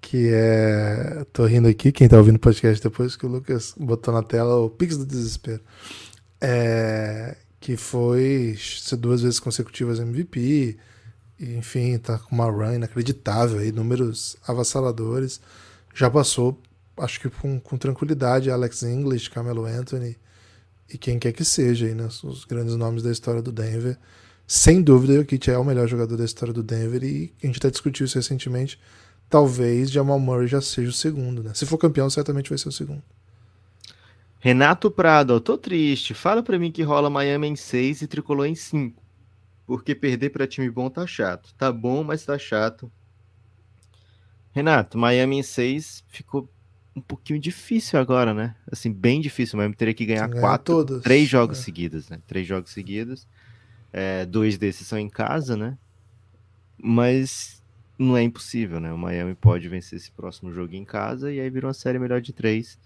que 0.00 0.30
é... 0.32 1.24
Tô 1.32 1.46
rindo 1.46 1.68
aqui, 1.68 1.92
quem 1.92 2.08
tá 2.08 2.18
ouvindo 2.18 2.36
o 2.36 2.40
podcast 2.40 2.82
depois, 2.82 3.16
que 3.16 3.26
o 3.26 3.28
Lucas 3.28 3.74
botou 3.78 4.14
na 4.14 4.22
tela 4.22 4.56
o 4.56 4.70
Pix 4.70 4.96
do 4.98 5.06
Desespero. 5.06 5.62
É... 6.40 7.36
Que 7.60 7.76
foi 7.76 8.56
ser 8.58 8.96
duas 8.96 9.22
vezes 9.22 9.40
consecutivas 9.40 9.98
MVP, 10.00 10.76
enfim, 11.38 11.98
tá 11.98 12.18
com 12.18 12.34
uma 12.34 12.50
run 12.50 12.74
inacreditável 12.74 13.58
aí, 13.58 13.70
números 13.70 14.36
avassaladores 14.46 15.40
já 15.94 16.10
passou, 16.10 16.60
acho 16.98 17.18
que 17.18 17.30
com, 17.30 17.58
com 17.58 17.78
tranquilidade, 17.78 18.50
Alex 18.50 18.82
English, 18.82 19.30
Camelo 19.30 19.64
Anthony 19.64 20.16
e 20.92 20.98
quem 20.98 21.18
quer 21.18 21.32
que 21.32 21.44
seja, 21.44 21.86
aí, 21.86 21.94
né? 21.94 22.06
os 22.22 22.44
grandes 22.44 22.76
nomes 22.76 23.02
da 23.02 23.10
história 23.10 23.40
do 23.40 23.50
Denver. 23.50 23.98
Sem 24.46 24.82
dúvida, 24.82 25.14
o 25.14 25.16
Jokic 25.16 25.50
é 25.50 25.58
o 25.58 25.64
melhor 25.64 25.88
jogador 25.88 26.16
da 26.16 26.24
história 26.24 26.52
do 26.52 26.62
Denver 26.62 27.02
e 27.02 27.32
a 27.42 27.46
gente 27.46 27.58
até 27.58 27.70
discutiu 27.70 28.06
isso 28.06 28.16
recentemente. 28.16 28.78
Talvez 29.28 29.90
Jamal 29.90 30.20
Murray 30.20 30.46
já 30.46 30.60
seja 30.60 30.90
o 30.90 30.92
segundo, 30.92 31.42
né? 31.42 31.52
Se 31.54 31.66
for 31.66 31.78
campeão, 31.78 32.08
certamente 32.08 32.50
vai 32.50 32.58
ser 32.58 32.68
o 32.68 32.72
segundo. 32.72 33.02
Renato 34.38 34.90
Prado, 34.90 35.32
eu 35.32 35.40
tô 35.40 35.58
triste. 35.58 36.14
Fala 36.14 36.42
para 36.42 36.58
mim 36.58 36.70
que 36.70 36.82
rola 36.82 37.10
Miami 37.10 37.48
em 37.48 37.56
6 37.56 38.02
e 38.02 38.06
tricolor 38.06 38.46
em 38.46 38.54
5. 38.54 39.02
Porque 39.66 39.94
perder 39.94 40.30
para 40.30 40.46
time 40.46 40.70
bom 40.70 40.88
tá 40.88 41.06
chato. 41.06 41.52
Tá 41.54 41.72
bom, 41.72 42.04
mas 42.04 42.24
tá 42.24 42.38
chato. 42.38 42.90
Renato, 44.52 44.96
Miami 44.96 45.38
em 45.38 45.42
6 45.42 46.04
ficou 46.08 46.48
um 46.94 47.00
pouquinho 47.00 47.38
difícil 47.38 48.00
agora, 48.00 48.32
né? 48.32 48.54
Assim, 48.70 48.90
bem 48.90 49.20
difícil. 49.20 49.56
O 49.56 49.58
Miami 49.58 49.74
teria 49.74 49.92
que 49.92 50.06
ganhar 50.06 50.30
quatro, 50.30 50.76
todos. 50.76 51.02
três 51.02 51.28
jogos 51.28 51.58
é. 51.58 51.62
seguidos, 51.62 52.08
né? 52.08 52.20
Três 52.26 52.46
jogos 52.46 52.70
seguidos. 52.70 53.28
É, 53.92 54.24
dois 54.24 54.56
desses 54.56 54.86
são 54.86 54.98
em 54.98 55.08
casa, 55.08 55.56
né? 55.56 55.76
Mas 56.78 57.62
não 57.98 58.16
é 58.16 58.22
impossível, 58.22 58.80
né? 58.80 58.92
O 58.92 58.98
Miami 58.98 59.34
pode 59.34 59.68
vencer 59.68 59.98
esse 59.98 60.10
próximo 60.10 60.52
jogo 60.52 60.74
em 60.74 60.84
casa 60.84 61.32
e 61.32 61.40
aí 61.40 61.50
virou 61.50 61.68
uma 61.68 61.74
série 61.74 61.98
melhor 61.98 62.20
de 62.20 62.32
três. 62.32 62.78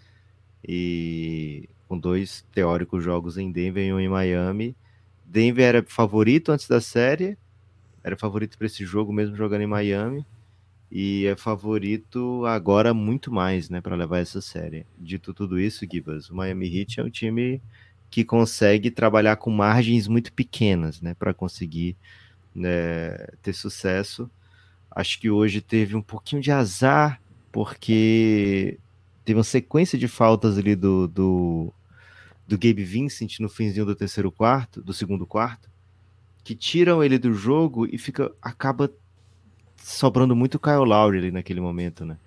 E 0.66 1.68
com 1.88 1.98
dois 1.98 2.44
teóricos 2.52 3.02
jogos 3.02 3.38
em 3.38 3.50
Denver 3.50 3.84
e 3.84 3.92
um 3.92 4.00
em 4.00 4.08
Miami. 4.08 4.76
Denver 5.30 5.64
era 5.64 5.84
favorito 5.86 6.50
antes 6.50 6.66
da 6.66 6.80
série, 6.80 7.38
era 8.02 8.16
favorito 8.16 8.58
para 8.58 8.66
esse 8.66 8.84
jogo 8.84 9.12
mesmo 9.12 9.36
jogando 9.36 9.62
em 9.62 9.66
Miami 9.66 10.26
e 10.90 11.24
é 11.26 11.36
favorito 11.36 12.44
agora 12.46 12.92
muito 12.92 13.32
mais, 13.32 13.70
né, 13.70 13.80
para 13.80 13.94
levar 13.94 14.18
essa 14.18 14.40
série. 14.40 14.84
Dito 14.98 15.32
tudo 15.32 15.60
isso, 15.60 15.86
Gibas, 15.88 16.28
o 16.30 16.34
Miami 16.34 16.66
Heat 16.66 16.98
é 16.98 17.04
um 17.04 17.10
time 17.10 17.62
que 18.10 18.24
consegue 18.24 18.90
trabalhar 18.90 19.36
com 19.36 19.50
margens 19.50 20.08
muito 20.08 20.32
pequenas, 20.32 21.00
né, 21.00 21.14
para 21.14 21.32
conseguir 21.32 21.96
né, 22.52 23.16
ter 23.40 23.52
sucesso. 23.52 24.28
Acho 24.90 25.20
que 25.20 25.30
hoje 25.30 25.60
teve 25.60 25.94
um 25.94 26.02
pouquinho 26.02 26.42
de 26.42 26.50
azar, 26.50 27.22
porque 27.52 28.80
teve 29.24 29.38
uma 29.38 29.44
sequência 29.44 29.96
de 29.96 30.08
faltas 30.08 30.58
ali 30.58 30.74
do, 30.74 31.06
do, 31.06 31.72
do 32.50 32.58
Gabe 32.58 32.82
Vincent 32.82 33.38
no 33.38 33.48
finzinho 33.48 33.86
do 33.86 33.94
terceiro 33.94 34.32
quarto, 34.32 34.82
do 34.82 34.92
segundo 34.92 35.24
quarto, 35.24 35.70
que 36.42 36.52
tiram 36.52 37.02
ele 37.02 37.16
do 37.16 37.32
jogo 37.32 37.86
e 37.86 37.96
fica 37.96 38.32
acaba 38.42 38.92
sobrando 39.76 40.34
muito 40.34 40.56
o 40.56 40.58
Kyle 40.58 40.84
Lowry 40.84 41.18
ali 41.18 41.30
naquele 41.30 41.60
momento, 41.60 42.04
né? 42.04 42.18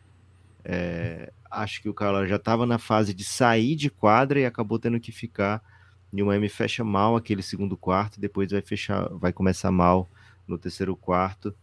É, 0.63 1.33
acho 1.51 1.81
que 1.81 1.89
o 1.89 1.93
Kyle 1.93 2.11
Lowry 2.11 2.29
já 2.29 2.37
estava 2.37 2.65
na 2.65 2.77
fase 2.77 3.13
de 3.13 3.25
sair 3.25 3.75
de 3.75 3.89
quadra 3.89 4.39
e 4.39 4.45
acabou 4.45 4.79
tendo 4.79 4.97
que 4.97 5.11
ficar. 5.11 5.61
E 6.13 6.23
o 6.23 6.27
Miami 6.27 6.47
fecha 6.47 6.85
mal 6.85 7.17
aquele 7.17 7.43
segundo 7.43 7.75
quarto, 7.75 8.17
depois 8.17 8.49
vai 8.49 8.61
fechar, 8.61 9.09
vai 9.09 9.33
começar 9.33 9.71
mal 9.71 10.09
no 10.47 10.57
terceiro 10.57 10.95
quarto. 10.95 11.53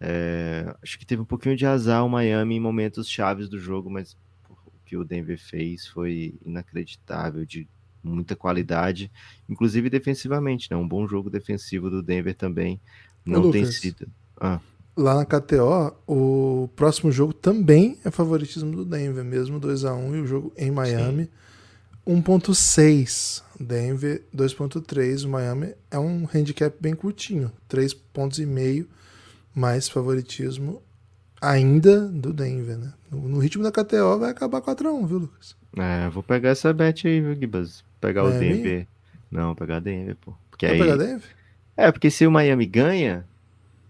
É, 0.00 0.74
acho 0.82 0.98
que 0.98 1.06
teve 1.06 1.22
um 1.22 1.26
pouquinho 1.26 1.56
de 1.56 1.64
azar 1.64 2.04
o 2.04 2.08
Miami 2.08 2.56
em 2.56 2.60
momentos 2.60 3.08
chaves 3.08 3.48
do 3.48 3.60
jogo, 3.60 3.88
mas 3.88 4.16
o 4.48 4.72
que 4.84 4.96
o 4.96 5.04
Denver 5.04 5.38
fez 5.38 5.86
foi 5.86 6.34
inacreditável, 6.44 7.46
de 7.46 7.68
muita 8.02 8.34
qualidade, 8.36 9.10
inclusive 9.48 9.90
defensivamente, 9.90 10.68
né? 10.70 10.76
Um 10.76 10.88
bom 10.88 11.06
jogo 11.06 11.30
defensivo 11.30 11.90
do 11.90 12.02
Denver 12.02 12.34
também 12.34 12.80
não 13.24 13.50
tem 13.50 13.66
sido. 13.66 14.08
Ah 14.40 14.60
lá 14.96 15.14
na 15.14 15.24
KTO, 15.24 15.96
o 16.06 16.68
próximo 16.76 17.10
jogo 17.10 17.32
também 17.32 17.98
é 18.04 18.10
favoritismo 18.10 18.70
do 18.70 18.84
Denver, 18.84 19.24
mesmo 19.24 19.58
2 19.58 19.84
a 19.84 19.94
1 19.94 20.16
e 20.16 20.20
o 20.20 20.26
jogo 20.26 20.52
em 20.56 20.70
Miami 20.70 21.30
1.6, 22.06 23.42
Denver 23.58 24.22
2.3, 24.34 25.24
o 25.24 25.28
Miami 25.28 25.74
é 25.90 25.98
um 25.98 26.26
handicap 26.32 26.74
bem 26.80 26.94
curtinho, 26.94 27.52
3 27.68 27.94
pontos 27.94 28.38
e 28.38 28.46
meio 28.46 28.88
mais 29.54 29.88
favoritismo 29.88 30.82
ainda 31.40 32.06
do 32.08 32.32
Denver, 32.32 32.78
né? 32.78 32.92
No, 33.10 33.38
ritmo 33.38 33.62
da 33.62 33.72
KTO 33.72 34.18
vai 34.18 34.30
acabar 34.30 34.60
4 34.60 34.88
a 34.88 34.92
1, 34.92 35.06
viu, 35.06 35.18
Lucas? 35.18 35.56
É, 35.76 36.08
vou 36.10 36.22
pegar 36.22 36.50
essa 36.50 36.72
bet 36.72 37.06
aí, 37.06 37.20
viu, 37.20 37.34
Gibas? 37.34 37.84
Pegar 38.00 38.22
Miami? 38.22 38.36
o 38.36 38.40
Denver. 38.40 38.86
Não, 39.30 39.54
pegar 39.54 39.80
Denver, 39.80 40.16
pô. 40.16 40.34
Porque 40.50 40.66
vai 40.66 40.74
aí... 40.74 40.80
pegar 40.80 40.96
Denver? 40.96 41.28
É, 41.76 41.92
porque 41.92 42.10
se 42.10 42.26
o 42.26 42.30
Miami 42.30 42.66
ganha, 42.66 43.24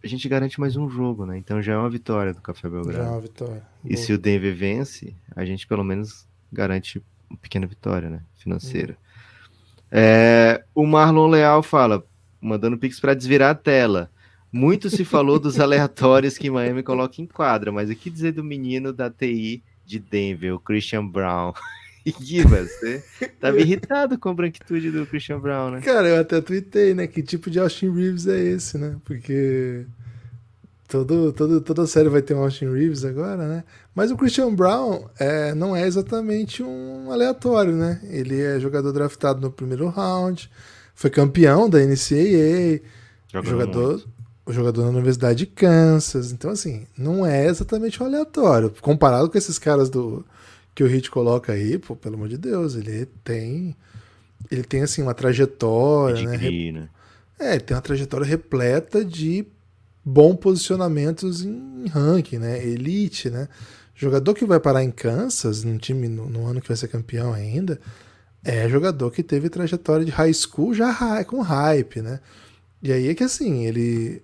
a 0.03 0.07
gente 0.07 0.29
garante 0.29 0.59
mais 0.59 0.77
um 0.77 0.89
jogo, 0.89 1.27
né? 1.27 1.37
Então 1.39 1.61
já 1.61 1.75
é 1.75 1.77
uma 1.77 1.91
vitória 1.91 2.33
do 2.33 2.41
Café 2.41 2.69
Belgrado. 2.69 2.99
Já 2.99 3.05
é 3.05 3.11
uma 3.11 3.21
vitória. 3.21 3.63
E 3.85 3.95
Boa. 3.95 3.97
se 3.97 4.13
o 4.13 4.19
Denver 4.19 4.55
vence, 4.55 5.15
a 5.35 5.45
gente 5.45 5.67
pelo 5.67 5.85
menos 5.85 6.27
garante 6.53 7.03
uma 7.29 7.39
pequena 7.39 7.67
vitória, 7.67 8.09
né? 8.09 8.21
Financeira. 8.37 8.97
É, 9.91 10.65
o 10.75 10.87
Marlon 10.87 11.29
Leal 11.29 11.63
fala, 11.63 12.05
mandando 12.41 12.79
pix 12.79 12.99
para 13.01 13.15
desvirar 13.15 13.51
a 13.51 13.55
tela. 13.55 14.11
Muito 14.53 14.89
se 14.89 15.05
falou 15.05 15.39
dos 15.39 15.59
aleatórios 15.61 16.39
que 16.39 16.51
Miami 16.51 16.83
coloca 16.83 17.21
em 17.21 17.27
quadra, 17.27 17.71
mas 17.71 17.91
o 17.91 17.95
que 17.95 18.11
dizer 18.11 18.33
do 18.33 18.43
menino 18.43 18.93
da 18.93 19.11
TI 19.11 19.63
de 19.85 19.99
Denver, 19.99 20.55
o 20.55 20.61
Christian 20.61 21.07
Brown? 21.07 21.53
Gui, 22.21 22.43
você 22.43 23.03
tava 23.41 23.59
irritado 23.61 24.19
com 24.19 24.31
a 24.31 24.35
branquitude 24.35 24.91
do 24.91 25.07
Christian 25.07 25.39
Brown, 25.39 25.73
né? 25.73 25.81
Cara, 25.81 26.09
eu 26.09 26.21
até 26.21 26.41
tuitei, 26.41 26.95
né? 26.95 27.07
Que 27.07 27.23
tipo 27.23 27.51
de 27.51 27.59
Austin 27.59 27.91
Reeves 27.91 28.27
é 28.27 28.39
esse, 28.39 28.79
né? 28.79 28.97
Porque 29.05 29.85
todo, 30.89 31.33
todo, 31.33 31.61
toda 31.61 31.87
série 31.87 32.09
vai 32.09 32.23
ter 32.23 32.35
um 32.35 32.43
Austin 32.43 32.73
Reeves 32.73 33.05
agora, 33.05 33.47
né? 33.47 33.65
Mas 33.95 34.11
o 34.11 34.17
Christian 34.17 34.55
Brown 34.55 35.07
é, 35.19 35.55
não 35.55 35.77
é 35.77 35.87
exatamente 35.87 36.63
um 36.63 37.11
aleatório, 37.11 37.75
né? 37.75 38.01
Ele 38.05 38.41
é 38.41 38.59
jogador 38.59 38.93
draftado 38.93 39.41
no 39.41 39.51
primeiro 39.51 39.89
round, 39.89 40.51
foi 40.95 41.11
campeão 41.11 41.69
da 41.69 41.79
NCAA, 41.79 42.81
jogador, 43.43 44.03
o 44.47 44.53
jogador 44.53 44.85
na 44.85 44.91
Universidade 44.91 45.41
de 45.41 45.47
Kansas. 45.47 46.33
Então, 46.33 46.51
assim, 46.51 46.87
não 46.97 47.25
é 47.25 47.47
exatamente 47.47 48.03
um 48.03 48.07
aleatório. 48.07 48.73
Comparado 48.81 49.31
com 49.31 49.39
esses 49.39 49.59
caras 49.59 49.91
do 49.91 50.25
que 50.75 50.85
o 50.85 50.87
Hit 50.87 51.11
coloca 51.11 51.53
aí, 51.53 51.79
pô, 51.79 51.97
pelo 51.97 52.17
amor 52.17 52.29
de 52.29 52.39
Deus, 52.39 52.75
ele 52.75 53.07
tem 53.25 53.77
ele 54.51 54.63
tem 54.63 54.83
assim 54.83 55.03
uma 55.03 55.15
trajetória, 55.15 56.23
né? 56.23 56.39
né? 56.73 56.89
É, 57.39 57.59
tem 57.59 57.77
uma 57.77 57.83
trajetória 57.83 58.27
repleta 58.27 59.05
de 59.05 59.47
bons 60.05 60.37
posicionamentos 60.37 61.43
em 61.43 61.87
ranking, 61.89 62.39
né? 62.39 62.65
Elite, 62.65 63.31
né? 63.31 63.49
Jogador 63.95 64.35
que 64.35 64.47
vai 64.47 64.59
parar 64.59 64.83
em 64.83 64.91
Kansas, 64.91 65.63
num 65.63 65.77
time 65.77 66.09
no, 66.09 66.29
no, 66.29 66.47
ano 66.47 66.61
que 66.61 66.69
vai 66.69 66.77
ser 66.77 66.89
campeão 66.89 67.35
ainda, 67.35 67.79
é 68.43 68.69
jogador 68.69 69.11
que 69.11 69.23
teve 69.23 69.51
trajetória 69.51 70.05
de 70.05 70.11
high 70.11 70.33
school 70.33 70.73
já 70.73 71.23
com 71.25 71.43
hype, 71.43 72.01
né? 72.01 72.21
E 72.83 72.93
aí 72.93 73.09
é 73.09 73.15
que 73.15 73.25
assim, 73.25 73.67
ele 73.67 74.23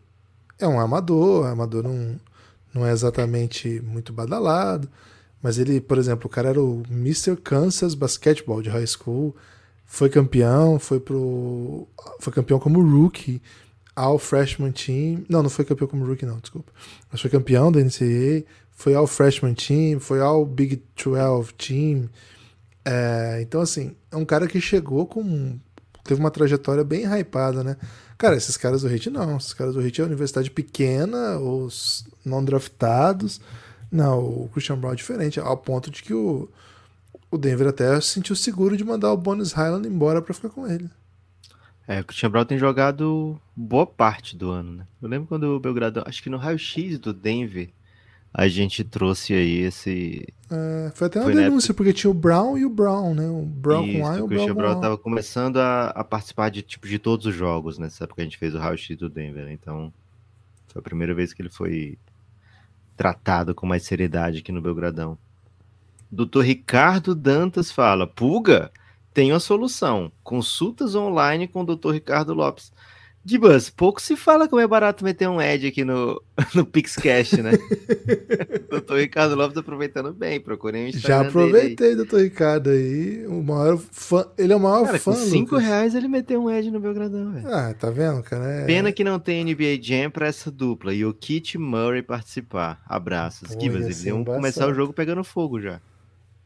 é 0.59 0.67
um 0.67 0.81
amador, 0.81 1.47
amador 1.47 1.83
não, 1.83 2.19
não 2.73 2.87
é 2.87 2.93
exatamente 2.93 3.81
muito 3.83 4.13
badalado, 4.13 4.89
mas 5.43 5.59
ele, 5.59 5.81
por 5.81 5.99
exemplo, 5.99 6.27
o 6.27 6.31
cara 6.31 6.51
era 6.51 6.61
o 6.61 6.83
Mr. 6.91 7.37
Kansas 7.37 7.95
Basketball 7.95 8.63
de 8.63 8.71
high 8.71 8.87
school, 8.87 9.35
foi 9.85 10.09
campeão, 10.09 10.79
foi 10.79 10.99
pro 10.99 11.87
foi 12.21 12.33
campeão 12.33 12.59
como 12.59 12.83
rookie 12.83 13.41
ao 13.95 14.19
freshman 14.19 14.73
team. 14.73 15.25
Não, 15.29 15.43
não 15.43 15.51
foi 15.51 15.65
campeão 15.65 15.89
como 15.89 16.05
rookie 16.05 16.27
não, 16.27 16.39
desculpa. 16.39 16.73
Mas 17.11 17.21
foi 17.21 17.31
campeão 17.31 17.71
da 17.71 17.81
NCAA, 17.81 18.45
foi 18.73 18.95
ao 18.95 19.07
freshman 19.07 19.55
team, 19.55 20.01
foi 20.01 20.21
ao 20.21 20.45
Big 20.45 20.83
12 21.03 21.55
team. 21.55 22.11
É, 22.85 23.39
então 23.41 23.61
assim, 23.61 23.97
é 24.11 24.17
um 24.17 24.25
cara 24.25 24.47
que 24.47 24.61
chegou 24.61 25.07
com 25.07 25.59
teve 26.05 26.21
uma 26.21 26.31
trajetória 26.31 26.85
bem 26.85 27.05
hypada, 27.05 27.65
né? 27.65 27.77
Cara, 28.17 28.37
esses 28.37 28.57
caras 28.57 28.83
do 28.83 28.89
Hit 28.89 29.11
não, 29.11 29.37
esses 29.37 29.53
caras 29.53 29.75
do 29.75 29.81
Hit 29.81 30.01
é 30.01 30.05
universidade 30.05 30.51
pequena, 30.51 31.39
os 31.39 32.07
não 32.25 32.45
draftados. 32.45 33.41
Não, 33.97 34.19
o 34.19 34.51
Christian 34.53 34.77
Brown 34.77 34.93
é 34.93 34.97
diferente, 34.97 35.41
ao 35.41 35.57
ponto 35.57 35.91
de 35.91 36.03
que 36.03 36.13
o, 36.13 36.49
o 37.31 37.39
Denver 37.39 37.69
até 37.69 37.99
se 37.99 38.09
sentiu 38.09 38.37
seguro 38.37 38.77
de 38.77 38.85
mandar 38.85 39.11
o 39.11 39.17
Bonus 39.17 39.53
Highland 39.53 39.89
embora 39.89 40.21
para 40.21 40.35
ficar 40.35 40.51
com 40.51 40.67
ele. 40.67 40.91
É, 41.89 42.01
o 42.01 42.05
Christian 42.05 42.31
Brown 42.31 42.45
tem 42.45 42.59
jogado 42.59 43.41
boa 43.57 43.87
parte 43.87 44.37
do 44.37 44.51
ano, 44.51 44.73
né? 44.73 44.87
Eu 45.01 45.09
lembro 45.09 45.27
quando 45.27 45.45
o 45.45 45.61
Belgrado, 45.61 46.03
acho 46.05 46.23
que 46.23 46.29
no 46.29 46.37
raio-x 46.37 46.99
do 46.99 47.15
Denver, 47.15 47.71
a 48.35 48.49
gente 48.49 48.85
trouxe 48.85 49.33
aí 49.33 49.61
esse. 49.61 50.27
É, 50.51 50.93
foi 50.95 51.07
até 51.07 51.21
uma 51.21 51.25
Foi 51.25 51.35
denúncia, 51.35 51.73
porque 51.73 51.95
tinha 51.95 52.11
o 52.11 52.15
Brown 52.15 52.59
e 52.59 52.67
o 52.67 52.71
Brown, 52.71 53.15
né? 53.15 53.27
O 53.29 53.47
Brown 53.47 53.87
Isso, 53.87 53.99
com 53.99 54.07
A 54.07 54.19
e 54.19 54.21
o 54.21 54.25
o 54.25 54.27
Brown 54.27 54.29
Christian 54.29 54.55
com 54.55 54.61
Brown 54.61 54.79
A. 54.79 54.81
tava 54.81 54.99
começando 54.99 55.57
a, 55.57 55.87
a 55.87 56.05
participar 56.05 56.51
de 56.51 56.61
tipo 56.61 56.87
de 56.87 56.99
todos 56.99 57.25
os 57.25 57.35
jogos 57.35 57.79
nessa 57.79 58.05
época 58.05 58.17
que 58.17 58.21
a 58.21 58.25
gente 58.25 58.37
fez 58.37 58.55
o 58.55 58.75
Street 58.75 59.01
do 59.01 59.09
Denver. 59.09 59.49
Então, 59.51 59.91
foi 60.69 60.81
a 60.81 60.83
primeira 60.83 61.15
vez 61.15 61.33
que 61.33 61.41
ele 61.41 61.49
foi 61.49 61.97
tratado 62.97 63.55
com 63.55 63.67
mais 63.67 63.85
seriedade 63.85 64.39
aqui 64.39 64.51
no 64.51 64.61
Belgradão. 64.61 65.19
Doutor 66.11 66.45
Ricardo 66.45 67.15
Dantas 67.15 67.71
fala: 67.71 68.07
Puga, 68.07 68.71
tem 69.13 69.33
uma 69.33 69.41
solução. 69.41 70.11
Consultas 70.23 70.95
online 70.95 71.49
com 71.49 71.63
o 71.63 71.77
Dr. 71.77 71.91
Ricardo 71.93 72.35
Lopes. 72.35 72.73
Gibas, 73.29 73.69
pouco 73.69 74.01
se 74.01 74.15
fala 74.15 74.49
como 74.49 74.63
é 74.63 74.67
barato 74.69 75.03
meter 75.05 75.29
um 75.29 75.41
ad 75.41 75.67
aqui 75.67 75.85
no, 75.85 76.23
no 76.55 76.65
PixCast, 76.65 77.43
né? 77.43 77.53
Doutor 78.71 78.99
Ricardo 78.99 79.35
Lopes 79.35 79.57
aproveitando 79.57 80.13
bem, 80.15 80.41
procurem 80.41 80.89
o 80.89 80.93
Já 80.93 80.97
Instagram 80.99 81.21
aí. 81.23 81.27
aproveitei, 81.29 81.97
doutor 81.97 82.21
Ricardo 82.21 82.71
aí. 82.71 83.27
O 83.27 83.43
maior 83.43 83.79
fã, 83.79 84.27
ele 84.39 84.53
é 84.53 84.57
o 84.57 84.61
maior 84.61 84.85
Cara, 84.87 84.99
fã. 85.01 85.13
com 85.13 85.19
5 85.19 85.55
Lucas. 85.55 85.69
reais 85.69 85.95
ele 85.97 86.07
meteu 86.07 86.41
um 86.41 86.49
ad 86.49 86.71
no 86.71 86.79
Belgradão, 86.79 87.33
velho. 87.33 87.49
Ah, 87.53 87.75
tá 87.75 87.91
vendo, 87.91 88.23
cara? 88.23 88.45
É... 88.45 88.65
Pena 88.65 88.93
que 88.93 89.03
não 89.03 89.19
tem 89.19 89.45
NBA 89.45 89.83
Jam 89.83 90.09
pra 90.11 90.29
essa 90.29 90.51
dupla 90.51 90.95
e 90.95 91.05
o 91.05 91.13
Kit 91.13 91.59
Murray 91.59 92.03
participar. 92.03 92.81
Abraços. 92.87 93.55
Pô, 93.55 93.61
Gibas, 93.61 93.85
eles 93.87 94.05
iam 94.05 94.21
embaçado. 94.21 94.41
começar 94.41 94.69
o 94.69 94.75
jogo 94.75 94.93
pegando 94.93 95.25
fogo 95.25 95.61
já. 95.61 95.81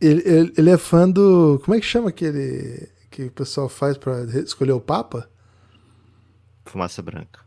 Ele, 0.00 0.22
ele, 0.24 0.52
ele 0.56 0.70
é 0.70 0.78
fã 0.78 1.08
do. 1.10 1.60
Como 1.62 1.76
é 1.76 1.80
que 1.80 1.84
chama 1.86 2.08
aquele 2.08 2.88
que 3.10 3.24
o 3.24 3.30
pessoal 3.30 3.68
faz 3.68 3.98
pra 3.98 4.22
escolher 4.42 4.72
o 4.72 4.80
Papa? 4.80 5.28
Fumaça 6.70 7.02
branca. 7.02 7.40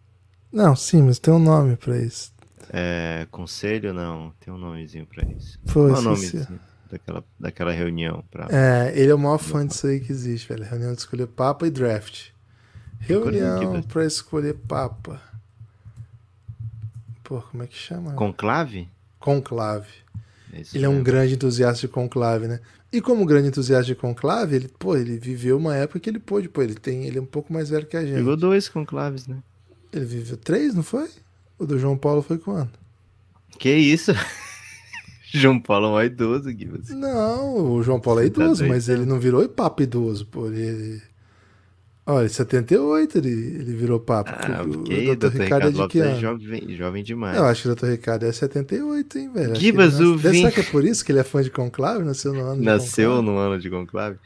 Não, 0.52 0.76
sim, 0.76 1.02
mas 1.02 1.18
tem 1.18 1.34
um 1.34 1.40
nome 1.40 1.78
pra 1.78 1.98
isso. 1.98 2.32
É, 2.70 3.26
conselho, 3.32 3.94
não. 3.94 4.34
Tem 4.40 4.54
um 4.54 4.58
nomezinho 4.58 5.06
pra 5.06 5.24
isso. 5.26 5.58
Pô, 5.68 5.88
Qual 5.88 5.96
é 5.96 6.00
o 6.00 6.02
nome 6.02 6.48
daquela, 6.92 7.24
daquela 7.40 7.72
reunião? 7.72 8.24
Pra... 8.30 8.48
É, 8.52 8.92
ele 9.00 9.12
é 9.12 9.16
o 9.16 9.20
maior 9.20 9.38
fã 9.38 9.66
disso 9.66 9.88
aí 9.88 10.00
que 10.00 10.12
existe, 10.12 10.50
velho. 10.50 10.64
Reunião 10.66 10.92
de 10.94 11.00
escolher 11.00 11.28
Papa 11.28 11.66
e 11.66 11.72
draft. 11.72 12.30
Reunião 13.00 13.60
Curitiba. 13.60 13.88
pra 13.94 14.06
escolher 14.06 14.56
Papa. 14.56 15.22
Pô, 17.24 17.42
como 17.42 17.64
é 17.64 17.68
que 17.68 17.76
chama? 17.78 18.14
Conclave? 18.14 18.90
Conclave. 19.20 19.88
isso 20.54 20.76
Ele 20.78 20.86
é 20.86 20.90
um 20.90 20.94
mesmo. 20.94 21.06
grande 21.06 21.34
entusiasta 21.36 21.82
de 21.82 21.88
conclave, 21.88 22.48
né? 22.48 22.60
E 22.94 23.02
como 23.02 23.26
grande 23.26 23.48
entusiasta 23.48 23.86
de 23.86 23.96
conclave, 23.96 24.56
ele, 24.56 24.68
pô, 24.68 24.96
ele 24.96 25.18
viveu 25.18 25.58
uma 25.58 25.76
época 25.76 26.00
que 26.00 26.08
ele 26.08 26.20
pôde, 26.20 26.48
pô, 26.48 26.62
ele 26.62 26.76
tem, 26.76 27.06
ele 27.06 27.18
é 27.18 27.22
um 27.22 27.26
pouco 27.26 27.52
mais 27.52 27.72
velho 27.72 27.88
que 27.88 27.98
a 27.98 28.06
gente. 28.06 28.18
Pegou 28.18 28.38
dois 28.38 28.70
conclaves, 28.70 29.26
né? 29.26 29.38
Ele 29.92 30.06
viveu 30.06 30.38
três, 30.38 30.76
não 30.76 30.84
foi? 30.84 31.10
O 31.58 31.66
do 31.66 31.80
João 31.80 31.98
Paulo 31.98 32.22
foi 32.22 32.38
quando? 32.38 32.70
Que 33.58 33.74
isso? 33.74 34.12
João 35.34 35.60
Paulo 35.60 35.88
é 35.88 36.04
um 36.04 36.06
idoso, 36.06 36.52
Gibas. 36.52 36.90
Não, 36.90 37.74
o 37.74 37.82
João 37.82 38.00
Paulo 38.00 38.20
é 38.20 38.26
Você 38.26 38.30
tá 38.30 38.44
idoso, 38.44 38.60
doido, 38.60 38.72
mas 38.72 38.88
ele 38.88 39.06
não 39.06 39.20
virou 39.20 39.50
papo 39.50 39.82
idoso, 39.82 40.28
pô. 40.28 40.46
Ele... 40.46 41.02
Olha, 42.06 42.26
em 42.26 42.30
78 42.30 43.18
ele, 43.18 43.30
ele 43.30 43.74
virou 43.76 43.98
papo. 44.00 44.32
Ah, 44.34 44.62
o, 44.62 44.84
Dr. 44.84 45.16
Dr. 45.30 45.42
Ricardo 45.42 45.68
é 45.68 45.72
de 45.72 45.78
Lopes 45.78 45.92
que 45.94 46.00
é 46.00 46.12
ano? 46.12 46.20
jovem, 46.20 46.76
jovem 46.76 47.04
demais. 47.04 47.38
Eu 47.38 47.46
acho 47.46 47.62
que 47.64 47.70
o 47.70 47.76
Dr. 47.76 47.86
Ricardo 47.92 48.26
é 48.26 48.32
78, 48.32 49.18
hein, 49.18 49.32
velho? 49.34 49.56
Gibas, 49.56 50.00
o 50.02 50.12
nasce- 50.16 50.28
Vin- 50.30 50.38
Será 50.42 50.52
que 50.52 50.60
é 50.60 50.64
por 50.64 50.84
isso 50.84 51.06
que 51.06 51.12
ele 51.14 51.20
é 51.20 51.24
fã 51.24 51.42
de 51.42 51.50
Conclave? 51.50 52.04
Nasceu 52.04 52.34
no 52.34 52.42
ano 52.42 52.60
de 52.60 52.66
Nasceu 52.66 53.10
Conclave? 53.12 53.26
no 53.32 53.38
ano 53.38 53.60
de 53.60 53.70
conclave. 53.70 54.18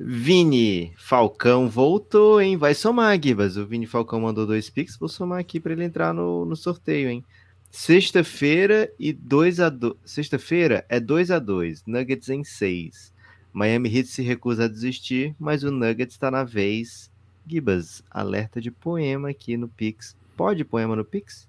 Vini 0.00 0.92
Falcão 0.96 1.68
voltou, 1.68 2.40
hein? 2.40 2.56
Vai 2.56 2.74
somar, 2.74 3.16
Gibas. 3.22 3.56
O 3.56 3.64
Vini 3.64 3.86
Falcão 3.86 4.20
mandou 4.20 4.44
dois 4.46 4.68
pix. 4.68 4.96
Vou 4.98 5.08
somar 5.08 5.38
aqui 5.38 5.60
para 5.60 5.72
ele 5.72 5.84
entrar 5.84 6.12
no, 6.12 6.44
no 6.44 6.56
sorteio, 6.56 7.08
hein? 7.08 7.24
Sexta-feira 7.70 8.90
e 8.98 9.12
2 9.12 9.60
a 9.60 9.68
2 9.68 9.94
Sexta-feira 10.04 10.84
é 10.88 10.98
2 10.98 11.30
a 11.30 11.38
2 11.38 11.84
Nuggets 11.86 12.28
em 12.28 12.42
6. 12.42 13.11
Miami 13.52 13.94
Heat 13.94 14.08
se 14.08 14.22
recusa 14.22 14.64
a 14.64 14.68
desistir, 14.68 15.34
mas 15.38 15.62
o 15.62 15.70
Nuggets 15.70 16.14
está 16.14 16.30
na 16.30 16.44
vez. 16.44 17.10
Gibas, 17.46 18.02
alerta 18.10 18.60
de 18.60 18.70
poema 18.70 19.30
aqui 19.30 19.56
no 19.56 19.68
Pix. 19.68 20.16
Pode 20.36 20.64
poema 20.64 20.94
no 20.96 21.04
Pix? 21.04 21.48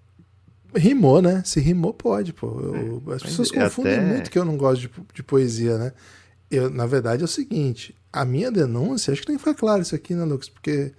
Rimou, 0.75 1.21
né? 1.21 1.43
Se 1.45 1.59
rimou, 1.59 1.93
pode, 1.93 2.33
pô. 2.33 2.47
Eu- 2.59 2.97
as 3.13 3.21
mas 3.21 3.23
pessoas 3.23 3.53
é 3.53 3.63
confundem 3.63 3.93
até- 3.93 4.05
muito 4.05 4.31
que 4.31 4.39
eu 4.39 4.43
não 4.45 4.57
gosto 4.57 4.81
de, 4.81 4.89
de 5.13 5.21
poesia, 5.23 5.77
né? 5.77 5.93
Eu, 6.49 6.69
na 6.69 6.85
verdade, 6.87 7.21
é 7.21 7.25
o 7.25 7.27
seguinte: 7.27 7.95
a 8.11 8.25
minha 8.25 8.51
denúncia, 8.51 9.11
acho 9.11 9.21
que 9.21 9.27
tem 9.27 9.35
que 9.35 9.41
ficar 9.43 9.53
claro 9.53 9.81
isso 9.83 9.93
aqui, 9.95 10.15
né, 10.15 10.23
Lucas? 10.25 10.49
Porque 10.49 10.91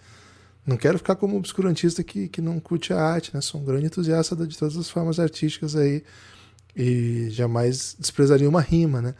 não 0.64 0.76
quero 0.76 0.96
ficar 0.98 1.16
como 1.16 1.36
obscurantista 1.36 2.04
que, 2.04 2.28
que 2.28 2.40
não 2.40 2.60
curte 2.60 2.92
a 2.92 3.00
arte, 3.02 3.34
né? 3.34 3.40
Sou 3.40 3.60
um 3.60 3.64
grande 3.64 3.86
entusiasta 3.86 4.34
de 4.46 4.56
todas 4.56 4.76
as 4.76 4.88
formas 4.88 5.18
artísticas 5.18 5.74
aí 5.74 6.04
e 6.76 7.28
jamais 7.30 7.96
desprezaria 7.98 8.48
uma 8.48 8.60
rima, 8.60 9.02
né? 9.02 9.14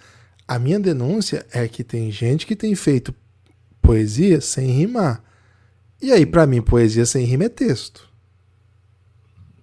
A 0.47 0.59
minha 0.59 0.79
denúncia 0.79 1.47
é 1.53 1.67
que 1.67 1.83
tem 1.83 2.11
gente 2.11 2.47
que 2.47 2.55
tem 2.55 2.75
feito 2.75 3.15
poesia 3.81 4.41
sem 4.41 4.67
rimar. 4.67 5.23
E 6.01 6.13
aí, 6.13 6.27
pra 6.27 6.47
mim, 6.47 6.61
poesia 6.61 7.07
sem 7.07 7.25
rima 7.25 7.45
é 7.45 7.49
texto. 7.49 8.09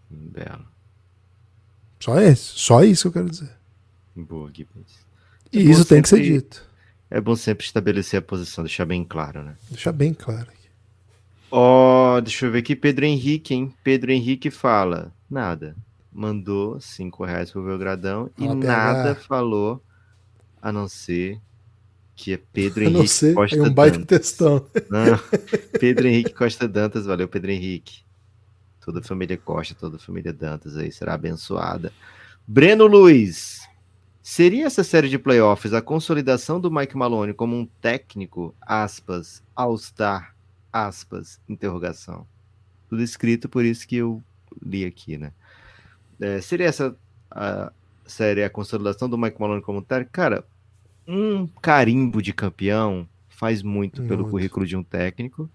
Belo. 0.09 0.65
Só 1.99 2.19
esse. 2.19 2.43
Só 2.43 2.83
isso 2.83 3.03
que 3.03 3.07
eu 3.09 3.21
quero 3.21 3.29
dizer. 3.29 3.51
Boa, 4.15 4.51
Gibas. 4.51 5.05
E 5.51 5.59
É 5.59 5.61
isso 5.61 5.85
tem 5.85 6.01
que 6.01 6.09
ser 6.09 6.21
dito. 6.21 6.65
É 7.09 7.19
bom 7.19 7.35
sempre 7.35 7.65
estabelecer 7.65 8.19
a 8.19 8.21
posição, 8.21 8.63
deixar 8.63 8.85
bem 8.85 9.03
claro, 9.03 9.43
né? 9.43 9.55
Deixar 9.69 9.91
bem 9.91 10.13
claro 10.13 10.49
aqui. 10.49 10.69
Ó, 11.51 12.21
deixa 12.21 12.45
eu 12.45 12.51
ver 12.51 12.59
aqui, 12.59 12.75
Pedro 12.75 13.05
Henrique, 13.05 13.53
hein? 13.53 13.73
Pedro 13.83 14.11
Henrique 14.11 14.49
fala, 14.49 15.13
nada. 15.29 15.75
Mandou 16.11 16.79
cinco 16.79 17.25
reais 17.25 17.51
pro 17.51 17.63
Belgradão 17.63 18.29
e 18.37 18.47
nada 18.47 19.13
falou, 19.15 19.83
a 20.61 20.71
não 20.71 20.87
ser 20.87 21.39
que 22.15 22.33
é 22.33 22.37
Pedro 22.37 22.85
A 22.85 22.89
não 22.89 22.99
Henrique 22.99 23.13
ser 23.13 23.33
Costa 23.33 23.55
aí 23.55 23.61
um 23.61 23.73
baita 23.73 23.97
Dantas. 23.97 24.17
textão. 24.19 24.67
Não, 24.89 25.19
Pedro 25.79 26.07
Henrique 26.07 26.33
Costa 26.33 26.67
Dantas, 26.67 27.05
valeu, 27.05 27.27
Pedro 27.27 27.51
Henrique. 27.51 28.03
Toda 28.79 28.99
a 28.99 29.03
família 29.03 29.37
Costa, 29.37 29.73
toda 29.73 29.95
a 29.95 29.99
família 29.99 30.31
Dantas 30.31 30.77
aí 30.77 30.91
será 30.91 31.13
abençoada. 31.15 31.91
Breno 32.47 32.85
Luiz, 32.85 33.67
seria 34.21 34.65
essa 34.65 34.83
série 34.83 35.09
de 35.09 35.17
playoffs 35.17 35.73
a 35.73 35.81
consolidação 35.81 36.59
do 36.59 36.71
Mike 36.71 36.95
Maloney 36.95 37.33
como 37.33 37.55
um 37.55 37.65
técnico, 37.65 38.53
aspas, 38.61 39.41
all-star, 39.55 40.35
aspas, 40.71 41.39
interrogação. 41.47 42.27
Tudo 42.89 43.01
escrito, 43.01 43.47
por 43.47 43.65
isso 43.65 43.87
que 43.87 43.95
eu 43.95 44.21
li 44.61 44.85
aqui, 44.85 45.17
né? 45.17 45.31
É, 46.19 46.41
seria 46.41 46.67
essa 46.67 46.95
a 47.31 47.71
série 48.11 48.43
a 48.43 48.49
consolidação 48.49 49.09
do 49.09 49.17
Mike 49.17 49.39
Maloney 49.39 49.63
como 49.63 49.81
técnico? 49.81 50.11
Cara, 50.11 50.45
um 51.07 51.47
carimbo 51.47 52.21
de 52.21 52.33
campeão 52.33 53.07
faz 53.27 53.63
muito 53.63 54.03
pelo 54.03 54.21
Muito. 54.21 54.31
currículo 54.31 54.67
de 54.67 54.77
um 54.77 54.83
técnico. 54.83 55.49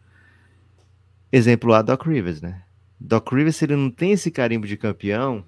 Exemplo 1.30 1.70
lá, 1.70 1.82
Doc 1.82 2.04
Rivers, 2.04 2.40
né? 2.40 2.64
Doc 2.98 3.32
Rivers, 3.32 3.56
se 3.56 3.64
ele 3.64 3.76
não 3.76 3.90
tem 3.90 4.12
esse 4.12 4.30
carimbo 4.30 4.66
de 4.66 4.76
campeão, 4.76 5.44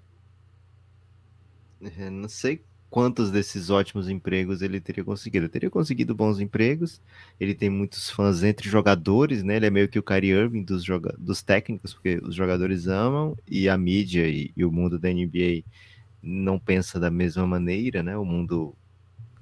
eh, 1.83 2.11
não 2.11 2.29
sei 2.29 2.63
quantos 2.91 3.31
desses 3.31 3.71
ótimos 3.71 4.09
empregos 4.09 4.63
ele 4.63 4.81
teria 4.81 5.05
conseguido. 5.05 5.47
Ele 5.47 5.53
teria 5.53 5.71
conseguido 5.71 6.15
bons 6.15 6.41
empregos, 6.41 7.01
ele 7.39 7.55
tem 7.55 7.69
muitos 7.69 8.11
fãs 8.11 8.43
entre 8.43 8.69
jogadores, 8.69 9.43
né? 9.43 9.57
Ele 9.57 9.67
é 9.67 9.71
meio 9.71 9.89
que 9.89 9.99
o 9.99 10.03
Kyrie 10.03 10.31
Irving 10.31 10.63
dos, 10.63 10.85
dos 11.19 11.43
técnicos, 11.43 11.93
porque 11.95 12.21
os 12.23 12.35
jogadores 12.35 12.87
amam 12.87 13.37
e 13.47 13.69
a 13.69 13.77
mídia 13.77 14.29
e, 14.29 14.53
e 14.57 14.65
o 14.65 14.73
mundo 14.73 14.99
da 14.99 15.09
NBA 15.09 15.65
não 16.23 16.59
pensa 16.59 16.99
da 17.01 17.11
mesma 17.11 17.47
maneira, 17.47 18.03
né? 18.03 18.17
O 18.17 18.25
mundo 18.25 18.75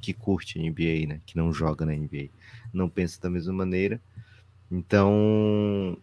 que 0.01 0.13
curte 0.13 0.59
NBA, 0.59 1.07
né? 1.09 1.21
Que 1.27 1.37
não 1.37 1.53
joga 1.53 1.87
na 1.87 1.95
NBA, 1.95 2.29
não 2.73 2.89
pensa 2.89 3.21
da 3.21 3.31
mesma 3.31 3.53
maneira. 3.53 4.01
Então, 4.71 5.97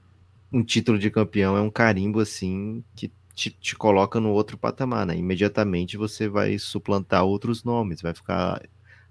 um 0.51 0.63
título 0.63 0.99
de 0.99 1.09
campeão 1.09 1.57
é 1.57 1.61
um 1.61 1.69
carimbo 1.69 2.19
assim 2.19 2.83
que 2.95 3.11
te, 3.35 3.49
te 3.49 3.75
coloca 3.75 4.19
no 4.19 4.29
outro 4.31 4.57
patamar, 4.57 5.05
né? 5.05 5.17
Imediatamente 5.17 5.97
você 5.97 6.27
vai 6.27 6.57
suplantar 6.59 7.23
outros 7.25 7.63
nomes, 7.63 8.01
vai 8.01 8.13
ficar 8.13 8.61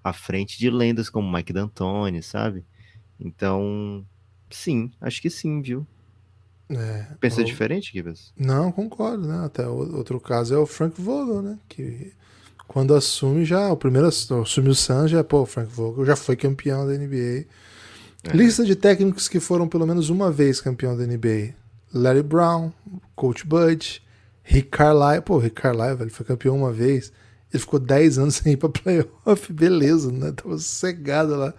à 0.02 0.12
frente 0.12 0.58
de 0.58 0.70
lendas 0.70 1.10
como 1.10 1.30
Mike 1.32 1.52
D'Antoni, 1.52 2.22
sabe? 2.22 2.64
Então, 3.18 4.04
sim, 4.50 4.90
acho 5.00 5.20
que 5.20 5.30
sim, 5.30 5.60
viu? 5.62 5.86
É, 6.76 7.06
Pensa 7.20 7.40
o- 7.40 7.44
diferente, 7.44 7.92
Gibas? 7.92 8.32
Não, 8.36 8.70
concordo, 8.72 9.26
né? 9.26 9.44
Até 9.44 9.66
outro 9.66 10.18
caso 10.20 10.54
é 10.54 10.58
o 10.58 10.66
Frank 10.66 11.00
Vogel, 11.00 11.42
né? 11.42 11.58
Que 11.68 12.12
quando 12.68 12.94
assume 12.94 13.44
já, 13.44 13.70
o 13.70 13.76
primeiro 13.76 14.06
ass- 14.08 14.30
assume 14.32 14.70
o 14.70 14.74
Suns 14.74 15.10
já, 15.10 15.22
pô, 15.22 15.42
o 15.42 15.46
Frank 15.46 15.70
Vogel 15.72 16.04
já 16.06 16.16
foi 16.16 16.36
campeão 16.36 16.86
da 16.86 16.94
NBA. 16.94 17.44
É. 18.24 18.32
Lista 18.36 18.64
de 18.64 18.74
técnicos 18.76 19.28
que 19.28 19.40
foram 19.40 19.68
pelo 19.68 19.86
menos 19.86 20.08
uma 20.08 20.30
vez 20.30 20.60
campeão 20.60 20.96
da 20.96 21.04
NBA. 21.06 21.54
Larry 21.92 22.22
Brown, 22.22 22.72
Coach 23.14 23.44
Bud, 23.46 24.02
Rick 24.42 24.68
Carlisle. 24.70 25.20
Pô, 25.22 25.38
Rick 25.38 25.60
Carlisle, 25.60 25.96
velho, 25.96 26.10
foi 26.10 26.24
campeão 26.24 26.56
uma 26.56 26.72
vez. 26.72 27.12
Ele 27.52 27.60
ficou 27.60 27.78
10 27.78 28.16
anos 28.18 28.36
sem 28.36 28.54
ir 28.54 28.56
pra 28.56 28.68
playoff. 28.68 29.52
Beleza, 29.52 30.10
né? 30.10 30.32
Tava 30.32 30.56
sossegado 30.56 31.34
lá. 31.36 31.52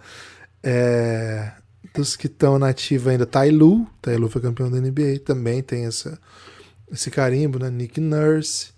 É, 0.62 1.52
dos 1.94 2.16
que 2.16 2.26
estão 2.26 2.58
na 2.58 2.68
ativa 2.68 3.10
ainda. 3.10 3.24
Ty 3.26 3.50
Lue 3.50 3.86
foi 4.28 4.42
campeão 4.42 4.70
da 4.70 4.80
NBA. 4.80 5.20
Também 5.24 5.62
tem 5.62 5.86
essa, 5.86 6.18
esse 6.90 7.10
carimbo, 7.10 7.58
né? 7.58 7.70
Nick 7.70 8.00
Nurse. 8.00 8.72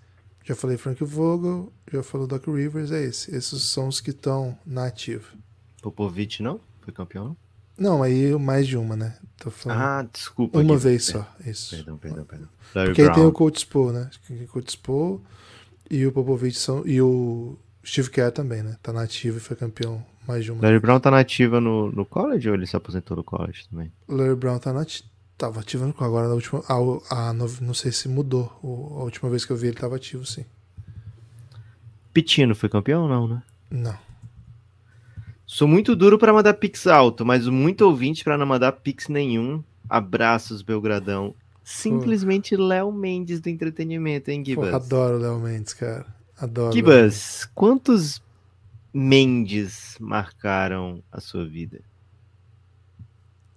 Já 0.45 0.55
falei 0.55 0.77
Frank 0.77 1.03
Vogel, 1.03 1.73
já 1.93 2.05
falou 2.05 2.27
Doc 2.27 2.47
Rivers, 2.47 2.93
é 2.93 3.03
esse. 3.03 3.35
Esses 3.35 3.63
são 3.65 3.89
os 3.89 4.01
que 4.01 4.11
estão 4.11 4.57
na 4.65 4.87
ativa. 4.87 5.27
Popovich 5.83 6.41
não? 6.43 6.61
Foi 6.83 6.93
campeão? 6.93 7.25
não? 7.25 7.37
Não, 7.79 8.03
aí 8.03 8.33
mais 8.39 8.67
de 8.67 8.77
uma, 8.77 8.95
né? 8.97 9.17
Tô 9.37 9.51
falando 9.51 9.79
Ah, 9.81 10.09
desculpa. 10.11 10.61
uma 10.61 10.75
aqui. 10.75 10.83
vez 10.85 11.05
só. 11.07 11.29
Isso. 11.45 11.75
Perdão, 11.77 11.99
perdão, 11.99 12.25
perdão. 12.25 12.49
Larry 12.75 12.89
Porque 12.91 13.03
aí 13.03 13.09
tem 13.09 13.17
Brown. 13.17 13.29
o 13.29 13.33
Coach 13.33 13.59
Spo, 13.61 13.93
né? 13.93 14.09
O 14.31 14.47
Coach 14.47 14.71
Spo 14.73 15.21
e 15.91 16.07
o 16.07 16.13
Popovich 16.13 16.59
são. 16.59 16.87
E 16.87 17.03
o 17.03 17.59
Steve 17.85 18.09
Kerr 18.11 18.31
também, 18.33 18.63
né? 18.63 18.77
Tá 18.83 18.93
na 18.93 19.03
ativa 19.03 19.37
e 19.37 19.41
foi 19.41 19.57
campeão 19.57 20.03
mais 20.27 20.45
de 20.45 20.53
uma. 20.53 20.63
Larry 20.63 20.79
Brown 20.81 20.99
tá 21.01 21.11
nativa 21.11 21.61
no, 21.61 21.91
no 21.93 22.05
college 22.05 22.49
ou 22.49 22.55
ele 22.55 22.67
se 22.67 22.77
aposentou 22.77 23.17
do 23.17 23.25
college 23.25 23.69
também? 23.71 23.91
Larry 24.09 24.35
Brown 24.37 24.59
tá 24.59 24.73
na 24.73 24.83
ati- 24.83 25.05
Tava 25.39 25.61
ativando 25.61 25.93
com 25.93 26.03
agora 26.03 26.29
na 26.29 26.35
última. 26.35 26.63
A, 26.67 27.29
a, 27.29 27.33
não 27.35 27.75
sei 27.75 27.93
se 27.93 28.09
mudou. 28.09 28.51
A 28.99 29.03
última 29.05 29.29
vez 29.29 29.45
que 29.45 29.53
eu 29.53 29.57
vi 29.57 29.67
ele 29.67 29.77
tava 29.77 29.97
ativo, 29.97 30.25
sim. 30.25 30.47
Pitino 32.13 32.55
foi 32.55 32.69
campeão 32.71 33.03
ou 33.03 33.09
não, 33.09 33.29
né? 33.29 33.43
Não. 33.71 33.99
Sou 35.45 35.69
muito 35.69 35.95
duro 35.95 36.19
pra 36.19 36.33
mandar 36.33 36.55
pix 36.55 36.87
alto, 36.87 37.25
mas 37.25 37.47
muito 37.47 37.83
ouvinte 37.83 38.25
pra 38.25 38.39
não 38.39 38.47
mandar 38.47 38.73
pix 38.73 39.09
nenhum. 39.09 39.63
Abraços, 39.89 40.63
Belgradão. 40.63 41.35
Simplesmente 41.63 42.57
Léo 42.57 42.91
Mendes 42.91 43.41
do 43.41 43.49
entretenimento, 43.49 44.31
hein, 44.31 44.43
Gibas? 44.45 44.73
Adoro 44.73 45.17
o 45.19 45.21
Léo 45.21 45.39
Mendes, 45.39 45.75
cara. 45.75 46.07
Adoro. 46.39 46.73
Gibas, 46.73 47.47
quantos 47.55 48.23
Mendes 48.99 49.95
marcaram 50.01 51.03
a 51.13 51.21
sua 51.21 51.47
vida? 51.47 51.83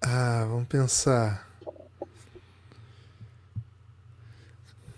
Ah, 0.02 0.46
vamos 0.50 0.68
pensar. 0.68 1.48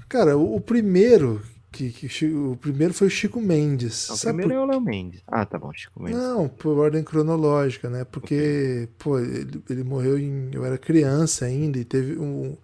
Cara, 0.10 0.36
o, 0.36 0.56
o 0.56 0.60
primeiro 0.60 1.44
que, 1.72 1.92
que 1.92 2.26
o 2.34 2.58
primeiro 2.58 2.92
foi 2.92 3.06
o 3.06 3.10
Chico 3.12 3.40
Mendes. 3.40 4.08
Não, 4.10 4.16
o 4.16 4.20
primeiro 4.20 4.54
é 4.54 4.60
o 4.60 4.66
Léo 4.66 4.82
Mendes. 4.82 5.22
Ah, 5.28 5.46
tá 5.46 5.60
bom, 5.60 5.72
Chico 5.74 5.94
por... 6.00 6.06
Mendes. 6.06 6.20
Não, 6.20 6.50
por 6.50 6.76
ordem 6.76 7.04
cronológica, 7.04 7.88
né? 7.88 8.04
Porque, 8.04 8.90
pô, 8.98 9.20
ele, 9.20 9.62
ele 9.70 9.84
morreu 9.84 10.18
em. 10.18 10.50
Eu 10.52 10.66
era 10.66 10.76
criança 10.76 11.46
ainda 11.46 11.78
e 11.78 11.86
teve 11.86 12.18
um. 12.18 12.58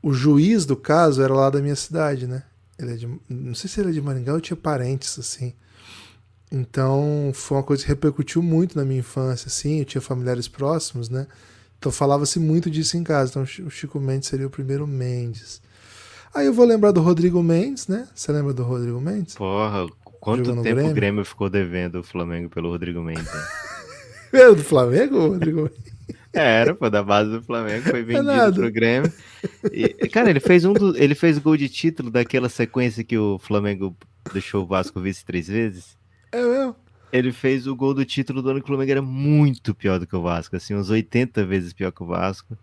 O 0.00 0.12
juiz 0.12 0.64
do 0.64 0.76
caso 0.76 1.20
era 1.20 1.34
lá 1.34 1.50
da 1.50 1.60
minha 1.60 1.74
cidade, 1.74 2.28
né? 2.28 2.44
Ele 2.78 2.92
é 2.92 2.96
de, 2.96 3.20
não 3.28 3.56
sei 3.56 3.68
se 3.68 3.80
ele 3.80 3.90
é 3.90 3.92
de 3.92 4.00
Maringá 4.00 4.34
ou 4.34 4.40
tinha 4.40 4.56
parentes, 4.56 5.18
assim. 5.18 5.52
Então, 6.52 7.30
foi 7.32 7.56
uma 7.56 7.62
coisa 7.62 7.82
que 7.82 7.88
repercutiu 7.88 8.42
muito 8.42 8.76
na 8.76 8.84
minha 8.84 9.00
infância, 9.00 9.48
assim. 9.48 9.78
Eu 9.78 9.86
tinha 9.86 10.02
familiares 10.02 10.46
próximos, 10.46 11.08
né? 11.08 11.26
Então, 11.78 11.90
falava-se 11.90 12.38
muito 12.38 12.70
disso 12.70 12.98
em 12.98 13.02
casa. 13.02 13.30
Então, 13.30 13.66
o 13.66 13.70
Chico 13.70 13.98
Mendes 13.98 14.28
seria 14.28 14.46
o 14.46 14.50
primeiro 14.50 14.86
Mendes. 14.86 15.62
Aí 16.34 16.46
eu 16.46 16.52
vou 16.52 16.66
lembrar 16.66 16.92
do 16.92 17.00
Rodrigo 17.00 17.42
Mendes, 17.42 17.88
né? 17.88 18.06
Você 18.14 18.30
lembra 18.32 18.52
do 18.52 18.62
Rodrigo 18.62 19.00
Mendes? 19.00 19.34
Porra, 19.34 19.86
quanto 20.04 20.44
tempo 20.44 20.62
Grêmio? 20.62 20.90
o 20.90 20.94
Grêmio 20.94 21.24
ficou 21.24 21.48
devendo 21.48 22.00
o 22.00 22.02
Flamengo 22.02 22.50
pelo 22.50 22.68
Rodrigo 22.68 23.02
Mendes? 23.02 23.24
né? 23.24 23.46
Era 24.32 24.54
do 24.54 24.62
Flamengo, 24.62 25.28
Rodrigo 25.28 25.62
Mendes? 25.62 25.92
É, 26.34 26.60
Era, 26.60 26.74
pô, 26.74 26.88
da 26.90 27.02
base 27.02 27.30
do 27.30 27.42
Flamengo, 27.42 27.82
foi 27.88 28.02
vendido 28.04 28.24
nada. 28.24 28.52
pro 28.52 28.70
Grêmio. 28.70 29.12
E, 29.72 29.88
cara, 30.08 30.28
ele 30.28 30.40
fez 30.40 30.64
um 30.66 30.74
do, 30.74 30.96
ele 30.96 31.14
fez 31.14 31.38
gol 31.38 31.56
de 31.56 31.68
título 31.68 32.10
daquela 32.10 32.48
sequência 32.50 33.04
que 33.04 33.16
o 33.16 33.38
Flamengo 33.38 33.96
deixou 34.32 34.64
o 34.64 34.66
Vasco 34.66 35.00
vice 35.00 35.24
três 35.24 35.48
vezes. 35.48 35.96
É 36.32 36.42
mesmo? 36.42 36.76
Ele 37.12 37.30
fez 37.30 37.66
o 37.66 37.76
gol 37.76 37.92
do 37.92 38.04
título 38.06 38.40
do 38.40 38.50
ano 38.50 38.60
que 38.60 38.64
o 38.64 38.68
Flamengo 38.68 38.90
era 38.90 39.02
muito 39.02 39.74
pior 39.74 39.98
do 39.98 40.06
que 40.06 40.16
o 40.16 40.22
Vasco, 40.22 40.56
assim, 40.56 40.74
uns 40.74 40.88
80 40.88 41.44
vezes 41.44 41.72
pior 41.74 41.92
que 41.92 42.02
o 42.02 42.06
Vasco. 42.06 42.56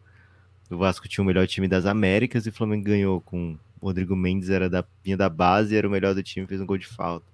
O 0.72 0.78
Vasco 0.78 1.08
tinha 1.08 1.24
o 1.24 1.28
melhor 1.28 1.48
time 1.48 1.68
das 1.68 1.86
Américas 1.86 2.46
e 2.46 2.50
o 2.50 2.54
Flamengo 2.54 2.86
ganhou 2.86 3.22
com 3.22 3.58
o 3.80 3.86
Rodrigo 3.88 4.16
Mendes, 4.16 4.50
era 4.50 4.70
da, 4.70 4.84
vinha 5.04 5.16
da 5.16 5.30
base, 5.30 5.76
era 5.76 5.88
o 5.88 5.92
melhor 5.92 6.16
do 6.16 6.24
time, 6.24 6.48
fez 6.48 6.60
um 6.62 6.66
gol 6.66 6.78
de 6.78 6.88
falta. 6.88 7.26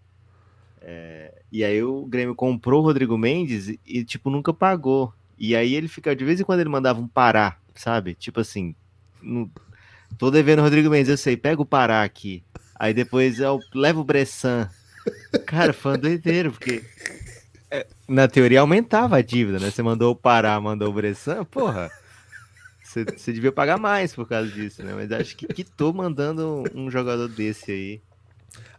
É, 0.81 1.41
e 1.51 1.63
aí 1.63 1.81
o 1.81 2.05
Grêmio 2.05 2.35
comprou 2.35 2.81
o 2.81 2.85
Rodrigo 2.85 3.17
Mendes 3.17 3.73
e, 3.85 4.03
tipo, 4.03 4.29
nunca 4.29 4.53
pagou. 4.53 5.13
E 5.37 5.55
aí 5.55 5.73
ele 5.73 5.87
fica, 5.87 6.15
de 6.15 6.23
vez 6.23 6.39
em 6.39 6.43
quando 6.43 6.59
ele 6.59 6.69
mandava 6.69 6.99
um 6.99 7.07
Pará, 7.07 7.57
sabe? 7.73 8.13
Tipo 8.13 8.41
assim, 8.41 8.75
no- 9.21 9.49
tô 10.17 10.29
devendo 10.29 10.59
o 10.59 10.61
Rodrigo 10.63 10.89
Mendes, 10.89 11.09
eu 11.09 11.17
sei, 11.17 11.35
pega 11.35 11.61
o 11.61 11.65
Pará 11.65 12.03
aqui. 12.03 12.43
Aí 12.75 12.93
depois 12.93 13.39
eu 13.39 13.59
levo 13.73 14.01
o 14.01 14.03
Bressan. 14.03 14.69
Cara, 15.45 15.73
foi 15.73 15.91
uma 15.91 15.97
doideira, 15.97 16.49
porque 16.51 16.81
é, 17.71 17.85
na 18.07 18.27
teoria 18.27 18.61
aumentava 18.61 19.17
a 19.17 19.21
dívida, 19.21 19.59
né? 19.59 19.69
Você 19.71 19.81
mandou 19.83 20.11
o 20.11 20.15
Pará, 20.15 20.59
mandou 20.59 20.89
o 20.89 20.93
Bressan, 20.93 21.43
porra. 21.45 21.91
Você, 22.83 23.03
você 23.03 23.33
devia 23.33 23.51
pagar 23.51 23.77
mais 23.77 24.13
por 24.13 24.27
causa 24.27 24.49
disso, 24.49 24.83
né? 24.83 24.93
Mas 24.93 25.11
acho 25.11 25.35
que 25.35 25.47
quitou 25.47 25.93
mandando 25.93 26.63
um 26.75 26.89
jogador 26.89 27.27
desse 27.27 27.71
aí. 27.71 28.01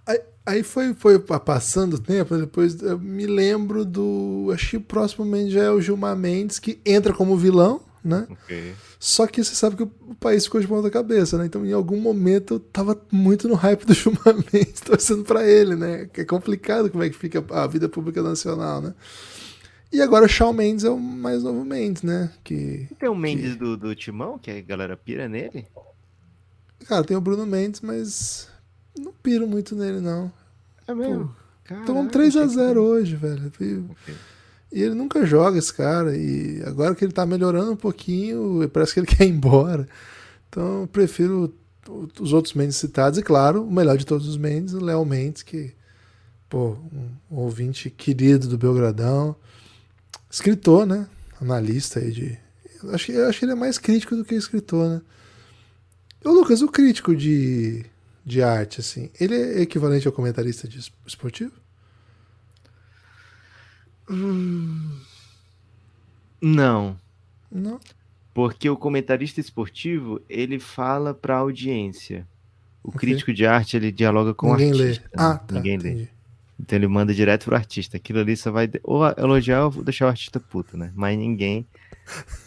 Aí, 0.07 0.20
aí 0.47 0.62
foi, 0.62 0.95
foi 0.95 1.18
pa- 1.18 1.41
passando 1.41 1.95
o 1.95 1.99
tempo, 1.99 2.37
depois 2.39 2.81
eu 2.81 2.99
me 2.99 3.27
lembro 3.27 3.85
do. 3.85 4.51
Acho 4.55 4.70
que 4.70 4.77
o 4.77 4.81
próximo 4.81 5.27
já 5.51 5.64
é 5.64 5.70
o 5.70 5.81
Gilmar 5.81 6.16
Mendes, 6.16 6.59
que 6.59 6.79
entra 6.87 7.12
como 7.12 7.37
vilão, 7.37 7.81
né? 8.05 8.27
Ok. 8.31 8.74
Só 8.99 9.26
que 9.26 9.44
você 9.44 9.55
sabe 9.55 9.76
que 9.76 9.82
o 9.82 10.14
país 10.18 10.44
ficou 10.44 10.61
de 10.61 10.66
ponta 10.66 10.90
cabeça, 10.90 11.36
né? 11.36 11.44
Então, 11.47 11.64
em 11.66 11.72
algum 11.72 12.01
momento, 12.01 12.55
eu 12.55 12.61
tava 12.61 12.99
muito 13.12 13.47
no 13.47 13.55
hype 13.55 13.84
do 13.84 13.94
Mendes, 14.53 14.80
torcendo 14.80 15.22
pra 15.24 15.47
ele, 15.47 15.76
né? 15.76 16.07
Que 16.12 16.22
é 16.22 16.24
complicado 16.24 16.90
como 16.90 17.05
é 17.05 17.11
que 17.11 17.16
fica 17.16 17.44
a 17.51 17.66
vida 17.66 17.88
pública 17.88 18.22
nacional, 18.22 18.80
né? 18.80 18.94
E 19.92 20.01
agora 20.03 20.24
o 20.24 20.28
Shawn 20.28 20.53
Mendes 20.53 20.84
é 20.84 20.90
o 20.90 20.99
mais 20.99 21.42
novo 21.42 21.64
Mendes, 21.64 22.03
né? 22.03 22.32
Que, 22.42 22.88
Tem 22.99 23.09
o 23.09 23.14
Mendes 23.14 23.57
do, 23.57 23.76
do 23.76 23.94
Timão, 23.94 24.38
que 24.38 24.51
a 24.51 24.61
galera 24.62 24.97
pira 24.97 25.28
nele. 25.28 25.66
cara, 26.88 27.05
tem 27.05 27.16
o 27.16 27.20
Bruno 27.20 27.47
Mendes, 27.47 27.80
mas 27.82 28.49
não 28.99 29.12
piro 29.22 29.47
muito 29.47 29.76
nele, 29.76 30.01
não. 30.01 30.32
É 30.88 30.94
mesmo? 30.94 31.34
Caraca, 31.64 31.86
Tomamos 31.86 32.12
3 32.12 32.34
a 32.36 32.40
achei 32.44 32.49
que- 32.49 32.55
0 32.55 32.82
hoje, 32.82 33.16
velho. 33.16 33.53
E, 33.61 33.74
Ok. 33.90 34.14
E 34.73 34.83
ele 34.83 34.95
nunca 34.95 35.25
joga 35.25 35.59
esse 35.59 35.73
cara. 35.73 36.17
E 36.17 36.62
agora 36.67 36.95
que 36.95 37.05
ele 37.05 37.12
tá 37.12 37.25
melhorando 37.27 37.73
um 37.73 37.77
pouquinho, 37.77 38.69
parece 38.73 38.95
que 38.95 39.01
ele 39.01 39.07
quer 39.14 39.25
ir 39.25 39.31
embora. 39.31 39.89
Então 40.49 40.83
eu 40.83 40.87
prefiro 40.87 41.53
o- 41.89 42.09
os 42.21 42.33
outros 42.33 42.55
Mendes 42.55 42.77
citados. 42.77 43.19
E 43.19 43.23
claro, 43.23 43.62
o 43.64 43.71
melhor 43.73 43.97
de 43.97 44.07
todos 44.07 44.27
os 44.27 44.37
Mendes, 44.37 44.75
o 44.75 44.85
Léo 44.85 45.05
Mendes, 45.05 45.43
que, 45.43 45.73
pô, 46.49 46.77
um 47.31 47.37
ouvinte 47.37 47.91
querido 47.91 48.49
do 48.49 48.59
Belgradão. 48.59 49.37
Escritor, 50.31 50.87
né? 50.87 51.07
Analista 51.41 52.01
aí 52.01 52.11
de. 52.11 52.39
Eu 52.83 52.95
acho, 52.95 53.11
eu 53.12 53.29
acho 53.29 53.39
que 53.39 53.45
ele 53.45 53.53
é 53.53 53.57
mais 53.57 53.79
crítico 53.79 54.14
do 54.17 54.25
que 54.25 54.35
escritor, 54.35 54.89
né? 54.89 55.01
Ô, 56.25 56.31
Lucas, 56.31 56.61
o 56.61 56.69
crítico 56.69 57.14
de, 57.14 57.85
de 58.25 58.43
arte, 58.43 58.81
assim, 58.81 59.11
ele 59.21 59.35
é 59.35 59.61
equivalente 59.62 60.07
ao 60.07 60.12
comentarista 60.12 60.67
de 60.69 60.79
es- 60.81 60.93
esportivo? 64.09 65.07
Não, 66.41 66.97
Não. 67.51 67.81
porque 68.35 68.69
o 68.69 68.77
comentarista 68.77 69.41
esportivo, 69.41 70.21
ele 70.29 70.59
fala 70.59 71.15
pra 71.15 71.37
audiência. 71.39 72.27
O 72.85 72.89
Ok. 72.91 73.01
crítico 73.01 73.33
de 73.33 73.47
arte, 73.47 73.77
ele 73.77 73.91
dialoga 73.91 74.33
com 74.35 74.53
Ninguém 74.53 74.73
o 74.73 74.77
lê. 74.77 74.85
artista. 74.89 75.09
né? 75.09 75.13
Ah, 75.17 75.39
tá. 75.39 75.55
Ninguém 75.57 75.79
lê. 75.79 75.91
entendi. 75.91 76.11
Então 76.59 76.79
ele 76.79 76.87
manda 76.89 77.13
direto 77.13 77.45
pro 77.47 77.55
artista. 77.57 77.97
Aquilo 77.97 78.21
ali 78.21 78.37
só 78.37 78.51
vai 78.51 78.71
ou 78.83 79.03
elogiar 79.19 79.65
ou 79.65 79.71
deixar 79.85 80.07
o 80.07 80.09
artista 80.09 80.39
puto, 80.41 80.77
né? 80.77 80.91
Mas 80.95 81.19
ninguém. 81.19 81.67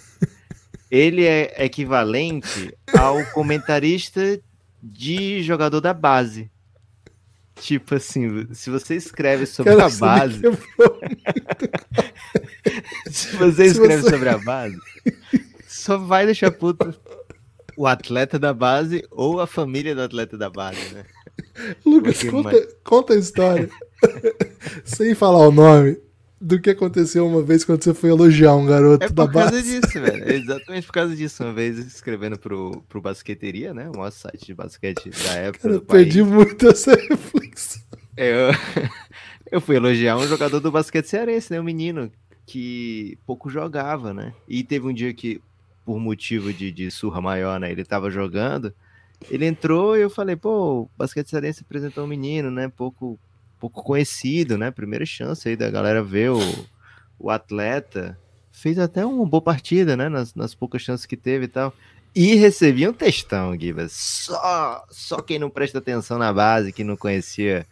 Ele 0.89 1.23
é 1.23 1.63
equivalente 1.63 2.75
ao 2.97 3.23
comentarista 3.33 4.39
de 4.81 5.43
jogador 5.43 5.79
da 5.81 5.93
base. 5.93 6.49
Tipo 7.59 7.95
assim, 7.95 8.47
se 8.53 8.69
você 8.69 8.95
escreve 8.95 9.45
sobre 9.45 9.75
Cara, 9.75 9.87
a 9.87 9.89
base, 9.89 10.41
se 13.09 13.35
você 13.35 13.65
se 13.65 13.71
escreve 13.71 14.01
você- 14.01 14.09
sobre 14.09 14.29
a 14.29 14.37
base, 14.37 14.77
só 15.67 15.97
vai 15.97 16.25
deixar 16.25 16.51
puto 16.51 16.93
o 17.75 17.85
atleta 17.87 18.37
da 18.39 18.53
base 18.53 19.05
ou 19.11 19.39
a 19.39 19.47
família 19.47 19.95
do 19.95 20.01
atleta 20.01 20.37
da 20.37 20.49
base, 20.49 20.93
né? 20.93 21.05
Lucas, 21.85 22.17
Porque, 22.17 22.29
conta, 22.31 22.67
conta 22.83 23.13
a 23.13 23.17
história. 23.17 23.69
Sem 24.83 25.15
falar 25.15 25.47
o 25.47 25.51
nome 25.51 25.97
do 26.41 26.59
que 26.59 26.69
aconteceu 26.69 27.27
uma 27.27 27.41
vez 27.41 27.65
quando 27.65 27.83
você 27.83 27.93
foi 27.93 28.09
elogiar 28.09 28.55
um 28.55 28.65
garoto 28.65 29.03
É 29.05 29.09
da 29.09 29.25
por 29.25 29.33
causa 29.33 29.51
base. 29.51 29.63
disso, 29.63 29.93
velho. 29.99 30.23
É 30.23 30.33
exatamente 30.35 30.85
por 30.87 30.93
causa 30.93 31.15
disso. 31.15 31.43
Uma 31.43 31.53
vez 31.53 31.77
escrevendo 31.77 32.37
pro, 32.39 32.81
pro 32.87 33.01
Basqueteria, 33.01 33.73
né? 33.73 33.89
O 33.89 33.97
maior 33.97 34.11
site 34.11 34.45
de 34.45 34.53
basquete 34.53 35.09
da 35.09 35.33
época. 35.33 35.63
Cara, 35.63 35.73
eu 35.75 35.81
país. 35.81 36.03
perdi 36.05 36.23
muito 36.23 36.67
essa 36.69 36.95
reflexão. 36.95 37.81
Eu, 38.15 38.51
eu 39.51 39.61
fui 39.61 39.75
elogiar 39.75 40.17
um 40.17 40.27
jogador 40.27 40.59
do 40.59 40.71
basquete 40.71 41.05
cearense, 41.07 41.51
né? 41.51 41.59
Um 41.59 41.63
menino 41.63 42.11
que 42.45 43.17
pouco 43.25 43.49
jogava, 43.49 44.13
né? 44.13 44.33
E 44.47 44.63
teve 44.63 44.87
um 44.87 44.93
dia 44.93 45.13
que, 45.13 45.41
por 45.85 45.99
motivo 45.99 46.51
de, 46.53 46.71
de 46.71 46.89
surra 46.89 47.21
maior, 47.21 47.59
né? 47.59 47.71
Ele 47.71 47.83
tava 47.85 48.09
jogando. 48.09 48.73
Ele 49.29 49.45
entrou 49.45 49.97
e 49.97 50.01
eu 50.01 50.09
falei, 50.09 50.35
pô, 50.37 50.83
o 50.83 50.89
basquete 50.97 51.29
cearense 51.29 51.61
apresentou 51.63 52.05
um 52.05 52.07
menino, 52.07 52.49
né? 52.49 52.69
Pouco, 52.69 53.19
pouco 53.59 53.83
conhecido, 53.83 54.57
né? 54.57 54.71
Primeira 54.71 55.05
chance 55.05 55.47
aí 55.47 55.55
da 55.55 55.69
galera 55.69 56.03
ver 56.03 56.31
o, 56.31 56.39
o 57.19 57.29
atleta. 57.29 58.17
Fez 58.51 58.79
até 58.79 59.05
uma 59.05 59.25
boa 59.25 59.41
partida, 59.41 59.95
né? 59.95 60.09
Nas, 60.09 60.33
nas 60.33 60.55
poucas 60.55 60.81
chances 60.81 61.05
que 61.05 61.17
teve 61.17 61.45
e 61.45 61.49
tal. 61.49 61.73
E 62.15 62.35
recebi 62.35 62.87
um 62.87 62.93
textão, 62.93 63.57
Gibas. 63.57 63.91
Só, 63.91 64.83
só 64.89 65.21
quem 65.21 65.37
não 65.37 65.49
presta 65.49 65.77
atenção 65.77 66.17
na 66.17 66.33
base, 66.33 66.73
que 66.73 66.83
não 66.83 66.97
conhecia 66.97 67.65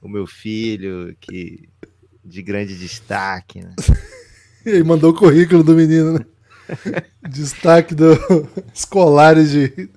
o 0.00 0.08
meu 0.08 0.26
filho, 0.26 1.16
que 1.20 1.68
de 2.24 2.42
grande 2.42 2.76
destaque, 2.76 3.60
né? 3.60 3.74
E 4.66 4.70
aí 4.70 4.82
mandou 4.82 5.12
o 5.12 5.14
currículo 5.14 5.62
do 5.62 5.72
menino, 5.72 6.18
né? 6.18 6.26
Destaque 7.26 7.94
do 7.94 8.12
escolares 8.74 9.50
de. 9.50 9.88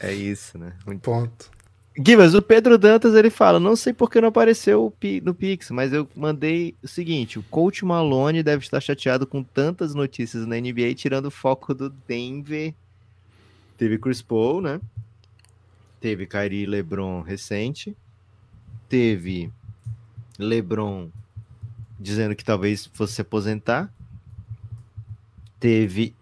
É 0.00 0.14
isso, 0.14 0.56
né? 0.56 0.72
Muito 0.86 1.02
ponto. 1.02 1.50
Gibas, 1.98 2.34
o 2.34 2.42
Pedro 2.42 2.76
Dantas 2.76 3.14
ele 3.14 3.30
fala: 3.30 3.58
não 3.58 3.74
sei 3.74 3.92
por 3.92 4.10
que 4.10 4.20
não 4.20 4.28
apareceu 4.28 4.92
no 5.22 5.34
Pix, 5.34 5.70
mas 5.70 5.92
eu 5.92 6.06
mandei 6.14 6.74
o 6.82 6.88
seguinte: 6.88 7.38
o 7.38 7.42
coach 7.44 7.84
Malone 7.84 8.42
deve 8.42 8.62
estar 8.64 8.80
chateado 8.80 9.26
com 9.26 9.42
tantas 9.42 9.94
notícias 9.94 10.46
na 10.46 10.56
NBA, 10.56 10.94
tirando 10.94 11.26
o 11.26 11.30
foco 11.30 11.74
do 11.74 11.88
Denver. 11.88 12.74
Teve 13.78 13.98
Chris 13.98 14.20
Paul, 14.20 14.60
né? 14.60 14.80
Teve 15.98 16.26
Kyrie 16.26 16.66
LeBron 16.66 17.22
recente. 17.22 17.96
Teve 18.88 19.50
LeBron 20.38 21.08
dizendo 21.98 22.36
que 22.36 22.44
talvez 22.44 22.90
fosse 22.92 23.14
se 23.14 23.20
aposentar. 23.22 23.90
Teve 25.58 26.14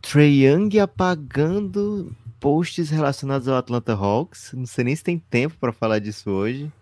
Trey 0.00 0.46
Young 0.46 0.78
apagando 0.80 2.14
posts 2.40 2.90
relacionados 2.90 3.46
ao 3.46 3.56
Atlanta 3.56 3.92
Hawks. 3.92 4.52
Não 4.54 4.66
sei 4.66 4.84
nem 4.84 4.96
se 4.96 5.04
tem 5.04 5.18
tempo 5.18 5.56
para 5.60 5.72
falar 5.72 5.98
disso 5.98 6.30
hoje. 6.30 6.72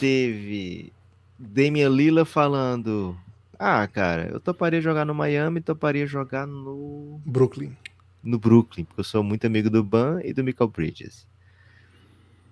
Teve 0.00 0.92
Damian 1.38 1.88
Lila 1.88 2.24
falando: 2.24 3.16
Ah, 3.58 3.86
cara, 3.86 4.28
eu 4.32 4.40
toparia 4.40 4.80
jogar 4.80 5.04
no 5.04 5.14
Miami, 5.14 5.60
toparia 5.60 6.06
jogar 6.06 6.46
no 6.46 7.20
Brooklyn. 7.26 7.76
No 8.22 8.38
Brooklyn, 8.38 8.84
porque 8.84 9.00
eu 9.00 9.04
sou 9.04 9.22
muito 9.22 9.46
amigo 9.46 9.68
do 9.68 9.84
Ban 9.84 10.20
e 10.24 10.32
do 10.32 10.42
Michael 10.42 10.70
Bridges. 10.70 11.26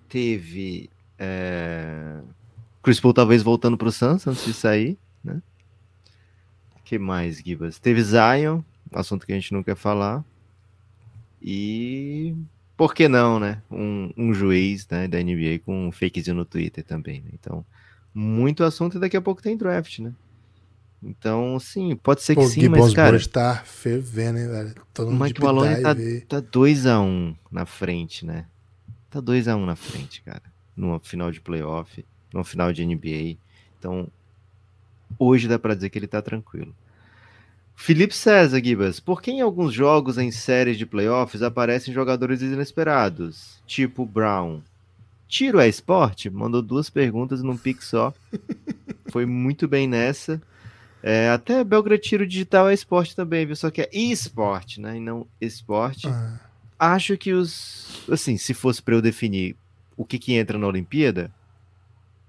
Teve 0.07 0.91
é... 1.17 2.19
Chris 2.83 2.99
Paul 2.99 3.13
talvez 3.13 3.41
voltando 3.41 3.77
para 3.77 3.87
o 3.87 3.91
Suns 3.91 4.27
antes 4.27 4.45
de 4.45 4.53
sair, 4.53 4.97
né? 5.23 5.41
que 6.83 6.99
mais, 6.99 7.37
Gibas? 7.37 7.79
Teve 7.79 8.03
Zion, 8.03 8.61
assunto 8.91 9.25
que 9.25 9.31
a 9.31 9.35
gente 9.35 9.53
não 9.53 9.63
quer 9.63 9.75
falar. 9.75 10.23
E 11.43 12.35
por 12.77 12.93
que 12.93 13.07
não, 13.07 13.39
né? 13.39 13.61
Um, 13.69 14.11
um 14.15 14.33
juiz 14.33 14.87
né, 14.87 15.07
da 15.07 15.21
NBA 15.21 15.59
com 15.65 15.87
um 15.87 15.91
fakezinho 15.91 16.37
no 16.37 16.45
Twitter 16.45 16.83
também. 16.83 17.21
Né? 17.21 17.31
Então, 17.33 17.65
muito 18.13 18.63
assunto 18.63 18.97
e 18.97 18.99
daqui 18.99 19.17
a 19.17 19.21
pouco 19.21 19.41
tem 19.41 19.57
draft, 19.57 19.99
né? 19.99 20.13
Então, 21.05 21.59
sim, 21.59 21.93
pode 21.97 22.21
ser 22.21 22.33
que 22.33 22.41
Pô, 22.41 22.47
sim, 22.47 22.69
mas, 22.69 22.93
cara... 22.93 23.19
tá 23.27 23.61
fervendo, 23.65 24.39
hein, 24.39 24.47
velho? 24.47 24.73
Todo 24.93 25.11
mundo 25.11 25.19
o 25.19 25.23
Mike 25.25 25.43
Malone 25.43 25.81
tá 25.81 26.41
2x1 26.41 27.01
um 27.01 27.35
na 27.51 27.65
frente, 27.65 28.25
né? 28.25 28.45
Tá 29.09 29.21
2x1 29.21 29.57
um 29.57 29.65
na 29.65 29.75
frente, 29.75 30.21
cara. 30.21 30.43
Numa 30.75 30.99
final 31.01 31.29
de 31.29 31.41
playoff, 31.41 32.05
numa 32.33 32.45
final 32.45 32.71
de 32.71 32.85
NBA. 32.85 33.37
Então, 33.77 34.07
hoje 35.19 35.49
dá 35.49 35.59
para 35.59 35.75
dizer 35.75 35.89
que 35.89 35.99
ele 35.99 36.07
tá 36.07 36.21
tranquilo. 36.21 36.73
Felipe 37.83 38.15
César, 38.15 38.63
Gibas, 38.63 39.01
por 39.01 39.21
que 39.21 39.29
em 39.29 39.41
alguns 39.41 39.73
jogos 39.73 40.17
em 40.17 40.31
séries 40.31 40.77
de 40.77 40.85
playoffs 40.85 41.41
aparecem 41.41 41.93
jogadores 41.93 42.41
inesperados, 42.41 43.61
tipo 43.67 44.05
Brown? 44.05 44.61
Tiro 45.27 45.59
é 45.59 45.67
esporte? 45.67 46.29
Mandou 46.29 46.61
duas 46.61 46.89
perguntas 46.89 47.43
num 47.43 47.57
pique 47.57 47.83
só. 47.83 48.13
Foi 49.11 49.25
muito 49.25 49.67
bem 49.67 49.85
nessa. 49.85 50.41
É, 51.03 51.27
até 51.27 51.61
Belgrade 51.61 52.01
Tiro 52.01 52.25
Digital 52.25 52.69
é 52.69 52.73
esporte 52.73 53.17
também, 53.17 53.45
viu? 53.45 53.55
Só 53.57 53.69
que 53.69 53.81
é 53.81 53.89
esporte, 53.91 54.79
né? 54.79 54.95
E 54.95 55.01
não 55.01 55.27
esporte. 55.41 56.07
Ah. 56.07 56.39
Acho 56.79 57.17
que 57.17 57.33
os. 57.33 58.01
Assim, 58.09 58.37
se 58.37 58.53
fosse 58.53 58.81
para 58.81 58.95
eu 58.95 59.01
definir 59.01 59.57
o 59.97 60.05
que, 60.05 60.17
que 60.17 60.35
entra 60.35 60.57
na 60.57 60.67
Olimpíada, 60.67 61.29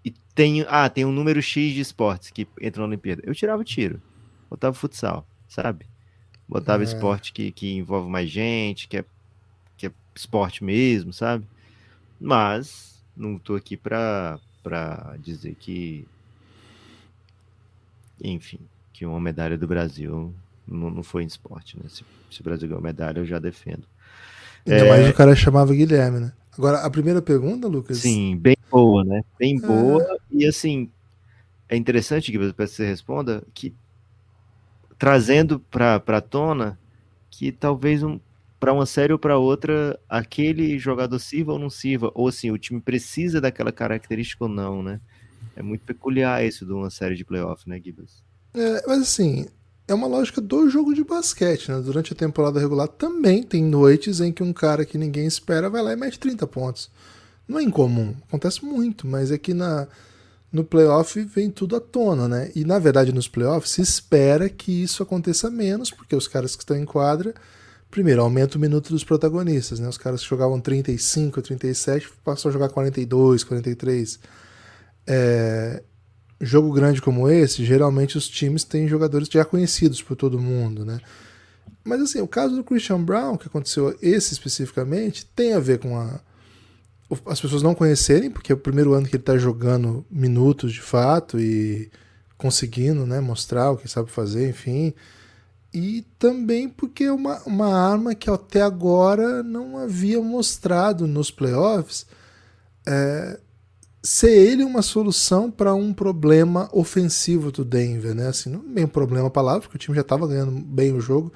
e 0.04 0.10
tem. 0.34 0.66
Ah, 0.68 0.88
tem 0.88 1.04
um 1.04 1.12
número 1.12 1.40
X 1.40 1.72
de 1.72 1.80
esportes 1.80 2.32
que 2.32 2.44
entra 2.60 2.80
na 2.80 2.88
Olimpíada. 2.88 3.22
Eu 3.24 3.36
tirava 3.36 3.62
tiro. 3.62 4.02
Botava 4.50 4.74
futsal 4.74 5.24
sabe? 5.54 5.86
Botava 6.48 6.82
é. 6.82 6.86
esporte 6.86 7.32
que, 7.32 7.50
que 7.52 7.76
envolve 7.76 8.10
mais 8.10 8.28
gente, 8.28 8.88
que 8.88 8.98
é, 8.98 9.04
que 9.76 9.86
é 9.86 9.92
esporte 10.14 10.62
mesmo, 10.62 11.12
sabe? 11.12 11.46
Mas 12.20 13.02
não 13.16 13.38
tô 13.38 13.54
aqui 13.54 13.76
pra, 13.76 14.38
pra 14.62 15.16
dizer 15.18 15.54
que. 15.54 16.06
Enfim, 18.22 18.58
que 18.92 19.06
uma 19.06 19.20
medalha 19.20 19.56
do 19.56 19.66
Brasil 19.66 20.34
não, 20.66 20.90
não 20.90 21.02
foi 21.02 21.22
em 21.24 21.26
esporte, 21.26 21.78
né? 21.78 21.84
Se, 21.88 22.04
se 22.30 22.40
o 22.40 22.44
Brasil 22.44 22.68
ganhou 22.68 22.82
medalha, 22.82 23.18
eu 23.18 23.26
já 23.26 23.38
defendo. 23.38 23.84
Ainda 24.66 24.84
é... 24.84 24.88
mais 24.88 25.08
o 25.08 25.14
cara 25.14 25.34
chamava 25.36 25.74
Guilherme, 25.74 26.20
né? 26.20 26.32
Agora, 26.56 26.78
a 26.78 26.90
primeira 26.90 27.20
pergunta, 27.20 27.66
Lucas? 27.66 27.98
Sim, 27.98 28.36
bem 28.36 28.56
boa, 28.70 29.04
né? 29.04 29.22
Bem 29.38 29.56
é. 29.56 29.60
boa. 29.60 30.18
E 30.30 30.46
assim, 30.46 30.88
é 31.68 31.76
interessante 31.76 32.30
que 32.30 32.38
você 32.38 32.86
responda 32.86 33.42
que 33.52 33.74
trazendo 34.98 35.58
para 35.58 35.96
a 35.96 36.20
tona 36.20 36.78
que 37.30 37.50
talvez 37.50 38.02
um, 38.02 38.18
para 38.60 38.72
uma 38.72 38.86
série 38.86 39.12
ou 39.12 39.18
para 39.18 39.36
outra 39.36 39.98
aquele 40.08 40.78
jogador 40.78 41.18
sirva 41.18 41.52
ou 41.52 41.58
não 41.58 41.68
sirva, 41.68 42.10
ou 42.14 42.28
assim, 42.28 42.50
o 42.50 42.58
time 42.58 42.80
precisa 42.80 43.40
daquela 43.40 43.72
característica 43.72 44.44
ou 44.44 44.48
não, 44.48 44.82
né? 44.82 45.00
É 45.56 45.62
muito 45.62 45.84
peculiar 45.84 46.44
isso 46.44 46.64
de 46.64 46.72
uma 46.72 46.90
série 46.90 47.14
de 47.14 47.24
playoff, 47.24 47.68
né, 47.68 47.80
Gibbs? 47.82 48.22
É, 48.54 48.84
mas 48.86 49.02
assim, 49.02 49.46
é 49.86 49.92
uma 49.92 50.06
lógica 50.06 50.40
do 50.40 50.68
jogo 50.70 50.94
de 50.94 51.04
basquete, 51.04 51.70
né? 51.70 51.80
Durante 51.80 52.12
a 52.12 52.16
temporada 52.16 52.58
regular 52.58 52.88
também 52.88 53.42
tem 53.42 53.62
noites 53.62 54.20
em 54.20 54.32
que 54.32 54.42
um 54.42 54.52
cara 54.52 54.84
que 54.84 54.96
ninguém 54.96 55.26
espera 55.26 55.68
vai 55.68 55.82
lá 55.82 55.92
e 55.92 55.96
mete 55.96 56.18
30 56.18 56.46
pontos. 56.46 56.90
Não 57.46 57.58
é 57.58 57.62
incomum, 57.62 58.14
acontece 58.26 58.64
muito, 58.64 59.06
mas 59.06 59.30
é 59.30 59.36
que 59.36 59.52
na, 59.52 59.86
no 60.54 60.62
playoff 60.62 61.20
vem 61.20 61.50
tudo 61.50 61.74
à 61.74 61.80
tona, 61.80 62.28
né? 62.28 62.52
E 62.54 62.64
na 62.64 62.78
verdade 62.78 63.12
nos 63.12 63.26
playoffs 63.26 63.72
se 63.72 63.82
espera 63.82 64.48
que 64.48 64.84
isso 64.84 65.02
aconteça 65.02 65.50
menos, 65.50 65.90
porque 65.90 66.14
os 66.14 66.28
caras 66.28 66.54
que 66.54 66.62
estão 66.62 66.76
em 66.76 66.84
quadra, 66.84 67.34
primeiro, 67.90 68.22
aumenta 68.22 68.56
o 68.56 68.60
minuto 68.60 68.90
dos 68.90 69.02
protagonistas, 69.02 69.80
né? 69.80 69.88
Os 69.88 69.98
caras 69.98 70.22
que 70.22 70.28
jogavam 70.28 70.60
35, 70.60 71.42
37 71.42 72.08
passam 72.24 72.50
a 72.50 72.52
jogar 72.52 72.68
42, 72.68 73.42
43. 73.42 74.20
É... 75.08 75.82
Jogo 76.40 76.72
grande 76.72 77.02
como 77.02 77.28
esse, 77.28 77.64
geralmente 77.64 78.16
os 78.16 78.28
times 78.28 78.62
têm 78.62 78.86
jogadores 78.86 79.26
já 79.28 79.44
conhecidos 79.44 80.00
por 80.02 80.14
todo 80.14 80.38
mundo, 80.38 80.84
né? 80.84 81.00
Mas 81.82 82.00
assim, 82.00 82.20
o 82.20 82.28
caso 82.28 82.54
do 82.54 82.62
Christian 82.62 83.02
Brown, 83.02 83.36
que 83.36 83.48
aconteceu 83.48 83.96
esse 84.00 84.32
especificamente, 84.32 85.26
tem 85.34 85.52
a 85.52 85.58
ver 85.58 85.80
com 85.80 85.98
a 85.98 86.20
as 87.26 87.40
pessoas 87.40 87.62
não 87.62 87.74
conhecerem, 87.74 88.30
porque 88.30 88.52
é 88.52 88.54
o 88.54 88.58
primeiro 88.58 88.94
ano 88.94 89.06
que 89.06 89.16
ele 89.16 89.22
está 89.22 89.36
jogando 89.36 90.04
minutos 90.10 90.72
de 90.72 90.80
fato 90.80 91.38
e 91.38 91.90
conseguindo 92.36 93.06
né, 93.06 93.20
mostrar 93.20 93.70
o 93.70 93.76
que 93.76 93.88
sabe 93.88 94.10
fazer, 94.10 94.48
enfim. 94.48 94.92
E 95.72 96.04
também 96.18 96.68
porque 96.68 97.04
é 97.04 97.12
uma, 97.12 97.42
uma 97.44 97.74
arma 97.74 98.14
que 98.14 98.30
até 98.30 98.62
agora 98.62 99.42
não 99.42 99.78
havia 99.78 100.20
mostrado 100.20 101.06
nos 101.06 101.30
playoffs 101.30 102.06
é, 102.86 103.40
ser 104.02 104.30
ele 104.30 104.62
uma 104.62 104.82
solução 104.82 105.50
para 105.50 105.74
um 105.74 105.92
problema 105.92 106.68
ofensivo 106.72 107.50
do 107.50 107.64
Denver, 107.64 108.14
né? 108.14 108.28
Assim, 108.28 108.50
não 108.50 108.60
é 108.60 108.74
bem 108.74 108.84
um 108.84 108.88
problema 108.88 109.28
a 109.28 109.30
palavra, 109.30 109.62
porque 109.62 109.76
o 109.76 109.80
time 109.80 109.94
já 109.94 110.02
estava 110.02 110.26
ganhando 110.26 110.52
bem 110.52 110.92
o 110.92 111.00
jogo, 111.00 111.32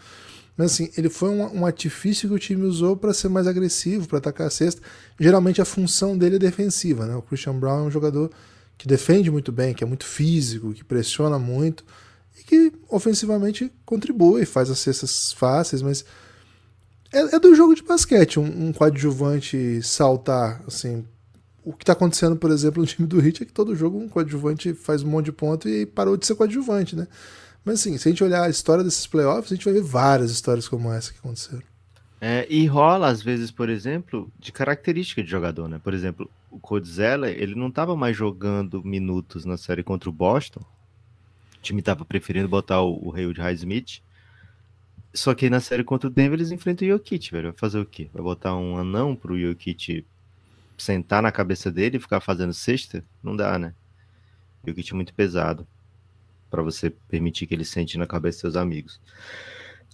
mas 0.59 0.73
assim, 0.73 0.91
ele 0.99 1.09
foi 1.09 1.29
um, 1.29 1.61
um 1.61 1.65
artifício 1.65 2.29
que 2.29 2.35
o 2.35 2.39
time 2.39 2.65
usou 2.65 2.97
para 2.97 3.15
ser 3.15 3.29
mais 3.29 3.47
agressivo, 3.47 4.09
para 4.09 4.19
atacar 4.19 4.49
a 4.49 4.51
cesta. 4.51 4.83
Geralmente 5.19 5.63
a 5.63 5.65
função 5.65 6.19
dele 6.19 6.35
é 6.35 6.39
defensiva, 6.41 7.07
né? 7.07 7.15
O 7.15 7.23
Christian 7.23 7.55
Brown 7.55 7.79
é 7.79 7.83
um 7.85 7.91
jogador 7.93 8.29
que 8.77 8.89
defende 8.89 9.31
muito 9.31 9.53
bem, 9.53 9.73
que 9.73 9.85
é 9.85 9.87
muito 9.87 10.05
físico, 10.05 10.75
que 10.75 10.83
pressiona 10.83 11.39
muito 11.39 11.85
e 12.41 12.43
que 12.43 12.73
ofensivamente 12.89 13.73
contribui, 13.87 14.45
faz 14.45 14.69
as 14.69 14.81
cestas 14.81 15.33
fáceis, 15.33 15.81
mas 15.81 16.05
é, 17.13 17.37
é 17.37 17.39
do 17.39 17.55
jogo 17.55 17.77
de 17.77 17.85
basquete 17.85 18.41
um, 18.41 18.69
um 18.69 18.73
coadjuvante 18.73 19.81
saltar, 19.81 20.61
assim, 20.67 21.05
o 21.65 21.73
que 21.73 21.85
está 21.85 21.93
acontecendo, 21.93 22.35
por 22.35 22.51
exemplo, 22.51 22.83
no 22.83 22.87
time 22.87 23.07
do 23.07 23.25
Heat 23.25 23.45
é 23.45 23.47
que 23.47 23.53
todo 23.53 23.77
jogo 23.77 23.97
um 23.97 24.09
coadjuvante 24.09 24.75
faz 24.75 25.05
um 25.05 25.09
monte 25.09 25.27
de 25.27 25.33
ponto 25.33 25.69
e 25.69 25.87
parou 25.87 26.17
de 26.17 26.27
ser 26.27 26.35
coadjuvante, 26.35 26.97
né? 26.97 27.07
Mas 27.69 27.81
assim, 27.81 27.99
se 27.99 28.09
a 28.09 28.11
gente 28.11 28.25
olhar 28.25 28.45
a 28.45 28.49
história 28.49 28.83
desses 28.83 29.07
playoffs, 29.07 29.53
a 29.53 29.55
gente 29.55 29.67
vai 29.67 29.75
ver 29.75 29.83
várias 29.83 30.31
histórias 30.31 30.67
como 30.67 30.91
essa 30.91 31.13
que 31.13 31.19
aconteceram. 31.19 31.63
É, 32.19 32.47
e 32.49 32.67
rola, 32.67 33.09
às 33.09 33.23
vezes, 33.23 33.51
por 33.51 33.69
exemplo, 33.69 34.33
de 34.39 34.51
característica 34.51 35.23
de 35.23 35.29
jogador, 35.29 35.69
né? 35.69 35.79
Por 35.79 35.93
exemplo, 35.93 36.31
o 36.51 36.59
Codzella, 36.59 37.29
ele 37.29 37.55
não 37.55 37.69
estava 37.69 37.95
mais 37.95 38.17
jogando 38.17 38.83
minutos 38.83 39.45
na 39.45 39.59
série 39.59 39.83
contra 39.83 40.09
o 40.09 40.13
Boston. 40.13 40.61
O 40.61 41.61
time 41.61 41.81
estava 41.81 42.07
preferindo 42.07 42.49
botar 42.49 42.81
o, 42.81 43.09
o 43.09 43.15
Hayward 43.15 43.39
Highsmith. 43.39 44.01
Só 45.13 45.35
que 45.35 45.51
na 45.51 45.61
série 45.61 45.85
contra 45.85 46.09
o 46.09 46.11
Denver 46.11 46.39
eles 46.39 46.51
enfrentam 46.51 46.89
o 46.89 46.91
Jokic, 46.93 47.31
velho. 47.31 47.51
Vai 47.51 47.59
fazer 47.59 47.81
o 47.81 47.85
quê? 47.85 48.09
Vai 48.15 48.23
botar 48.23 48.57
um 48.57 48.79
anão 48.79 49.15
pro 49.15 49.39
Jokic 49.39 50.07
sentar 50.79 51.23
na 51.23 51.31
cabeça 51.31 51.71
dele 51.71 51.99
e 51.99 52.01
ficar 52.01 52.21
fazendo 52.21 52.55
cesta? 52.55 53.05
Não 53.23 53.37
dá, 53.37 53.59
né? 53.59 53.75
Jokic 54.67 54.91
é 54.91 54.95
muito 54.95 55.13
pesado 55.13 55.67
para 56.51 56.63
você 56.63 56.91
permitir 56.91 57.47
que 57.47 57.55
ele 57.55 57.65
sente 57.65 57.99
na 57.99 58.07
cabeça 58.07 58.37
dos 58.37 58.41
seus 58.41 58.57
amigos. 58.57 59.01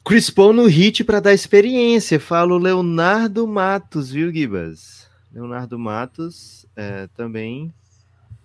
Chris 0.05 0.29
Paul 0.29 0.53
no 0.53 0.67
hit 0.67 1.03
para 1.03 1.19
dar 1.19 1.33
experiência. 1.33 2.21
Falo 2.21 2.59
Leonardo 2.59 3.47
Matos, 3.47 4.11
viu, 4.11 4.31
Gibas? 4.33 5.09
Leonardo 5.33 5.79
Matos 5.79 6.67
é, 6.77 7.09
também 7.17 7.73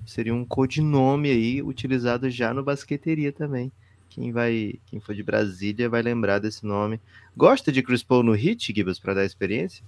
seria 0.06 0.34
um 0.34 0.46
codinome 0.46 1.30
aí 1.30 1.62
utilizado 1.62 2.30
já 2.30 2.54
no 2.54 2.64
basqueteria 2.64 3.32
também. 3.32 3.72
Quem 4.10 4.32
vai, 4.32 4.80
quem 4.86 5.00
for 5.00 5.14
de 5.14 5.22
Brasília 5.22 5.90
vai 5.90 6.02
lembrar 6.02 6.40
desse 6.40 6.66
nome. 6.66 7.00
Gosta 7.38 7.72
de 7.72 7.84
Chris 7.84 8.02
Paul 8.04 8.24
no 8.24 8.34
hit, 8.34 8.74
Gibas, 8.74 8.98
para 8.98 9.14
dar 9.14 9.26
experiência? 9.26 9.84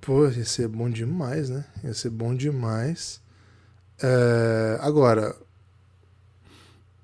Pô, 0.00 0.28
ia 0.28 0.44
ser 0.44 0.68
bom 0.68 0.88
demais, 0.88 1.50
né? 1.50 1.64
Ia 1.82 1.92
ser 1.92 2.10
bom 2.10 2.34
demais. 2.34 3.20
É... 4.00 4.78
Agora, 4.80 5.34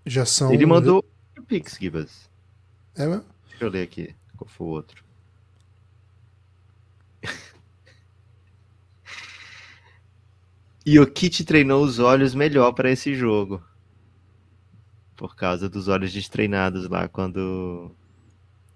já 0.06 0.24
são. 0.24 0.52
Ele 0.52 0.64
mandou 0.64 1.04
o 1.36 1.42
Pix, 1.42 1.76
Gibas. 1.78 2.30
É 2.94 3.06
mesmo? 3.06 3.24
Deixa 3.50 3.64
eu 3.64 3.68
ler 3.68 3.82
aqui 3.82 4.14
qual 4.36 4.48
foi 4.48 4.66
o 4.66 4.70
outro. 4.70 5.06
E 10.86 11.00
o 11.00 11.06
Kit 11.06 11.44
treinou 11.44 11.84
os 11.84 11.98
olhos 11.98 12.32
melhor 12.32 12.70
para 12.70 12.88
esse 12.88 13.12
jogo. 13.12 13.60
Por 15.16 15.34
causa 15.34 15.68
dos 15.68 15.88
olhos 15.88 16.12
destreinados 16.12 16.88
lá 16.88 17.08
quando 17.08 17.90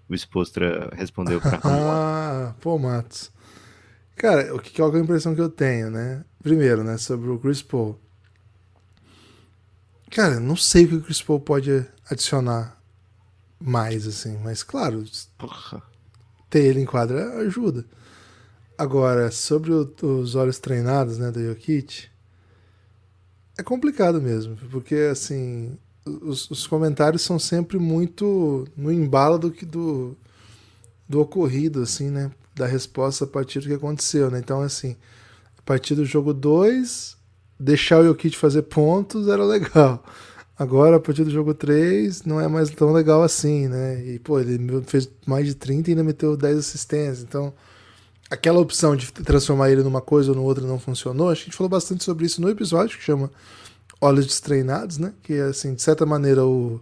o 0.09 0.17
Spostra 0.17 0.89
respondeu 0.93 1.39
para 1.39 1.61
Ah, 1.63 2.53
pô, 2.59 2.77
Matos. 2.77 3.31
Cara, 4.17 4.53
o 4.53 4.59
que, 4.59 4.75
qual 4.75 4.93
é 4.93 4.99
a 4.99 5.01
impressão 5.01 5.33
que 5.33 5.39
eu 5.39 5.47
tenho, 5.47 5.89
né? 5.89 6.25
Primeiro, 6.43 6.83
né, 6.83 6.97
sobre 6.97 7.29
o 7.29 7.39
Chris 7.39 7.61
Paul. 7.61 7.97
Cara, 10.11 10.41
não 10.41 10.57
sei 10.57 10.83
o 10.83 10.89
que 10.89 10.95
o 10.95 11.01
Chris 11.01 11.21
Paul 11.21 11.39
pode 11.39 11.85
adicionar 12.09 12.77
mais, 13.57 14.05
assim. 14.05 14.37
Mas, 14.43 14.61
claro, 14.61 15.05
Porra. 15.37 15.81
ter 16.49 16.65
ele 16.65 16.81
em 16.81 16.85
quadra 16.85 17.37
ajuda. 17.37 17.85
Agora, 18.77 19.31
sobre 19.31 19.71
o, 19.71 19.89
os 20.01 20.35
olhos 20.35 20.59
treinados, 20.59 21.17
né, 21.17 21.31
do 21.31 21.41
Jokic, 21.41 22.09
é 23.57 23.63
complicado 23.63 24.21
mesmo, 24.21 24.57
porque, 24.69 24.95
assim, 25.09 25.77
os, 26.05 26.49
os, 26.51 26.67
comentários 26.67 27.21
são 27.21 27.39
sempre 27.39 27.77
muito 27.79 28.67
no 28.75 28.91
embalo 28.91 29.37
do 29.37 29.51
que 29.51 29.65
do, 29.65 30.17
do 31.07 31.21
ocorrido, 31.21 31.83
assim, 31.83 32.09
né, 32.09 32.31
da 32.53 32.65
resposta 32.65 33.23
a 33.23 33.27
partir 33.27 33.61
do 33.61 33.67
que 33.67 33.73
aconteceu, 33.73 34.29
né. 34.29 34.39
Então, 34.39 34.61
assim, 34.61 34.97
a 35.57 35.61
partir 35.61 35.95
do 35.95 36.03
jogo 36.03 36.33
2, 36.33 37.15
deixar 37.61 37.99
o 37.99 38.05
Jokic 38.05 38.35
fazer 38.35 38.63
pontos 38.63 39.27
era 39.27 39.43
legal. 39.45 40.03
Agora, 40.57 40.97
a 40.97 40.99
partir 40.99 41.23
do 41.23 41.31
jogo 41.31 41.53
3, 41.53 42.23
não 42.23 42.39
é 42.39 42.47
mais 42.47 42.69
tão 42.69 42.91
legal 42.91 43.23
assim, 43.23 43.67
né? 43.67 44.03
E, 44.05 44.19
pô, 44.19 44.39
ele 44.39 44.59
fez 44.85 45.09
mais 45.25 45.45
de 45.45 45.55
30 45.55 45.89
e 45.89 45.91
ainda 45.93 46.03
meteu 46.03 46.35
10 46.37 46.57
assistências. 46.57 47.23
Então, 47.23 47.53
aquela 48.29 48.59
opção 48.59 48.95
de 48.95 49.11
transformar 49.11 49.71
ele 49.71 49.81
numa 49.83 50.01
coisa 50.01 50.31
ou 50.31 50.35
no 50.35 50.43
outra 50.43 50.65
não 50.65 50.79
funcionou. 50.79 51.29
A 51.29 51.33
gente 51.33 51.55
falou 51.55 51.69
bastante 51.69 52.03
sobre 52.03 52.25
isso 52.25 52.41
no 52.41 52.49
episódio 52.49 52.97
que 52.97 53.03
chama 53.03 53.31
Olhos 53.99 54.27
Destreinados, 54.27 54.97
né? 54.97 55.13
Que, 55.23 55.39
assim, 55.39 55.73
de 55.73 55.81
certa 55.81 56.05
maneira, 56.05 56.45
o, 56.45 56.79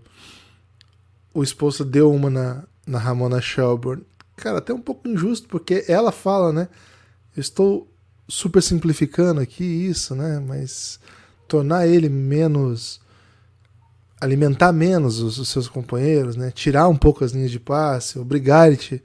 o 1.33 1.43
esposo 1.43 1.85
deu 1.85 2.11
uma 2.11 2.29
na, 2.29 2.63
na 2.85 2.99
Ramona 2.99 3.39
Shelburne. 3.39 4.03
Cara, 4.35 4.57
até 4.57 4.73
um 4.73 4.81
pouco 4.81 5.07
injusto, 5.07 5.47
porque 5.47 5.85
ela 5.87 6.11
fala, 6.11 6.51
né? 6.51 6.67
Eu 7.35 7.41
estou 7.41 7.88
super 8.29 8.61
simplificando 8.61 9.41
aqui 9.41 9.63
isso, 9.63 10.15
né? 10.15 10.39
Mas 10.39 10.99
tornar 11.47 11.87
ele 11.87 12.07
menos 12.07 13.01
alimentar 14.21 14.71
menos 14.71 15.19
os, 15.19 15.37
os, 15.39 15.49
seus 15.49 15.67
companheiros, 15.67 16.35
né? 16.35 16.51
Tirar 16.51 16.87
um 16.87 16.95
pouco 16.95 17.25
as 17.25 17.31
linhas 17.31 17.51
de 17.51 17.59
passe, 17.59 18.19
obrigar 18.19 18.67
ele 18.67 19.01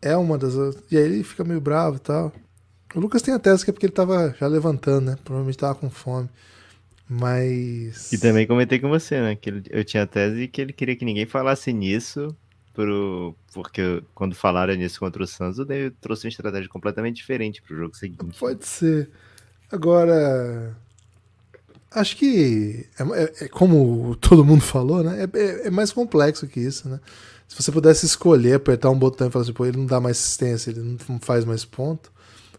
é 0.00 0.16
uma 0.16 0.38
das 0.38 0.54
e 0.90 0.96
aí 0.96 1.02
ele 1.02 1.24
fica 1.24 1.42
meio 1.42 1.60
bravo 1.60 1.96
e 1.96 2.00
tal. 2.00 2.32
O 2.94 3.00
Lucas 3.00 3.22
tem 3.22 3.34
a 3.34 3.38
tese 3.38 3.64
que 3.64 3.70
é 3.70 3.72
porque 3.72 3.86
ele 3.86 3.92
tava 3.92 4.34
já 4.38 4.46
levantando, 4.46 5.06
né? 5.06 5.18
Provavelmente 5.24 5.58
tava 5.58 5.74
com 5.74 5.90
fome. 5.90 6.28
Mas 7.08 8.12
E 8.12 8.18
também 8.18 8.46
comentei 8.46 8.78
com 8.78 8.88
você, 8.88 9.20
né, 9.20 9.36
que 9.36 9.52
eu 9.68 9.84
tinha 9.84 10.04
a 10.04 10.06
tese 10.06 10.48
que 10.48 10.60
ele 10.60 10.72
queria 10.72 10.96
que 10.96 11.04
ninguém 11.04 11.26
falasse 11.26 11.72
nisso 11.72 12.34
pro 12.74 13.34
porque 13.52 14.02
quando 14.14 14.34
falaram 14.34 14.74
nisso 14.74 15.00
contra 15.00 15.22
o 15.22 15.26
Santos, 15.26 15.58
o 15.58 15.64
David 15.64 15.96
trouxe 16.00 16.26
uma 16.26 16.30
estratégia 16.30 16.68
completamente 16.68 17.16
diferente 17.16 17.62
pro 17.62 17.76
jogo 17.76 17.96
seguinte. 17.96 18.38
Pode 18.38 18.66
ser. 18.66 19.10
Agora, 19.70 20.76
Acho 21.94 22.16
que, 22.16 22.86
é, 22.98 23.02
é, 23.02 23.44
é, 23.44 23.48
como 23.48 24.16
todo 24.20 24.44
mundo 24.44 24.62
falou, 24.62 25.04
né? 25.04 25.22
É, 25.22 25.38
é, 25.38 25.66
é, 25.68 25.70
mais 25.70 25.92
complexo 25.92 26.46
que 26.48 26.58
isso, 26.58 26.88
né? 26.88 26.98
Se 27.46 27.62
você 27.62 27.70
pudesse 27.70 28.04
escolher, 28.04 28.54
apertar 28.54 28.90
um 28.90 28.98
botão 28.98 29.28
e 29.28 29.30
falar 29.30 29.44
assim, 29.44 29.52
pô, 29.52 29.64
ele 29.64 29.76
não 29.76 29.86
dá 29.86 30.00
mais 30.00 30.18
assistência, 30.18 30.70
ele 30.70 30.80
não 30.80 31.20
faz 31.20 31.44
mais 31.44 31.64
ponto, 31.64 32.10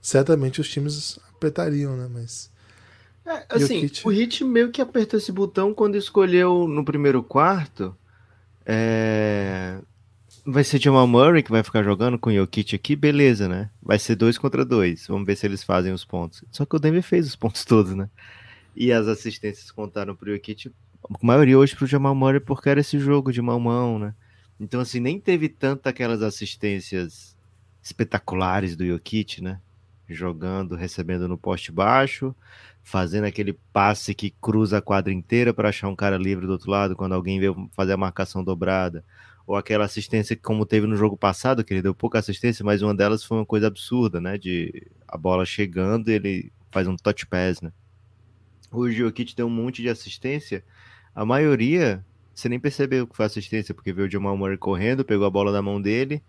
certamente 0.01 0.61
os 0.61 0.69
times 0.69 1.19
apertariam, 1.35 1.97
né? 1.97 2.07
Mas. 2.09 2.49
É, 3.25 3.45
assim, 3.49 3.79
o, 3.79 3.81
Hit... 3.81 4.07
o 4.07 4.09
Hit 4.09 4.43
meio 4.45 4.71
que 4.71 4.81
apertou 4.81 5.19
esse 5.19 5.33
botão 5.33 5.73
quando 5.73 5.97
escolheu 5.97 6.65
no 6.65 6.85
primeiro 6.85 7.21
quarto. 7.21 7.93
É... 8.65 9.79
Vai 10.47 10.63
ser 10.63 10.79
Jamal 10.79 11.07
Murray 11.07 11.41
que 11.41 11.49
vai 11.49 11.63
ficar 11.63 11.81
jogando 11.81 12.19
com 12.19 12.29
o 12.29 12.33
Jokic 12.33 12.75
aqui, 12.75 12.95
beleza, 12.95 13.49
né? 13.49 13.71
Vai 13.81 13.97
ser 13.97 14.15
dois 14.15 14.37
contra 14.37 14.63
dois. 14.63 15.07
Vamos 15.07 15.25
ver 15.25 15.35
se 15.35 15.47
eles 15.47 15.63
fazem 15.63 15.91
os 15.91 16.05
pontos. 16.05 16.43
Só 16.51 16.65
que 16.65 16.75
o 16.75 16.79
Denver 16.79 17.01
fez 17.01 17.25
os 17.25 17.35
pontos 17.35 17.65
todos, 17.65 17.95
né? 17.95 18.09
E 18.75 18.91
as 18.91 19.07
assistências 19.07 19.71
contaram 19.71 20.15
pro 20.15 20.31
Jokic, 20.31 20.71
a 21.03 21.25
maioria 21.25 21.57
hoje 21.57 21.75
pro 21.75 21.87
Jamal 21.87 22.13
Murray, 22.13 22.39
porque 22.39 22.69
era 22.69 22.79
esse 22.79 22.99
jogo 22.99 23.31
de 23.31 23.41
mão-mão, 23.41 23.97
né? 23.97 24.13
Então, 24.59 24.79
assim, 24.79 24.99
nem 24.99 25.19
teve 25.19 25.49
tanto 25.49 25.87
aquelas 25.87 26.21
assistências 26.21 27.35
espetaculares 27.81 28.75
do 28.75 28.85
Jokic, 28.85 29.41
né? 29.41 29.59
Jogando, 30.07 30.75
recebendo 30.75 31.27
no 31.27 31.37
poste 31.37 31.71
baixo, 31.71 32.35
fazendo 32.83 33.25
aquele 33.25 33.53
passe 33.73 34.13
que 34.13 34.29
cruza 34.29 34.77
a 34.77 34.81
quadra 34.81 35.11
inteira 35.11 35.53
para 35.53 35.69
achar 35.69 35.87
um 35.87 35.95
cara 35.95 36.17
livre 36.17 36.45
do 36.45 36.51
outro 36.51 36.69
lado 36.69 36.95
quando 36.95 37.13
alguém 37.13 37.39
veio 37.39 37.69
fazer 37.73 37.93
a 37.93 37.97
marcação 37.97 38.43
dobrada. 38.43 39.03
Ou 39.47 39.55
aquela 39.55 39.85
assistência 39.85 40.35
como 40.35 40.65
teve 40.65 40.87
no 40.87 40.95
jogo 40.95 41.15
passado, 41.15 41.63
que 41.63 41.73
ele 41.73 41.81
deu 41.81 41.93
pouca 41.93 42.19
assistência, 42.19 42.65
mas 42.65 42.81
uma 42.81 42.95
delas 42.95 43.23
foi 43.23 43.37
uma 43.37 43.45
coisa 43.45 43.67
absurda, 43.67 44.19
né? 44.19 44.37
De 44.37 44.87
a 45.07 45.17
bola 45.17 45.45
chegando 45.45 46.09
ele 46.09 46.51
faz 46.71 46.87
um 46.87 46.95
touch 46.95 47.25
pass, 47.27 47.61
né? 47.61 47.71
o 48.71 48.89
Jokic 48.91 49.35
deu 49.35 49.47
um 49.47 49.49
monte 49.49 49.81
de 49.81 49.89
assistência, 49.89 50.63
a 51.13 51.25
maioria 51.25 52.03
você 52.33 52.49
nem 52.49 52.59
percebeu 52.59 53.07
que 53.07 53.15
foi 53.15 53.25
assistência, 53.25 53.73
porque 53.73 53.93
veio 53.93 54.07
o 54.07 54.11
Jamal 54.11 54.35
Murray 54.35 54.57
correndo, 54.57 55.05
pegou 55.05 55.25
a 55.25 55.29
bola 55.29 55.53
na 55.53 55.61
mão 55.61 55.81
dele 55.81 56.21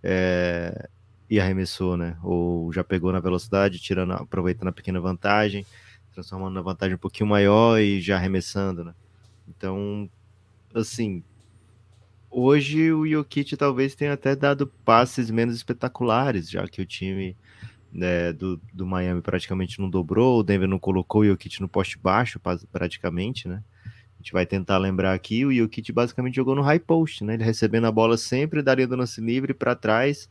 é, 0.00 0.88
e 1.28 1.40
arremessou, 1.40 1.96
né? 1.96 2.16
Ou 2.22 2.72
já 2.72 2.84
pegou 2.84 3.10
na 3.10 3.18
velocidade, 3.18 3.80
tirando, 3.80 4.12
aproveitando 4.12 4.68
a 4.68 4.72
pequena 4.72 5.00
vantagem, 5.00 5.66
transformando 6.14 6.54
na 6.54 6.62
vantagem 6.62 6.94
um 6.94 6.98
pouquinho 6.98 7.28
maior 7.28 7.80
e 7.80 8.00
já 8.00 8.16
arremessando, 8.16 8.84
né? 8.84 8.94
Então, 9.48 10.08
assim, 10.72 11.24
hoje 12.30 12.92
o 12.92 13.06
Jokic 13.06 13.56
talvez 13.56 13.94
tenha 13.94 14.12
até 14.12 14.36
dado 14.36 14.66
passes 14.84 15.30
menos 15.30 15.54
espetaculares, 15.56 16.50
já 16.50 16.66
que 16.66 16.80
o 16.80 16.86
time 16.86 17.36
né, 17.92 18.32
do, 18.32 18.60
do 18.72 18.86
Miami 18.86 19.20
praticamente 19.20 19.80
não 19.80 19.88
dobrou, 19.88 20.40
o 20.40 20.42
Denver 20.42 20.68
não 20.68 20.78
colocou 20.78 21.22
o 21.22 21.26
Jokic 21.26 21.60
no 21.60 21.68
poste 21.68 21.98
baixo, 21.98 22.40
praticamente, 22.72 23.48
né? 23.48 23.62
A 23.84 24.20
gente 24.20 24.32
vai 24.32 24.44
tentar 24.44 24.78
lembrar 24.78 25.14
aqui, 25.14 25.44
o 25.46 25.54
Jokic 25.54 25.92
basicamente 25.92 26.34
jogou 26.34 26.54
no 26.54 26.62
high 26.62 26.80
post, 26.80 27.22
né? 27.22 27.34
Ele 27.34 27.44
recebendo 27.44 27.86
a 27.86 27.92
bola 27.92 28.16
sempre, 28.16 28.62
daria 28.62 28.86
do 28.86 28.96
lance 28.96 29.20
livre 29.20 29.54
para 29.54 29.76
trás, 29.76 30.28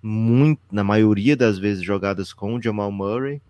muito, 0.00 0.60
na 0.70 0.84
maioria 0.84 1.36
das 1.36 1.58
vezes 1.58 1.82
jogadas 1.82 2.32
com 2.32 2.54
o 2.54 2.62
Jamal 2.62 2.92
Murray, 2.92 3.42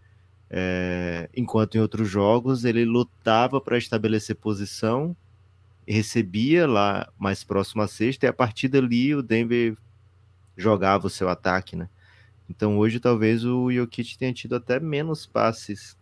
é, 0.49 1.29
enquanto 1.37 1.77
em 1.77 1.81
outros 1.81 2.09
jogos 2.09 2.65
ele 2.65 2.85
lutava 2.85 3.61
para 3.61 3.77
estabelecer 3.77 4.37
posição, 4.37 5.15
recebia 5.93 6.67
lá 6.67 7.09
mais 7.19 7.45
próximo 7.45 7.83
à 7.83 7.89
sexta, 7.89 8.27
e 8.27 8.29
a 8.29 8.33
partir 8.33 8.69
dali 8.69 9.15
o 9.15 9.23
Denver 9.23 9.77
jogava 10.57 11.07
o 11.07 11.11
seu 11.11 11.29
ataque, 11.29 11.77
né? 11.77 11.89
Então 12.49 12.79
hoje 12.79 13.01
talvez 13.01 13.45
o 13.45 13.71
Jokic 13.71 14.17
tenha 14.17 14.33
tido 14.33 14.57
até 14.57 14.81
menos 14.81 15.27
passes 15.27 15.97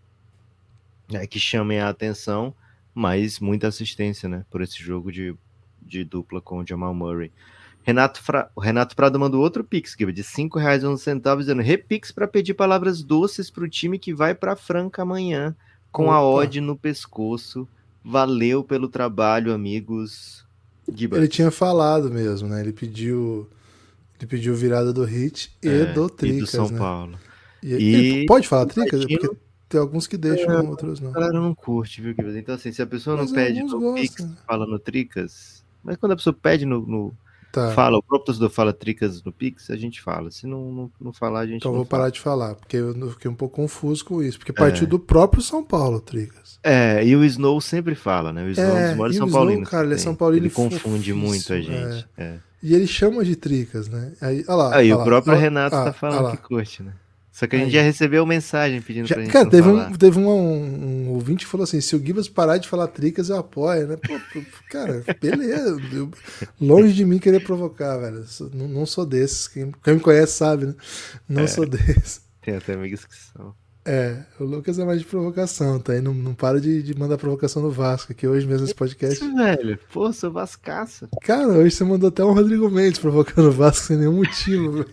né, 1.11 1.27
que 1.27 1.39
chamem 1.39 1.81
a 1.81 1.89
atenção, 1.89 2.55
mas 2.95 3.41
muita 3.41 3.69
assistência, 3.69 4.29
né? 4.29 4.45
Por 4.51 4.63
esse 4.63 4.83
jogo 4.83 5.11
de, 5.11 5.35
de 5.83 6.05
dupla 6.05 6.41
com 6.41 6.59
o 6.59 6.67
Jamal 6.67 6.95
Murray. 6.95 7.33
Renato, 7.83 8.23
Fra... 8.23 8.51
o 8.57 8.61
Renato 8.61 8.97
Prado 8.97 9.19
mandou 9.19 9.43
outro 9.43 9.63
pix, 9.63 9.95
de 9.95 10.05
R$ 10.05 10.13
5,11, 10.13 11.37
dizendo 11.39 11.61
repix 11.61 12.11
para 12.11 12.27
pedir 12.27 12.55
palavras 12.55 13.03
doces 13.03 13.51
para 13.51 13.65
o 13.65 13.69
time 13.69 13.99
que 13.99 14.15
vai 14.15 14.35
para 14.35 14.57
Franca 14.57 15.03
amanhã, 15.03 15.55
com 15.93 16.05
Opa. 16.05 16.15
a 16.15 16.23
odd 16.23 16.61
no 16.63 16.77
pescoço. 16.77 17.69
Valeu 18.05 18.63
pelo 18.63 18.89
trabalho, 18.89 19.53
amigos. 19.53 20.45
Gibas. 20.93 21.19
Ele 21.19 21.29
tinha 21.29 21.51
falado 21.51 22.11
mesmo, 22.11 22.49
né? 22.49 22.61
Ele 22.61 22.73
pediu 22.73 23.49
ele 24.19 24.27
pediu 24.29 24.55
virada 24.55 24.93
do 24.93 25.05
Hit 25.05 25.51
e 25.63 25.69
é, 25.69 25.87
do 25.87 26.09
Tricas, 26.09 26.37
e 26.37 26.41
do 26.41 26.47
São 26.47 26.69
né? 26.69 26.79
Paulo. 26.79 27.19
E, 27.63 28.23
e... 28.23 28.27
pode 28.27 28.47
falar 28.47 28.67
Tricas? 28.67 29.01
Imagino... 29.01 29.21
Porque 29.21 29.37
tem 29.69 29.81
alguns 29.81 30.07
que 30.07 30.17
deixam, 30.17 30.53
é, 30.53 30.61
outros 30.61 31.01
não. 31.01 31.11
A 31.11 31.15
galera 31.15 31.33
não 31.33 31.55
curte, 31.55 32.01
viu, 32.01 32.15
Então, 32.37 32.55
assim, 32.55 32.71
se 32.71 32.81
a 32.81 32.87
pessoa 32.87 33.17
Mas 33.17 33.31
não 33.31 33.35
pede 33.35 33.63
no 33.63 33.95
Pix, 33.95 34.17
fala 34.47 34.67
no 34.67 34.79
Tricas, 34.79 35.65
Mas 35.83 35.97
quando 35.97 36.13
a 36.13 36.17
pessoa 36.17 36.33
pede 36.35 36.65
no, 36.65 36.87
no 36.87 37.15
Tá. 37.55 37.71
fala, 37.73 37.97
o 37.99 38.03
próprio 38.03 38.27
torcedor 38.27 38.51
fala 38.51 38.73
tricas 38.73 39.23
no 39.23 39.33
Pix, 39.33 39.71
a 39.71 39.77
gente 39.77 40.01
fala. 40.03 40.31
Se 40.31 40.47
não, 40.47 40.73
não, 40.73 40.91
não 41.01 41.13
falar, 41.13 41.41
a 41.41 41.47
gente 41.47 41.59
Então 41.59 41.73
vou 41.73 41.87
parar 41.87 42.03
fala. 42.05 42.11
de 42.13 42.21
falar, 42.21 42.55
porque 42.57 42.77
eu 42.77 43.11
fiquei 43.13 43.31
um 43.31 43.35
pouco 43.35 43.57
confuso 43.57 44.05
com 44.05 44.23
isso. 44.23 44.39
Porque 44.39 44.51
É. 44.53 44.55
partiu 44.55 44.87
do 44.87 44.99
próprio 44.99 45.41
São 45.43 45.63
Paulo, 45.63 46.01
Tricas. 46.01 46.59
É, 46.63 47.07
e 47.07 47.15
o 47.15 47.25
Snow 47.25 47.61
sempre 47.61 47.95
fala, 47.95 48.33
né? 48.33 48.45
O 48.45 48.51
Snow 48.51 48.67
é 48.67 48.95
um 48.97 49.05
É, 49.05 49.09
dos 49.09 49.17
São 49.17 49.31
Paulinos. 49.31 49.69
cara, 49.69 49.85
ele 49.87 49.95
é. 49.95 49.99
São 49.99 50.15
Paulino 50.15 50.47
Ele 50.47 50.53
confunde 50.55 51.13
muito 51.15 51.53
a 51.53 51.61
gente. 51.61 52.07
É. 52.17 52.35
E 52.63 52.75
ele 52.75 52.87
chama 52.87 53.25
de 53.25 53.37
Tricas, 53.37 53.89
né? 53.89 54.13
Aí, 54.21 54.43
olha 54.49 54.57
lá. 54.57 54.77
Aí 54.77 54.87
olha 54.91 54.95
o 54.95 54.99
lá, 54.99 55.05
próprio 55.05 55.33
olha- 55.35 55.41
Renato 55.43 55.77
ah, 55.77 55.85
tá 55.85 55.93
falando 55.93 56.31
que 56.31 56.39
curte, 56.39 56.83
né? 56.83 56.93
Só 57.37 57.49
que 57.49 57.57
a 57.57 57.59
gente 57.59 57.73
já 57.73 57.83
recebeu 57.83 58.25
mensagem 58.25 58.81
pedindo 58.81 59.09
Já- 59.09 59.17
pra 59.17 59.25
gente 59.25 59.33
cara, 59.33 59.45
não 59.45 59.51
teve, 59.51 59.63
falar. 59.69 59.89
um, 59.91 59.93
teve 59.95 60.19
um, 60.21 60.29
um 60.29 61.09
ouvinte 61.11 61.45
que 61.45 61.51
falou 61.51 61.65
assim: 61.65 61.81
se 61.81 61.97
o 61.97 61.99
Gibas 61.99 62.29
parar 62.29 62.59
de 62.59 62.69
falar 62.69 62.87
tricas, 62.87 63.29
eu 63.29 63.37
apoio, 63.37 63.89
né? 63.89 63.97
Pô, 63.97 64.41
cara, 64.71 65.03
beleza. 65.21 65.77
eu- 65.93 66.11
longe 66.61 66.95
de 66.95 67.05
mim 67.05 67.19
querer 67.19 67.41
provocar, 67.43 67.97
velho. 67.99 68.25
Não, 68.53 68.69
não 68.69 68.87
sou 68.87 69.05
desses. 69.05 69.49
Quem, 69.49 69.73
quem 69.83 69.95
me 69.95 70.01
conhece 70.01 70.35
sabe, 70.35 70.67
né? 70.67 70.75
Não 71.29 71.43
É. 71.43 71.47
sou 71.49 71.67
desses. 71.67 72.21
Tem 72.41 72.55
até 72.55 72.75
amigos 72.75 73.05
que 73.05 73.17
são. 73.17 73.53
É, 73.87 74.23
o 74.41 74.45
Lucas 74.45 74.79
é 74.79 74.85
mais 74.85 75.01
de 75.01 75.07
provocação, 75.07 75.79
tá? 75.79 75.95
E 75.95 76.01
não, 76.01 76.15
não 76.15 76.35
para 76.35 76.59
de, 76.59 76.83
de 76.83 76.99
mandar 76.99 77.19
provocação 77.19 77.63
no 77.63 77.71
Vasco, 77.71 78.15
que 78.15 78.27
hoje 78.27 78.47
mesmo 78.47 78.63
nesse 78.63 78.75
podcast. 78.75 79.23
Isso, 79.23 79.37
velho. 79.37 79.79
Pô, 79.93 80.11
sou 80.11 80.33
vascaça. 80.33 81.07
Cara, 81.21 81.49
hoje 81.49 81.77
você 81.77 81.85
mandou 81.85 82.09
até 82.09 82.25
um 82.25 82.33
Rodrigo 82.33 82.71
Mendes 82.71 82.99
provocando 82.99 83.49
o 83.49 83.53
Vasco 83.53 83.87
sem 83.87 83.99
nenhum 83.99 84.17
motivo. 84.17 84.73
velho. 84.73 84.91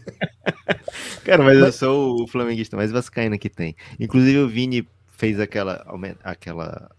Cara, 1.23 1.41
mas 1.41 1.57
eu 1.57 1.71
sou 1.71 2.23
o 2.23 2.27
flamenguista 2.27 2.75
mais 2.75 2.91
vascaíno 2.91 3.39
que 3.39 3.49
tem. 3.49 3.77
Inclusive 3.97 4.39
o 4.39 4.49
Vini 4.49 4.85
fez 5.17 5.39
aquela 5.39 5.85
aquela 6.21 6.91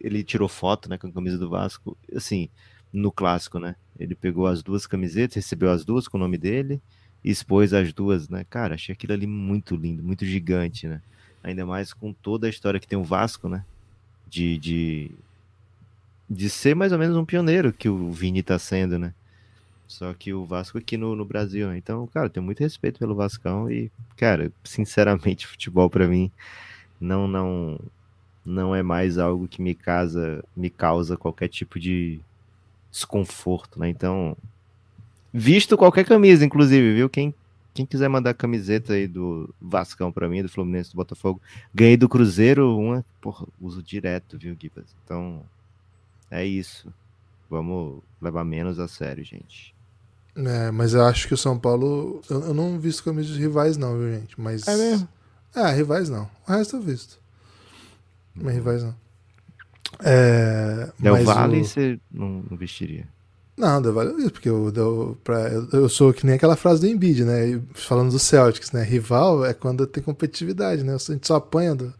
ele 0.00 0.22
tirou 0.22 0.48
foto, 0.48 0.88
né, 0.88 0.98
com 0.98 1.06
a 1.06 1.12
camisa 1.12 1.38
do 1.38 1.48
Vasco, 1.48 1.96
assim, 2.14 2.50
no 2.92 3.10
clássico, 3.10 3.58
né? 3.58 3.74
Ele 3.98 4.14
pegou 4.14 4.46
as 4.46 4.62
duas 4.62 4.86
camisetas, 4.86 5.36
recebeu 5.36 5.70
as 5.70 5.84
duas 5.84 6.06
com 6.06 6.18
o 6.18 6.20
nome 6.20 6.36
dele 6.36 6.80
e 7.24 7.30
expôs 7.30 7.72
as 7.72 7.92
duas, 7.92 8.28
né? 8.28 8.44
Cara, 8.48 8.74
achei 8.74 8.92
aquilo 8.92 9.14
ali 9.14 9.26
muito 9.26 9.74
lindo, 9.74 10.02
muito 10.02 10.24
gigante, 10.26 10.86
né? 10.86 11.00
Ainda 11.44 11.66
mais 11.66 11.92
com 11.92 12.12
toda 12.12 12.46
a 12.46 12.50
história 12.50 12.80
que 12.80 12.88
tem 12.88 12.98
o 12.98 13.04
Vasco, 13.04 13.48
né? 13.48 13.64
De, 14.26 14.58
de, 14.58 15.10
de 16.28 16.48
ser 16.48 16.74
mais 16.74 16.90
ou 16.90 16.98
menos 16.98 17.16
um 17.16 17.24
pioneiro 17.24 17.72
que 17.72 17.88
o 17.88 18.10
Vini 18.10 18.42
tá 18.42 18.58
sendo, 18.58 18.98
né? 18.98 19.12
Só 19.86 20.12
que 20.14 20.32
o 20.32 20.46
Vasco 20.46 20.78
aqui 20.78 20.96
no, 20.96 21.14
no 21.14 21.24
Brasil, 21.24 21.68
né? 21.68 21.76
Então, 21.76 22.06
cara, 22.06 22.26
eu 22.26 22.30
tenho 22.30 22.44
muito 22.44 22.60
respeito 22.60 22.98
pelo 22.98 23.14
Vascão 23.14 23.70
e, 23.70 23.92
cara, 24.16 24.50
sinceramente, 24.64 25.46
futebol 25.46 25.88
pra 25.90 26.08
mim 26.08 26.32
não 27.00 27.28
não 27.28 27.78
não 28.44 28.74
é 28.74 28.82
mais 28.82 29.18
algo 29.18 29.48
que 29.48 29.62
me 29.62 29.74
casa, 29.74 30.44
me 30.56 30.68
causa 30.68 31.16
qualquer 31.16 31.48
tipo 31.48 31.78
de 31.78 32.20
desconforto, 32.90 33.78
né? 33.78 33.88
Então, 33.88 34.36
visto 35.32 35.76
qualquer 35.76 36.04
camisa, 36.04 36.44
inclusive, 36.44 36.94
viu? 36.94 37.08
Quem 37.08 37.34
quem 37.74 37.84
quiser 37.84 38.08
mandar 38.08 38.32
camiseta 38.34 38.92
aí 38.94 39.06
do 39.08 39.52
Vascão 39.60 40.10
pra 40.12 40.28
mim, 40.28 40.42
do 40.42 40.48
Fluminense, 40.48 40.92
do 40.92 40.96
Botafogo, 40.96 41.42
ganhei 41.74 41.96
do 41.96 42.08
Cruzeiro, 42.08 42.78
uma, 42.78 43.04
porra, 43.20 43.46
uso 43.60 43.82
direto, 43.82 44.38
viu, 44.38 44.56
Gibas? 44.58 44.86
Então, 45.04 45.42
é 46.30 46.44
isso. 46.46 46.92
Vamos 47.50 48.00
levar 48.22 48.44
menos 48.44 48.78
a 48.78 48.86
sério, 48.88 49.24
gente. 49.24 49.74
É, 50.36 50.70
mas 50.70 50.94
eu 50.94 51.04
acho 51.04 51.28
que 51.28 51.34
o 51.34 51.36
São 51.36 51.58
Paulo. 51.58 52.20
Eu, 52.30 52.40
eu 52.46 52.54
não 52.54 52.78
visto 52.78 53.04
camisas 53.04 53.34
de 53.36 53.40
rivais, 53.40 53.76
não, 53.76 53.98
viu, 53.98 54.12
gente? 54.18 54.40
Mas. 54.40 54.66
É 54.66 54.76
mesmo? 54.76 55.08
É, 55.54 55.70
rivais 55.70 56.08
não. 56.08 56.28
O 56.48 56.52
resto 56.52 56.76
eu 56.76 56.80
visto. 56.82 57.20
Mas 58.34 58.54
rivais 58.54 58.82
não. 58.82 58.94
É. 60.02 60.90
Del 60.98 61.12
mas 61.14 61.24
Valle 61.24 61.60
o- 61.60 61.64
você 61.64 62.00
não, 62.10 62.42
não 62.50 62.56
vestiria. 62.56 63.06
Não, 63.56 63.80
Del 63.80 63.92
Valle 63.92 64.10
eu 64.10 64.16
visto, 64.16 64.32
porque 64.32 64.48
eu, 64.48 64.70
Del- 64.72 65.16
pra- 65.22 65.48
eu, 65.48 65.68
eu 65.72 65.88
sou 65.88 66.12
que 66.12 66.26
nem 66.26 66.34
aquela 66.34 66.56
frase 66.56 66.80
do 66.80 66.88
Embiid, 66.88 67.24
né? 67.24 67.60
Falando 67.74 68.10
do 68.10 68.18
Celtics, 68.18 68.72
né? 68.72 68.82
Rival 68.82 69.44
é 69.44 69.54
quando 69.54 69.86
tem 69.86 70.02
competitividade, 70.02 70.82
né? 70.82 70.94
A 70.94 71.12
gente 71.12 71.26
só 71.26 71.36
apanha 71.36 71.74
do, 71.74 71.94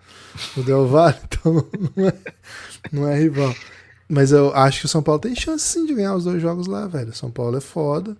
do 0.56 0.62
Del 0.64 0.86
Valle, 0.88 1.16
então 1.28 1.64
não, 1.96 2.08
é, 2.08 2.14
não 2.90 3.08
é 3.08 3.18
rival. 3.18 3.54
Mas 4.08 4.32
eu 4.32 4.52
acho 4.54 4.80
que 4.80 4.86
o 4.86 4.88
São 4.88 5.02
Paulo 5.02 5.20
tem 5.20 5.34
chance 5.34 5.64
sim 5.64 5.86
de 5.86 5.94
ganhar 5.94 6.14
os 6.16 6.24
dois 6.24 6.42
jogos 6.42 6.66
lá, 6.66 6.86
velho. 6.88 7.14
São 7.14 7.30
Paulo 7.30 7.56
é 7.56 7.60
foda. 7.60 8.16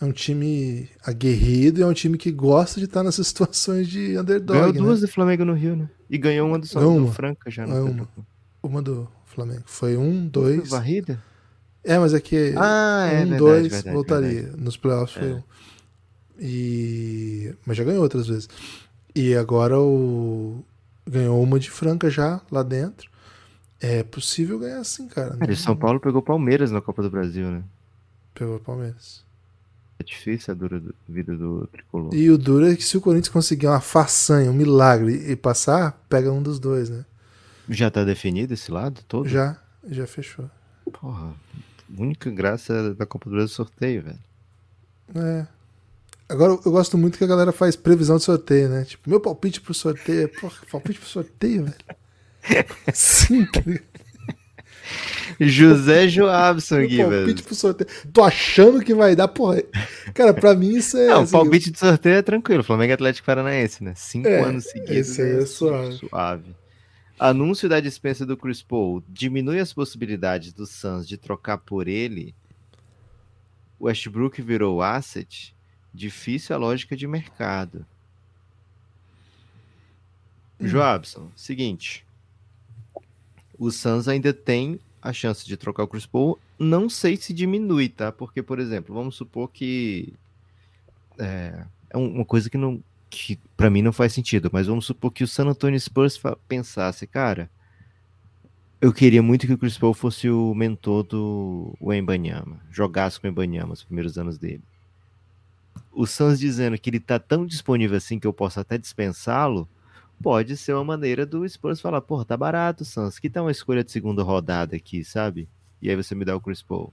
É 0.00 0.04
um 0.04 0.12
time 0.12 0.88
aguerrido 1.06 1.80
e 1.80 1.82
é 1.82 1.86
um 1.86 1.92
time 1.94 2.18
que 2.18 2.30
gosta 2.30 2.78
de 2.78 2.84
estar 2.86 3.02
nessas 3.02 3.26
situações 3.28 3.88
de 3.88 4.18
underdog. 4.18 4.58
Ganhou 4.58 4.72
né? 4.74 4.78
duas 4.78 5.00
do 5.00 5.08
Flamengo 5.08 5.44
no 5.44 5.54
Rio, 5.54 5.74
né? 5.74 5.88
E 6.10 6.18
ganhou 6.18 6.46
uma 6.46 6.58
do 6.58 6.66
São 6.66 6.96
uma. 6.98 7.12
Franca 7.12 7.50
já. 7.50 7.66
No 7.66 7.86
uma. 7.86 8.08
Uma 8.62 8.82
do 8.82 9.08
Flamengo. 9.24 9.62
Foi 9.64 9.96
um, 9.96 10.26
dois. 10.26 10.68
Varrida? 10.68 11.18
É, 11.84 11.98
mas 11.98 12.14
é 12.14 12.20
que 12.20 12.54
Ah, 12.56 13.06
é 13.06 13.14
um, 13.16 13.18
verdade, 13.20 13.38
dois, 13.38 13.68
verdade, 13.68 13.94
voltaria. 13.94 14.42
verdade. 14.42 14.62
Nos 14.62 14.76
playoffs 14.76 15.16
foi 15.18 15.30
É. 15.30 15.34
um. 15.34 15.42
E... 16.38 17.54
Mas 17.66 17.76
já 17.76 17.84
ganhou 17.84 18.02
outras 18.02 18.26
vezes. 18.26 18.48
E 19.14 19.34
agora 19.34 19.78
o... 19.78 20.64
ganhou 21.06 21.40
uma 21.42 21.58
de 21.60 21.70
Franca 21.70 22.10
já, 22.10 22.40
lá 22.50 22.62
dentro. 22.62 23.10
É 23.80 24.02
possível 24.02 24.58
ganhar 24.58 24.82
sim, 24.84 25.06
cara. 25.08 25.36
Cara, 25.36 25.44
e 25.44 25.48
Não- 25.56 25.62
São 25.62 25.76
Paulo 25.76 26.00
pegou 26.00 26.22
Palmeiras 26.22 26.70
na 26.70 26.80
Copa 26.80 27.02
do 27.02 27.10
Brasil, 27.10 27.50
né? 27.50 27.62
Pegou 28.34 28.58
Palmeiras. 28.58 29.22
É 29.98 30.02
difícil 30.02 30.52
a 30.52 30.56
dura 30.56 30.82
vida 31.08 31.36
do 31.36 31.66
tricolor. 31.68 32.12
E 32.14 32.28
o 32.30 32.36
duro 32.36 32.66
é 32.66 32.74
que 32.74 32.82
se 32.82 32.96
o 32.96 33.00
Corinthians 33.00 33.28
conseguir 33.32 33.68
uma 33.68 33.80
façanha, 33.80 34.50
um 34.50 34.54
milagre 34.54 35.30
e 35.30 35.36
passar, 35.36 35.92
pega 36.08 36.32
um 36.32 36.42
dos 36.42 36.58
dois, 36.58 36.90
né? 36.90 37.04
Já 37.68 37.90
tá 37.90 38.02
definido 38.02 38.52
esse 38.54 38.72
lado 38.72 39.00
todo? 39.06 39.28
Já, 39.28 39.56
já 39.88 40.06
fechou. 40.06 40.50
Porra, 41.00 41.32
única 41.98 42.30
graça 42.30 42.94
da 42.94 43.06
Copa 43.06 43.26
do 43.28 43.32
Brasil 43.36 43.52
é 43.52 43.56
sorteio, 43.56 44.02
velho. 44.02 44.18
É. 45.16 45.46
Agora 46.28 46.52
eu 46.52 46.72
gosto 46.72 46.96
muito 46.96 47.18
que 47.18 47.24
a 47.24 47.26
galera 47.26 47.52
faz 47.52 47.76
previsão 47.76 48.16
de 48.16 48.24
sorteio, 48.24 48.68
né? 48.68 48.84
Tipo, 48.84 49.10
meu 49.10 49.20
palpite 49.20 49.60
pro 49.60 49.74
sorteio. 49.74 50.28
Porra, 50.40 50.56
palpite 50.70 50.98
pro 50.98 51.08
sorteio, 51.08 51.64
velho. 51.64 51.76
Sim, 52.94 53.46
tá? 53.46 53.60
José 55.40 56.08
Joabson, 56.08 56.76
Meu 56.76 56.88
Gibas. 56.88 57.16
palpite 57.18 57.42
pro 57.42 57.54
sorteio. 57.54 57.90
Tô 58.12 58.22
achando 58.22 58.82
que 58.82 58.94
vai 58.94 59.16
dar, 59.16 59.28
porra. 59.28 59.62
Cara, 60.14 60.32
pra 60.34 60.54
mim 60.54 60.74
isso 60.76 60.96
é. 60.96 61.08
Não, 61.08 61.20
o 61.20 61.22
assim, 61.22 61.32
palpite 61.32 61.70
de 61.70 61.78
sorteio 61.78 62.16
é 62.16 62.22
tranquilo. 62.22 62.62
Flamengo 62.62 62.92
Atlético 62.92 63.26
Paranaense, 63.26 63.82
né? 63.82 63.92
Cinco 63.96 64.28
É, 64.28 64.40
anos 64.42 64.64
seguidos. 64.64 64.96
esse 64.96 65.22
aí 65.22 65.42
é 65.42 65.46
suave. 65.46 65.92
suave. 65.94 66.54
Anúncio 67.18 67.68
da 67.68 67.80
dispensa 67.80 68.26
do 68.26 68.36
Chris 68.36 68.62
Paul 68.62 69.02
diminui 69.08 69.60
as 69.60 69.72
possibilidades 69.72 70.52
do 70.52 70.66
Suns 70.66 71.06
de 71.06 71.16
trocar 71.16 71.58
por 71.58 71.86
ele. 71.88 72.34
Westbrook 73.80 74.40
virou 74.42 74.82
asset. 74.82 75.54
Difícil 75.92 76.54
a 76.56 76.58
lógica 76.58 76.96
de 76.96 77.06
mercado. 77.06 77.86
Hum. 80.60 80.66
Joabson, 80.66 81.30
seguinte. 81.36 82.04
O 83.58 83.70
Suns 83.70 84.08
ainda 84.08 84.32
tem 84.32 84.80
a 85.00 85.12
chance 85.12 85.46
de 85.46 85.56
trocar 85.56 85.84
o 85.84 85.88
Chris 85.88 86.06
Paul. 86.06 86.38
Não 86.58 86.88
sei 86.88 87.16
se 87.16 87.32
diminui, 87.32 87.88
tá? 87.88 88.10
Porque, 88.10 88.42
por 88.42 88.58
exemplo, 88.58 88.94
vamos 88.94 89.14
supor 89.14 89.50
que. 89.50 90.12
É, 91.18 91.64
é 91.90 91.96
um- 91.98 92.16
uma 92.16 92.24
coisa 92.24 92.50
que 92.50 92.56
não. 92.58 92.82
Que 93.10 93.38
para 93.56 93.70
mim 93.70 93.82
não 93.82 93.92
faz 93.92 94.12
sentido, 94.12 94.50
mas 94.52 94.66
vamos 94.66 94.86
supor 94.86 95.12
que 95.12 95.24
o 95.24 95.28
San 95.28 95.46
Antonio 95.46 95.78
Spurs 95.78 96.20
pensasse, 96.48 97.06
cara. 97.06 97.50
Eu 98.80 98.92
queria 98.92 99.22
muito 99.22 99.46
que 99.46 99.52
o 99.52 99.58
Chris 99.58 99.78
Paul 99.78 99.94
fosse 99.94 100.28
o 100.28 100.54
mentor 100.54 101.04
do 101.04 101.74
Wembanyama, 101.80 102.60
jogasse 102.70 103.18
com 103.18 103.26
o 103.26 103.30
Wembanyama 103.30 103.72
os 103.72 103.82
primeiros 103.82 104.18
anos 104.18 104.36
dele. 104.36 104.62
O 105.90 106.06
Suns 106.06 106.38
dizendo 106.38 106.76
que 106.76 106.90
ele 106.90 107.00
tá 107.00 107.18
tão 107.18 107.46
disponível 107.46 107.96
assim 107.96 108.18
que 108.18 108.26
eu 108.26 108.32
posso 108.32 108.60
até 108.60 108.76
dispensá-lo, 108.76 109.68
pode 110.22 110.56
ser 110.56 110.74
uma 110.74 110.84
maneira 110.84 111.24
do 111.24 111.48
Spurs 111.48 111.80
falar, 111.80 112.00
porra, 112.00 112.24
tá 112.24 112.36
barato, 112.36 112.84
Suns, 112.84 113.18
que 113.18 113.30
tá 113.30 113.40
uma 113.40 113.50
escolha 113.50 113.84
de 113.84 113.90
segunda 113.90 114.22
rodada 114.22 114.76
aqui, 114.76 115.04
sabe? 115.04 115.48
E 115.80 115.88
aí 115.88 115.96
você 115.96 116.14
me 116.14 116.24
dá 116.24 116.36
o 116.36 116.40
Chris 116.40 116.62
Paul. 116.62 116.92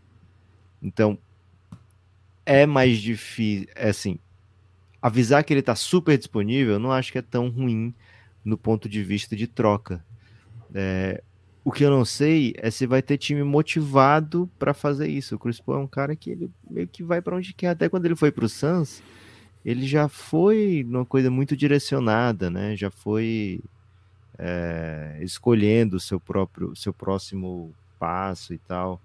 Então, 0.82 1.18
é 2.46 2.66
mais 2.66 3.00
difícil, 3.00 3.68
é 3.76 3.90
assim, 3.90 4.20
avisar 5.02 5.44
que 5.44 5.54
ele 5.54 5.62
tá 5.62 5.76
super 5.76 6.18
disponível, 6.18 6.74
eu 6.74 6.80
não 6.80 6.92
acho 6.92 7.12
que 7.12 7.18
é 7.18 7.22
tão 7.22 7.50
ruim 7.50 7.94
no 8.44 8.58
ponto 8.58 8.88
de 8.88 9.04
vista 9.04 9.36
de 9.36 9.48
troca. 9.48 10.04
É, 10.74 11.24
o 11.64 11.72
que 11.72 11.84
eu 11.84 11.92
não 11.92 12.04
sei 12.04 12.54
é 12.58 12.72
se 12.72 12.88
vai 12.88 13.02
ter 13.02 13.18
time 13.18 13.44
motivado 13.44 14.50
para 14.58 14.74
fazer 14.74 15.08
isso. 15.08 15.36
O 15.36 15.40
Chris 15.40 15.60
Paul 15.60 15.80
é 15.80 15.82
um 15.82 15.88
cara 15.88 16.16
que 16.16 16.30
ele 16.30 16.52
meio 16.70 16.88
que 16.88 17.04
vai 17.04 17.22
para 17.22 17.36
onde 17.36 17.54
quer. 17.54 17.70
Até 17.70 17.88
quando 17.88 18.06
ele 18.06 18.16
foi 18.16 18.32
pro 18.32 18.50
Suns, 18.50 19.02
ele 19.64 19.86
já 19.86 20.08
foi 20.08 20.84
numa 20.88 21.06
coisa 21.06 21.30
muito 21.30 21.56
direcionada, 21.56 22.50
né? 22.50 22.76
Já 22.76 22.90
foi 22.90 23.62
é, 24.40 25.20
escolhendo 25.22 25.98
o 25.98 26.00
seu 26.00 26.20
próprio, 26.20 26.76
seu 26.76 26.94
próximo 26.94 27.74
passo 28.00 28.54
e 28.54 28.58
tal. 28.58 29.00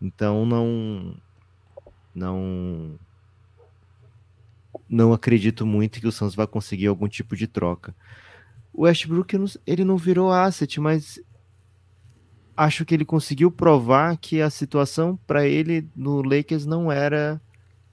Então 0.00 0.46
não, 0.46 1.16
não, 2.14 2.96
não 4.88 5.12
acredito 5.12 5.66
muito 5.66 6.00
que 6.00 6.06
o 6.06 6.12
Suns 6.12 6.34
vai 6.34 6.46
conseguir 6.46 6.86
algum 6.86 7.08
tipo 7.08 7.36
de 7.36 7.46
troca. 7.46 7.94
O 8.72 8.82
Westbrook 8.82 9.34
ele 9.66 9.84
não 9.84 9.96
virou 9.96 10.32
asset, 10.32 10.80
mas 10.80 11.20
acho 12.56 12.84
que 12.84 12.94
ele 12.94 13.04
conseguiu 13.04 13.50
provar 13.50 14.16
que 14.16 14.40
a 14.40 14.50
situação 14.50 15.18
para 15.26 15.46
ele 15.46 15.88
no 15.94 16.22
Lakers 16.22 16.66
não 16.66 16.90
era 16.90 17.40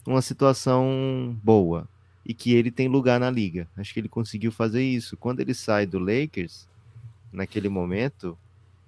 uma 0.08 0.22
situação 0.22 1.38
boa 1.44 1.88
e 2.26 2.34
que 2.34 2.54
ele 2.54 2.72
tem 2.72 2.88
lugar 2.88 3.20
na 3.20 3.30
liga. 3.30 3.68
Acho 3.78 3.94
que 3.94 4.00
ele 4.00 4.10
conseguiu 4.10 4.52
fazer 4.52 4.84
isso. 4.84 5.16
Quando 5.18 5.40
ele 5.40 5.54
sai 5.54 5.86
do 5.86 6.00
Lakers, 6.00 6.68
naquele 7.32 7.70
momento, 7.70 8.38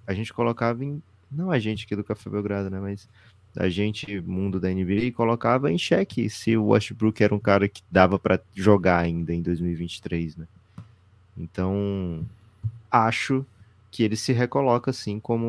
a 0.06 0.12
gente 0.12 0.32
colocava 0.32 0.84
em. 0.84 1.00
Não 1.30 1.50
a 1.50 1.58
gente 1.58 1.84
aqui 1.84 1.94
do 1.94 2.02
Café 2.02 2.28
Belgrado, 2.30 2.70
né? 2.70 2.80
Mas 2.80 3.08
a 3.58 3.68
gente, 3.68 4.20
mundo 4.20 4.60
da 4.60 4.68
NBA, 4.68 5.10
colocava 5.14 5.70
em 5.70 5.76
xeque 5.76 6.30
se 6.30 6.56
o 6.56 6.68
Westbrook 6.68 7.22
era 7.22 7.34
um 7.34 7.40
cara 7.40 7.68
que 7.68 7.82
dava 7.90 8.16
para 8.16 8.40
jogar 8.54 8.98
ainda 8.98 9.34
em 9.34 9.42
2023, 9.42 10.36
né? 10.36 10.46
Então, 11.36 12.24
acho 12.88 13.44
que 13.90 14.04
ele 14.04 14.14
se 14.14 14.32
recoloca 14.32 14.92
assim 14.92 15.18
como 15.18 15.46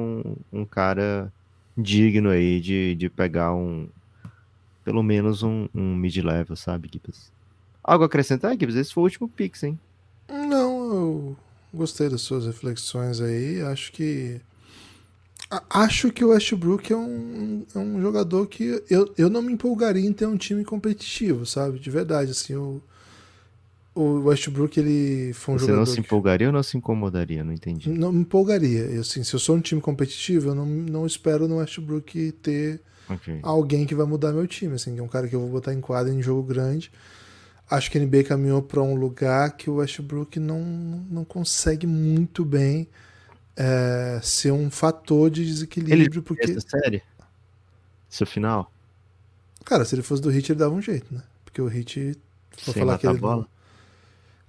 um, 0.51 0.61
um 0.61 0.65
cara 0.65 1.31
digno 1.77 2.29
aí 2.29 2.59
de, 2.59 2.95
de 2.95 3.09
pegar 3.09 3.53
um 3.53 3.87
pelo 4.83 5.03
menos 5.03 5.43
um, 5.43 5.67
um 5.73 5.95
mid-level, 5.95 6.55
sabe, 6.55 6.89
Gibbs? 6.91 7.31
Algo 7.83 8.05
a 8.05 8.07
acrescentar, 8.07 8.57
Gibbs? 8.57 8.75
Esse 8.75 8.91
foi 8.91 9.01
o 9.01 9.05
último 9.05 9.29
Pix, 9.29 9.61
hein? 9.61 9.79
Não, 10.27 10.91
eu 10.91 11.37
gostei 11.71 12.09
das 12.09 12.21
suas 12.21 12.47
reflexões 12.47 13.21
aí. 13.21 13.61
Acho 13.61 13.91
que. 13.91 14.41
Acho 15.69 16.11
que 16.11 16.23
o 16.23 16.29
Westbrook 16.29 16.93
é 16.93 16.95
um, 16.95 17.65
é 17.73 17.79
um 17.79 17.99
jogador 17.99 18.45
que 18.45 18.83
eu, 18.87 19.11
eu 19.17 19.29
não 19.31 19.41
me 19.41 19.53
empolgaria 19.53 20.07
em 20.07 20.13
ter 20.13 20.27
um 20.27 20.37
time 20.37 20.63
competitivo, 20.63 21.43
sabe? 21.43 21.79
De 21.79 21.89
verdade, 21.89 22.31
assim, 22.31 22.53
o, 22.53 22.79
o 23.95 24.25
Westbrook 24.25 24.79
ele 24.79 25.33
foi 25.33 25.55
um 25.55 25.57
Você 25.57 25.65
jogador. 25.65 25.85
Você 25.85 25.89
não 25.89 25.95
se 25.95 25.99
empolgaria 26.01 26.45
que... 26.45 26.49
ou 26.49 26.53
não 26.53 26.61
se 26.61 26.77
incomodaria? 26.77 27.43
Não 27.43 27.51
entendi. 27.51 27.89
Não 27.89 28.11
me 28.11 28.21
empolgaria. 28.21 28.81
Eu, 28.81 29.01
assim, 29.01 29.23
se 29.23 29.33
eu 29.33 29.39
sou 29.39 29.55
um 29.55 29.59
time 29.59 29.81
competitivo, 29.81 30.49
eu 30.49 30.55
não, 30.55 30.67
não 30.67 31.07
espero 31.07 31.47
no 31.47 31.57
Westbrook 31.57 32.31
ter 32.43 32.79
okay. 33.09 33.39
alguém 33.41 33.87
que 33.87 33.95
vai 33.95 34.05
mudar 34.05 34.31
meu 34.31 34.45
time. 34.45 34.75
Assim, 34.75 34.99
é 34.99 35.01
um 35.01 35.07
cara 35.07 35.27
que 35.27 35.35
eu 35.35 35.39
vou 35.39 35.49
botar 35.49 35.73
em 35.73 35.81
quadra 35.81 36.13
em 36.13 36.21
jogo 36.21 36.43
grande. 36.43 36.91
Acho 37.67 37.89
que 37.89 37.97
a 37.97 38.01
NBA 38.01 38.23
caminhou 38.25 38.61
para 38.61 38.83
um 38.83 38.93
lugar 38.93 39.57
que 39.57 39.67
o 39.67 39.75
Westbrook 39.75 40.39
não, 40.39 40.61
não 41.09 41.25
consegue 41.25 41.87
muito 41.87 42.45
bem 42.45 42.87
é, 43.59 44.21
ser 44.23 44.53
um 44.53 44.71
fator 44.71 45.29
de 45.29 45.45
desequilíbrio. 45.45 46.01
Ele 46.01 46.21
porque 46.21 46.49
essa 46.49 46.61
série? 46.61 47.03
Seu 48.09 48.25
final? 48.25 48.71
Cara, 49.65 49.83
se 49.83 49.93
ele 49.93 50.01
fosse 50.01 50.21
do 50.21 50.29
Hit, 50.29 50.49
ele 50.49 50.59
dava 50.59 50.73
um 50.73 50.81
jeito, 50.81 51.13
né? 51.13 51.21
Porque 51.43 51.61
o 51.61 51.67
Hit. 51.67 52.17
Vou 52.65 52.73
falar 52.73 52.97
que 52.97 53.05
ele. 53.05 53.19
Bola? 53.19 53.45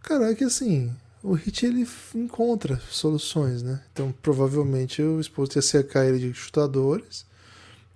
Cara, 0.00 0.30
é 0.30 0.34
que 0.34 0.44
assim, 0.44 0.94
o 1.24 1.32
Hit 1.32 1.66
ele 1.66 1.86
encontra 2.14 2.80
soluções, 2.88 3.62
né? 3.64 3.82
Então 3.92 4.14
provavelmente 4.22 5.02
o 5.02 5.20
Exposto 5.20 5.56
ia 5.56 5.62
cercar 5.62 6.06
ele 6.06 6.20
de 6.20 6.32
chutadores, 6.32 7.26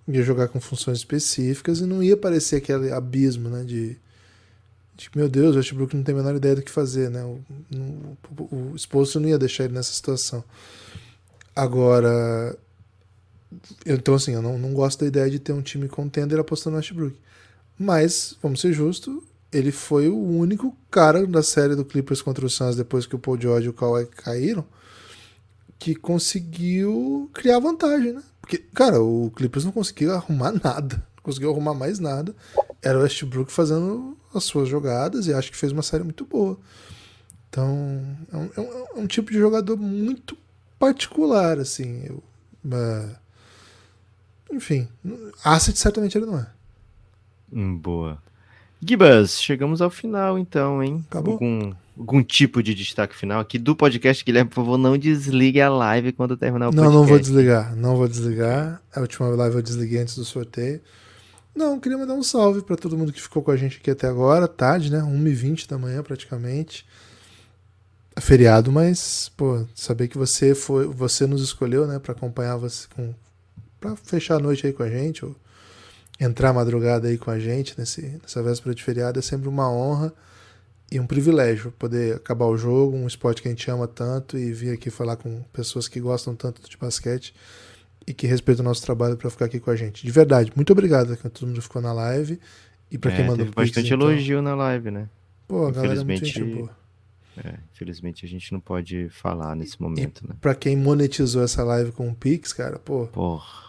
ia 0.08 0.22
jogar 0.22 0.48
com 0.48 0.60
funções 0.60 0.98
específicas 0.98 1.78
e 1.78 1.86
não 1.86 2.02
ia 2.02 2.16
parecer 2.16 2.56
aquele 2.56 2.90
abismo, 2.90 3.48
né? 3.48 3.62
De, 3.62 3.96
de 4.96 5.08
meu 5.14 5.28
Deus, 5.28 5.54
o 5.54 5.58
Westbrook 5.58 5.96
não 5.96 6.02
tem 6.02 6.12
a 6.12 6.18
menor 6.18 6.34
ideia 6.34 6.56
do 6.56 6.62
que 6.62 6.72
fazer, 6.72 7.08
né? 7.08 7.22
O, 7.24 7.40
o, 7.72 8.72
o 8.72 8.76
Exposto 8.76 9.20
não 9.20 9.28
ia 9.28 9.38
deixar 9.38 9.64
ele 9.64 9.74
nessa 9.74 9.92
situação. 9.92 10.42
Agora, 11.54 12.58
então 13.86 14.14
assim, 14.14 14.32
eu 14.32 14.42
não, 14.42 14.58
não 14.58 14.72
gosto 14.72 15.00
da 15.00 15.06
ideia 15.06 15.30
de 15.30 15.38
ter 15.38 15.52
um 15.52 15.62
time 15.62 15.88
contender 15.88 16.38
apostando 16.38 16.72
no 16.72 16.78
Westbrook. 16.78 17.16
Mas, 17.78 18.36
vamos 18.42 18.60
ser 18.60 18.72
justos, 18.72 19.22
ele 19.52 19.72
foi 19.72 20.08
o 20.08 20.18
único 20.18 20.76
cara 20.90 21.26
da 21.26 21.42
série 21.42 21.74
do 21.74 21.84
Clippers 21.84 22.22
contra 22.22 22.44
o 22.44 22.50
Suns 22.50 22.76
depois 22.76 23.06
que 23.06 23.14
o 23.14 23.18
Paul 23.18 23.40
George 23.40 23.66
e 23.66 23.70
o 23.70 23.72
Kawhi 23.72 24.06
caíram 24.06 24.64
que 25.78 25.94
conseguiu 25.94 27.30
criar 27.34 27.58
vantagem, 27.58 28.14
né? 28.14 28.22
Porque, 28.40 28.58
cara, 28.74 29.02
o 29.02 29.30
Clippers 29.36 29.64
não 29.64 29.72
conseguiu 29.72 30.12
arrumar 30.12 30.52
nada, 30.64 30.96
não 30.96 31.22
conseguiu 31.22 31.50
arrumar 31.50 31.74
mais 31.74 31.98
nada. 31.98 32.34
Era 32.82 32.98
o 32.98 33.02
Westbrook 33.02 33.52
fazendo 33.52 34.16
as 34.34 34.44
suas 34.44 34.68
jogadas 34.68 35.26
e 35.26 35.34
acho 35.34 35.50
que 35.50 35.56
fez 35.56 35.72
uma 35.72 35.82
série 35.82 36.02
muito 36.02 36.24
boa. 36.24 36.58
Então, 37.48 38.16
é 38.32 38.36
um, 38.36 38.50
é 38.56 38.60
um, 38.60 38.86
é 38.96 39.00
um 39.00 39.06
tipo 39.06 39.30
de 39.30 39.38
jogador 39.38 39.76
muito 39.76 40.36
particular, 40.84 41.58
assim. 41.58 42.04
Eu, 42.04 42.22
uh, 42.66 43.16
enfim, 44.52 44.88
asset 45.42 45.78
certamente 45.78 46.16
ele 46.18 46.26
não 46.26 46.38
é. 46.38 46.46
Hum, 47.52 47.76
boa. 47.76 48.18
Gibas, 48.86 49.40
chegamos 49.40 49.80
ao 49.80 49.88
final 49.88 50.38
então, 50.38 50.82
hein? 50.82 51.02
Acabou? 51.08 51.34
Algum, 51.34 51.72
algum 51.98 52.22
tipo 52.22 52.62
de 52.62 52.74
destaque 52.74 53.16
final 53.16 53.40
aqui 53.40 53.58
do 53.58 53.74
podcast, 53.74 54.22
Guilherme, 54.22 54.50
por 54.50 54.56
favor, 54.56 54.76
não 54.76 54.98
desligue 54.98 55.60
a 55.60 55.70
live 55.70 56.12
quando 56.12 56.36
terminar 56.36 56.68
o 56.68 56.72
não, 56.72 56.82
podcast. 56.82 56.94
Não, 56.94 57.00
não 57.00 57.08
vou 57.08 57.18
desligar, 57.18 57.76
não 57.76 57.96
vou 57.96 58.08
desligar. 58.08 58.82
A 58.94 59.00
última 59.00 59.28
live 59.28 59.56
eu 59.56 59.62
desliguei 59.62 60.00
antes 60.00 60.16
do 60.16 60.24
sorteio. 60.24 60.80
Não, 61.54 61.78
queria 61.78 61.96
mandar 61.96 62.14
um 62.14 62.22
salve 62.22 62.62
para 62.62 62.76
todo 62.76 62.98
mundo 62.98 63.12
que 63.12 63.22
ficou 63.22 63.42
com 63.42 63.52
a 63.52 63.56
gente 63.56 63.78
aqui 63.78 63.90
até 63.90 64.08
agora, 64.08 64.48
tarde, 64.48 64.90
né? 64.90 64.98
1h20 64.98 65.68
da 65.68 65.78
manhã 65.78 66.02
praticamente. 66.02 66.84
É 68.16 68.20
feriado, 68.20 68.70
mas, 68.70 69.30
pô, 69.36 69.66
saber 69.74 70.08
que 70.08 70.16
você 70.16 70.54
foi, 70.54 70.86
você 70.86 71.26
nos 71.26 71.42
escolheu, 71.42 71.86
né, 71.86 71.98
para 71.98 72.12
acompanhar 72.12 72.56
você 72.56 72.86
com 72.94 73.12
para 73.80 73.96
fechar 73.96 74.36
a 74.36 74.38
noite 74.38 74.66
aí 74.66 74.72
com 74.72 74.82
a 74.82 74.88
gente, 74.88 75.24
ou 75.24 75.36
entrar 76.18 76.52
madrugada 76.54 77.08
aí 77.08 77.18
com 77.18 77.30
a 77.30 77.38
gente 77.38 77.74
nesse, 77.78 78.18
nessa 78.22 78.42
véspera 78.42 78.74
de 78.74 78.82
feriado 78.82 79.18
é 79.18 79.22
sempre 79.22 79.48
uma 79.48 79.70
honra 79.70 80.12
e 80.90 80.98
um 80.98 81.06
privilégio 81.06 81.72
poder 81.72 82.16
acabar 82.16 82.46
o 82.46 82.56
jogo, 82.56 82.96
um 82.96 83.06
esporte 83.06 83.42
que 83.42 83.48
a 83.48 83.50
gente 83.50 83.68
ama 83.70 83.86
tanto 83.86 84.38
e 84.38 84.52
vir 84.52 84.72
aqui 84.72 84.90
falar 84.90 85.16
com 85.16 85.42
pessoas 85.52 85.88
que 85.88 86.00
gostam 86.00 86.34
tanto 86.34 86.68
de 86.68 86.76
basquete 86.76 87.34
e 88.06 88.14
que 88.14 88.26
respeitam 88.26 88.64
o 88.64 88.68
nosso 88.68 88.82
trabalho 88.82 89.16
para 89.16 89.28
ficar 89.28 89.46
aqui 89.46 89.58
com 89.58 89.70
a 89.70 89.76
gente. 89.76 90.04
De 90.04 90.12
verdade, 90.12 90.52
muito 90.54 90.72
obrigado 90.72 91.12
a 91.12 91.28
todo 91.28 91.48
mundo 91.48 91.60
ficou 91.60 91.82
na 91.82 91.92
live 91.92 92.38
e 92.90 92.96
para 92.96 93.12
é, 93.12 93.16
quem 93.16 93.24
mandou 93.24 93.44
teve 93.44 93.54
bastante 93.54 93.92
então. 93.92 94.10
elogio 94.10 94.40
na 94.40 94.54
live, 94.54 94.90
né? 94.90 95.08
Pô, 95.48 95.66
a 95.66 95.72
galera 95.72 96.00
é 96.00 96.04
muito 96.04 96.24
gente 96.24 96.44
boa. 96.44 96.83
É, 97.42 97.54
infelizmente 97.72 98.24
a 98.24 98.28
gente 98.28 98.52
não 98.52 98.60
pode 98.60 99.08
falar 99.10 99.56
nesse 99.56 99.80
momento, 99.80 100.22
e 100.24 100.28
né? 100.28 100.34
Para 100.40 100.54
quem 100.54 100.76
monetizou 100.76 101.42
essa 101.42 101.64
live 101.64 101.92
com 101.92 102.08
o 102.08 102.14
Pix, 102.14 102.52
cara, 102.52 102.78
pô. 102.78 103.06
Porra. 103.06 103.64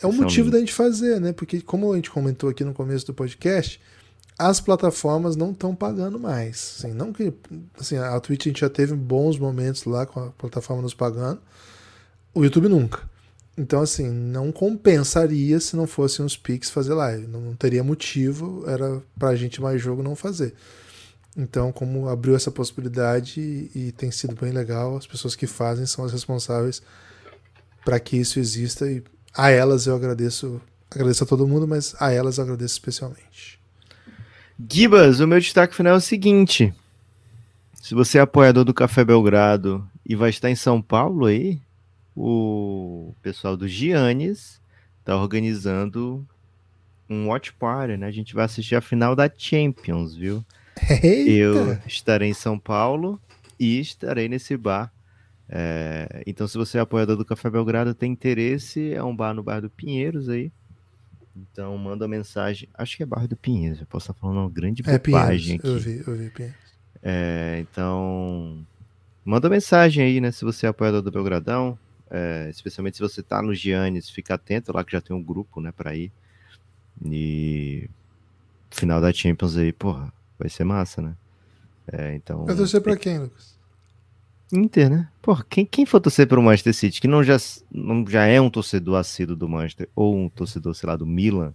É 0.00 0.06
um 0.06 0.12
motivo 0.12 0.50
da 0.50 0.58
gente 0.58 0.72
fazer, 0.72 1.20
né? 1.20 1.32
Porque, 1.32 1.60
como 1.60 1.92
a 1.92 1.96
gente 1.96 2.10
comentou 2.10 2.48
aqui 2.48 2.62
no 2.62 2.72
começo 2.72 3.06
do 3.06 3.14
podcast, 3.14 3.80
as 4.38 4.60
plataformas 4.60 5.34
não 5.34 5.50
estão 5.50 5.74
pagando 5.74 6.20
mais. 6.20 6.76
Assim, 6.78 6.92
não 6.92 7.12
que, 7.12 7.32
assim, 7.78 7.96
a 7.96 8.18
Twitch 8.20 8.46
a 8.46 8.48
gente 8.50 8.60
já 8.60 8.70
teve 8.70 8.94
bons 8.94 9.36
momentos 9.38 9.84
lá 9.84 10.06
com 10.06 10.20
a 10.20 10.30
plataforma 10.30 10.82
nos 10.82 10.94
pagando, 10.94 11.40
o 12.32 12.44
YouTube 12.44 12.68
nunca. 12.68 13.08
Então, 13.56 13.80
assim, 13.80 14.08
não 14.08 14.52
compensaria 14.52 15.58
se 15.58 15.74
não 15.74 15.88
fossem 15.88 16.24
os 16.24 16.36
Pix 16.36 16.70
fazer 16.70 16.94
live. 16.94 17.26
Não, 17.26 17.40
não 17.40 17.56
teria 17.56 17.82
motivo, 17.82 18.62
era 18.68 19.02
pra 19.18 19.34
gente 19.34 19.60
mais 19.60 19.82
jogo 19.82 20.00
não 20.00 20.14
fazer. 20.14 20.54
Então, 21.38 21.70
como 21.70 22.08
abriu 22.08 22.34
essa 22.34 22.50
possibilidade 22.50 23.70
e, 23.72 23.92
tem 23.92 24.10
sido 24.10 24.34
bem 24.34 24.50
legal, 24.50 24.96
as 24.96 25.06
pessoas 25.06 25.36
que 25.36 25.46
fazem 25.46 25.86
são 25.86 26.04
as 26.04 26.10
responsáveis 26.10 26.82
para 27.84 28.00
que 28.00 28.16
isso 28.16 28.40
exista 28.40 28.90
e 28.90 29.04
a 29.32 29.48
elas 29.48 29.86
eu 29.86 29.94
agradeço, 29.94 30.60
agradeço 30.90 31.22
a 31.22 31.26
todo 31.28 31.46
mundo, 31.46 31.68
mas 31.68 31.94
a 32.00 32.10
elas 32.10 32.38
eu 32.38 32.44
agradeço 32.44 32.74
especialmente. 32.74 33.60
Gibas, 34.68 35.20
o 35.20 35.28
meu 35.28 35.38
destaque 35.38 35.76
final 35.76 35.94
é 35.94 35.98
o 35.98 36.00
seguinte: 36.00 36.74
se 37.80 37.94
você 37.94 38.18
é 38.18 38.20
apoiador 38.20 38.64
do 38.64 38.74
Café 38.74 39.04
Belgrado 39.04 39.88
e 40.04 40.16
vai 40.16 40.30
estar 40.30 40.50
em 40.50 40.56
São 40.56 40.82
Paulo 40.82 41.26
aí, 41.26 41.60
o 42.16 43.14
pessoal 43.22 43.56
do 43.56 43.68
Giannis 43.68 44.60
está 44.98 45.16
organizando 45.16 46.26
um 47.08 47.28
watch 47.28 47.52
party, 47.52 47.96
né? 47.96 48.08
A 48.08 48.10
gente 48.10 48.34
vai 48.34 48.44
assistir 48.44 48.74
a 48.74 48.80
final 48.80 49.14
da 49.14 49.30
Champions, 49.32 50.16
viu? 50.16 50.44
Eita. 51.02 51.30
Eu 51.30 51.78
estarei 51.86 52.28
em 52.28 52.34
São 52.34 52.58
Paulo 52.58 53.20
e 53.58 53.80
estarei 53.80 54.28
nesse 54.28 54.56
bar 54.56 54.92
é, 55.48 56.22
então, 56.26 56.46
se 56.46 56.58
você 56.58 56.76
é 56.76 56.80
apoiador 56.80 57.16
do 57.16 57.24
Café 57.24 57.48
Belgrado, 57.48 57.94
tem 57.94 58.12
interesse, 58.12 58.92
é 58.92 59.02
um 59.02 59.16
bar 59.16 59.32
no 59.32 59.42
bairro 59.42 59.62
do 59.62 59.70
Pinheiros 59.70 60.28
aí. 60.28 60.52
Então, 61.34 61.76
manda 61.78 62.06
mensagem. 62.06 62.68
Acho 62.74 62.96
que 62.96 63.02
é 63.02 63.06
bairro 63.06 63.28
do 63.28 63.36
Pinheiros, 63.36 63.80
eu 63.80 63.86
posso 63.86 64.10
estar 64.10 64.20
falando 64.20 64.38
uma 64.38 64.50
grande 64.50 64.82
é, 64.86 64.98
bobagem 64.98 65.56
aqui. 65.56 65.66
Eu 65.66 65.78
vi, 65.78 66.02
eu 66.06 66.16
vi 66.16 66.30
Pinheiros. 66.30 66.58
É, 67.02 67.58
então, 67.60 68.58
manda 69.24 69.48
mensagem 69.48 70.04
aí, 70.04 70.20
né? 70.20 70.30
Se 70.30 70.44
você 70.44 70.66
é 70.66 70.68
apoiador 70.68 71.00
do 71.00 71.10
Belgradão, 71.10 71.78
é, 72.10 72.48
especialmente 72.50 72.96
se 72.96 73.02
você 73.02 73.22
tá 73.22 73.40
no 73.40 73.54
Giannis, 73.54 74.10
fica 74.10 74.34
atento 74.34 74.72
lá 74.72 74.84
que 74.84 74.92
já 74.92 75.00
tem 75.00 75.16
um 75.16 75.22
grupo, 75.22 75.60
né, 75.60 75.72
para 75.72 75.94
ir. 75.94 76.12
E 77.04 77.88
final 78.70 79.00
da 79.00 79.12
Champions 79.12 79.56
aí, 79.56 79.72
porra, 79.72 80.12
vai 80.38 80.48
ser 80.48 80.64
massa, 80.64 81.02
né? 81.02 81.14
É, 81.90 82.14
então. 82.14 82.44
Vai 82.44 82.54
torcer 82.54 82.80
pra 82.80 82.96
quem, 82.96 83.18
Lucas? 83.18 83.58
Inter, 84.52 84.88
né? 84.88 85.08
Porra, 85.20 85.44
quem, 85.48 85.66
quem 85.66 85.84
for 85.84 86.00
torcer 86.00 86.26
pro 86.26 86.42
Manchester 86.42 86.74
City, 86.74 87.00
que 87.00 87.08
não 87.08 87.22
já, 87.22 87.36
não 87.70 88.06
já 88.06 88.24
é 88.24 88.40
um 88.40 88.48
torcedor 88.48 88.96
assíduo 88.96 89.36
do 89.36 89.48
Manchester, 89.48 89.88
ou 89.94 90.16
um 90.16 90.28
torcedor, 90.28 90.74
sei 90.74 90.86
lá, 90.86 90.96
do 90.96 91.06
Milan. 91.06 91.54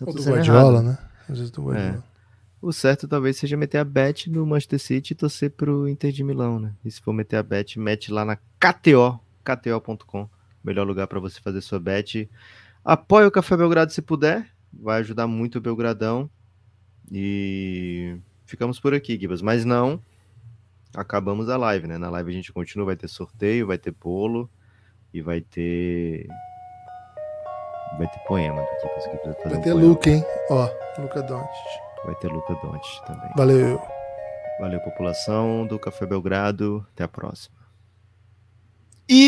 Ou 0.00 0.14
do 0.14 0.22
Guardiola, 0.22 0.82
né? 0.82 0.98
Às 1.28 1.38
vezes 1.38 1.50
do 1.50 1.62
Guardiola. 1.62 2.04
É. 2.10 2.14
O 2.60 2.72
certo 2.72 3.06
talvez 3.06 3.36
seja 3.36 3.58
meter 3.58 3.76
a 3.76 3.84
bet 3.84 4.30
no 4.30 4.46
Manchester 4.46 4.78
City 4.78 5.12
e 5.12 5.14
torcer 5.14 5.50
pro 5.50 5.86
Inter 5.86 6.10
de 6.10 6.24
Milão, 6.24 6.58
né? 6.58 6.72
E 6.82 6.90
se 6.90 6.98
for 6.98 7.12
meter 7.12 7.36
a 7.36 7.42
bet, 7.42 7.78
mete 7.78 8.10
lá 8.10 8.24
na 8.24 8.36
KTO, 8.36 9.20
kto.com. 9.44 10.26
melhor 10.64 10.86
lugar 10.86 11.06
para 11.06 11.20
você 11.20 11.38
fazer 11.42 11.60
sua 11.60 11.78
bet. 11.78 12.26
Apoie 12.82 13.26
o 13.26 13.30
Café 13.30 13.54
Belgrado 13.54 13.92
se 13.92 14.00
puder, 14.00 14.48
vai 14.72 15.00
ajudar 15.00 15.26
muito 15.26 15.58
o 15.58 15.60
Belgradão. 15.60 16.30
E 17.10 18.16
ficamos 18.46 18.80
por 18.80 18.94
aqui, 18.94 19.18
Gibas. 19.18 19.42
Mas 19.42 19.64
não 19.64 20.00
acabamos 20.94 21.48
a 21.48 21.56
live, 21.56 21.86
né? 21.86 21.98
Na 21.98 22.08
live 22.10 22.30
a 22.30 22.34
gente 22.34 22.52
continua, 22.52 22.86
vai 22.86 22.96
ter 22.96 23.08
sorteio, 23.08 23.66
vai 23.66 23.78
ter 23.78 23.92
bolo 23.92 24.48
e 25.12 25.20
vai 25.20 25.40
ter. 25.40 26.26
Vai 27.98 28.08
ter 28.08 28.18
poema 28.26 28.60
do 28.60 28.80
Gibas. 28.80 29.44
Vai 29.44 29.60
ter 29.60 29.72
um 29.72 29.78
Luca, 29.78 30.10
hein? 30.10 30.24
Ó, 30.50 30.68
Luca 30.98 31.22
Doncic. 31.22 31.84
Vai 32.04 32.14
ter 32.16 32.28
Luca 32.28 32.54
Doncic 32.54 33.06
também. 33.06 33.30
Valeu. 33.36 33.80
Valeu, 34.60 34.80
população 34.80 35.66
do 35.66 35.78
Café 35.78 36.06
Belgrado. 36.06 36.86
Até 36.92 37.04
a 37.04 37.08
próxima. 37.08 37.63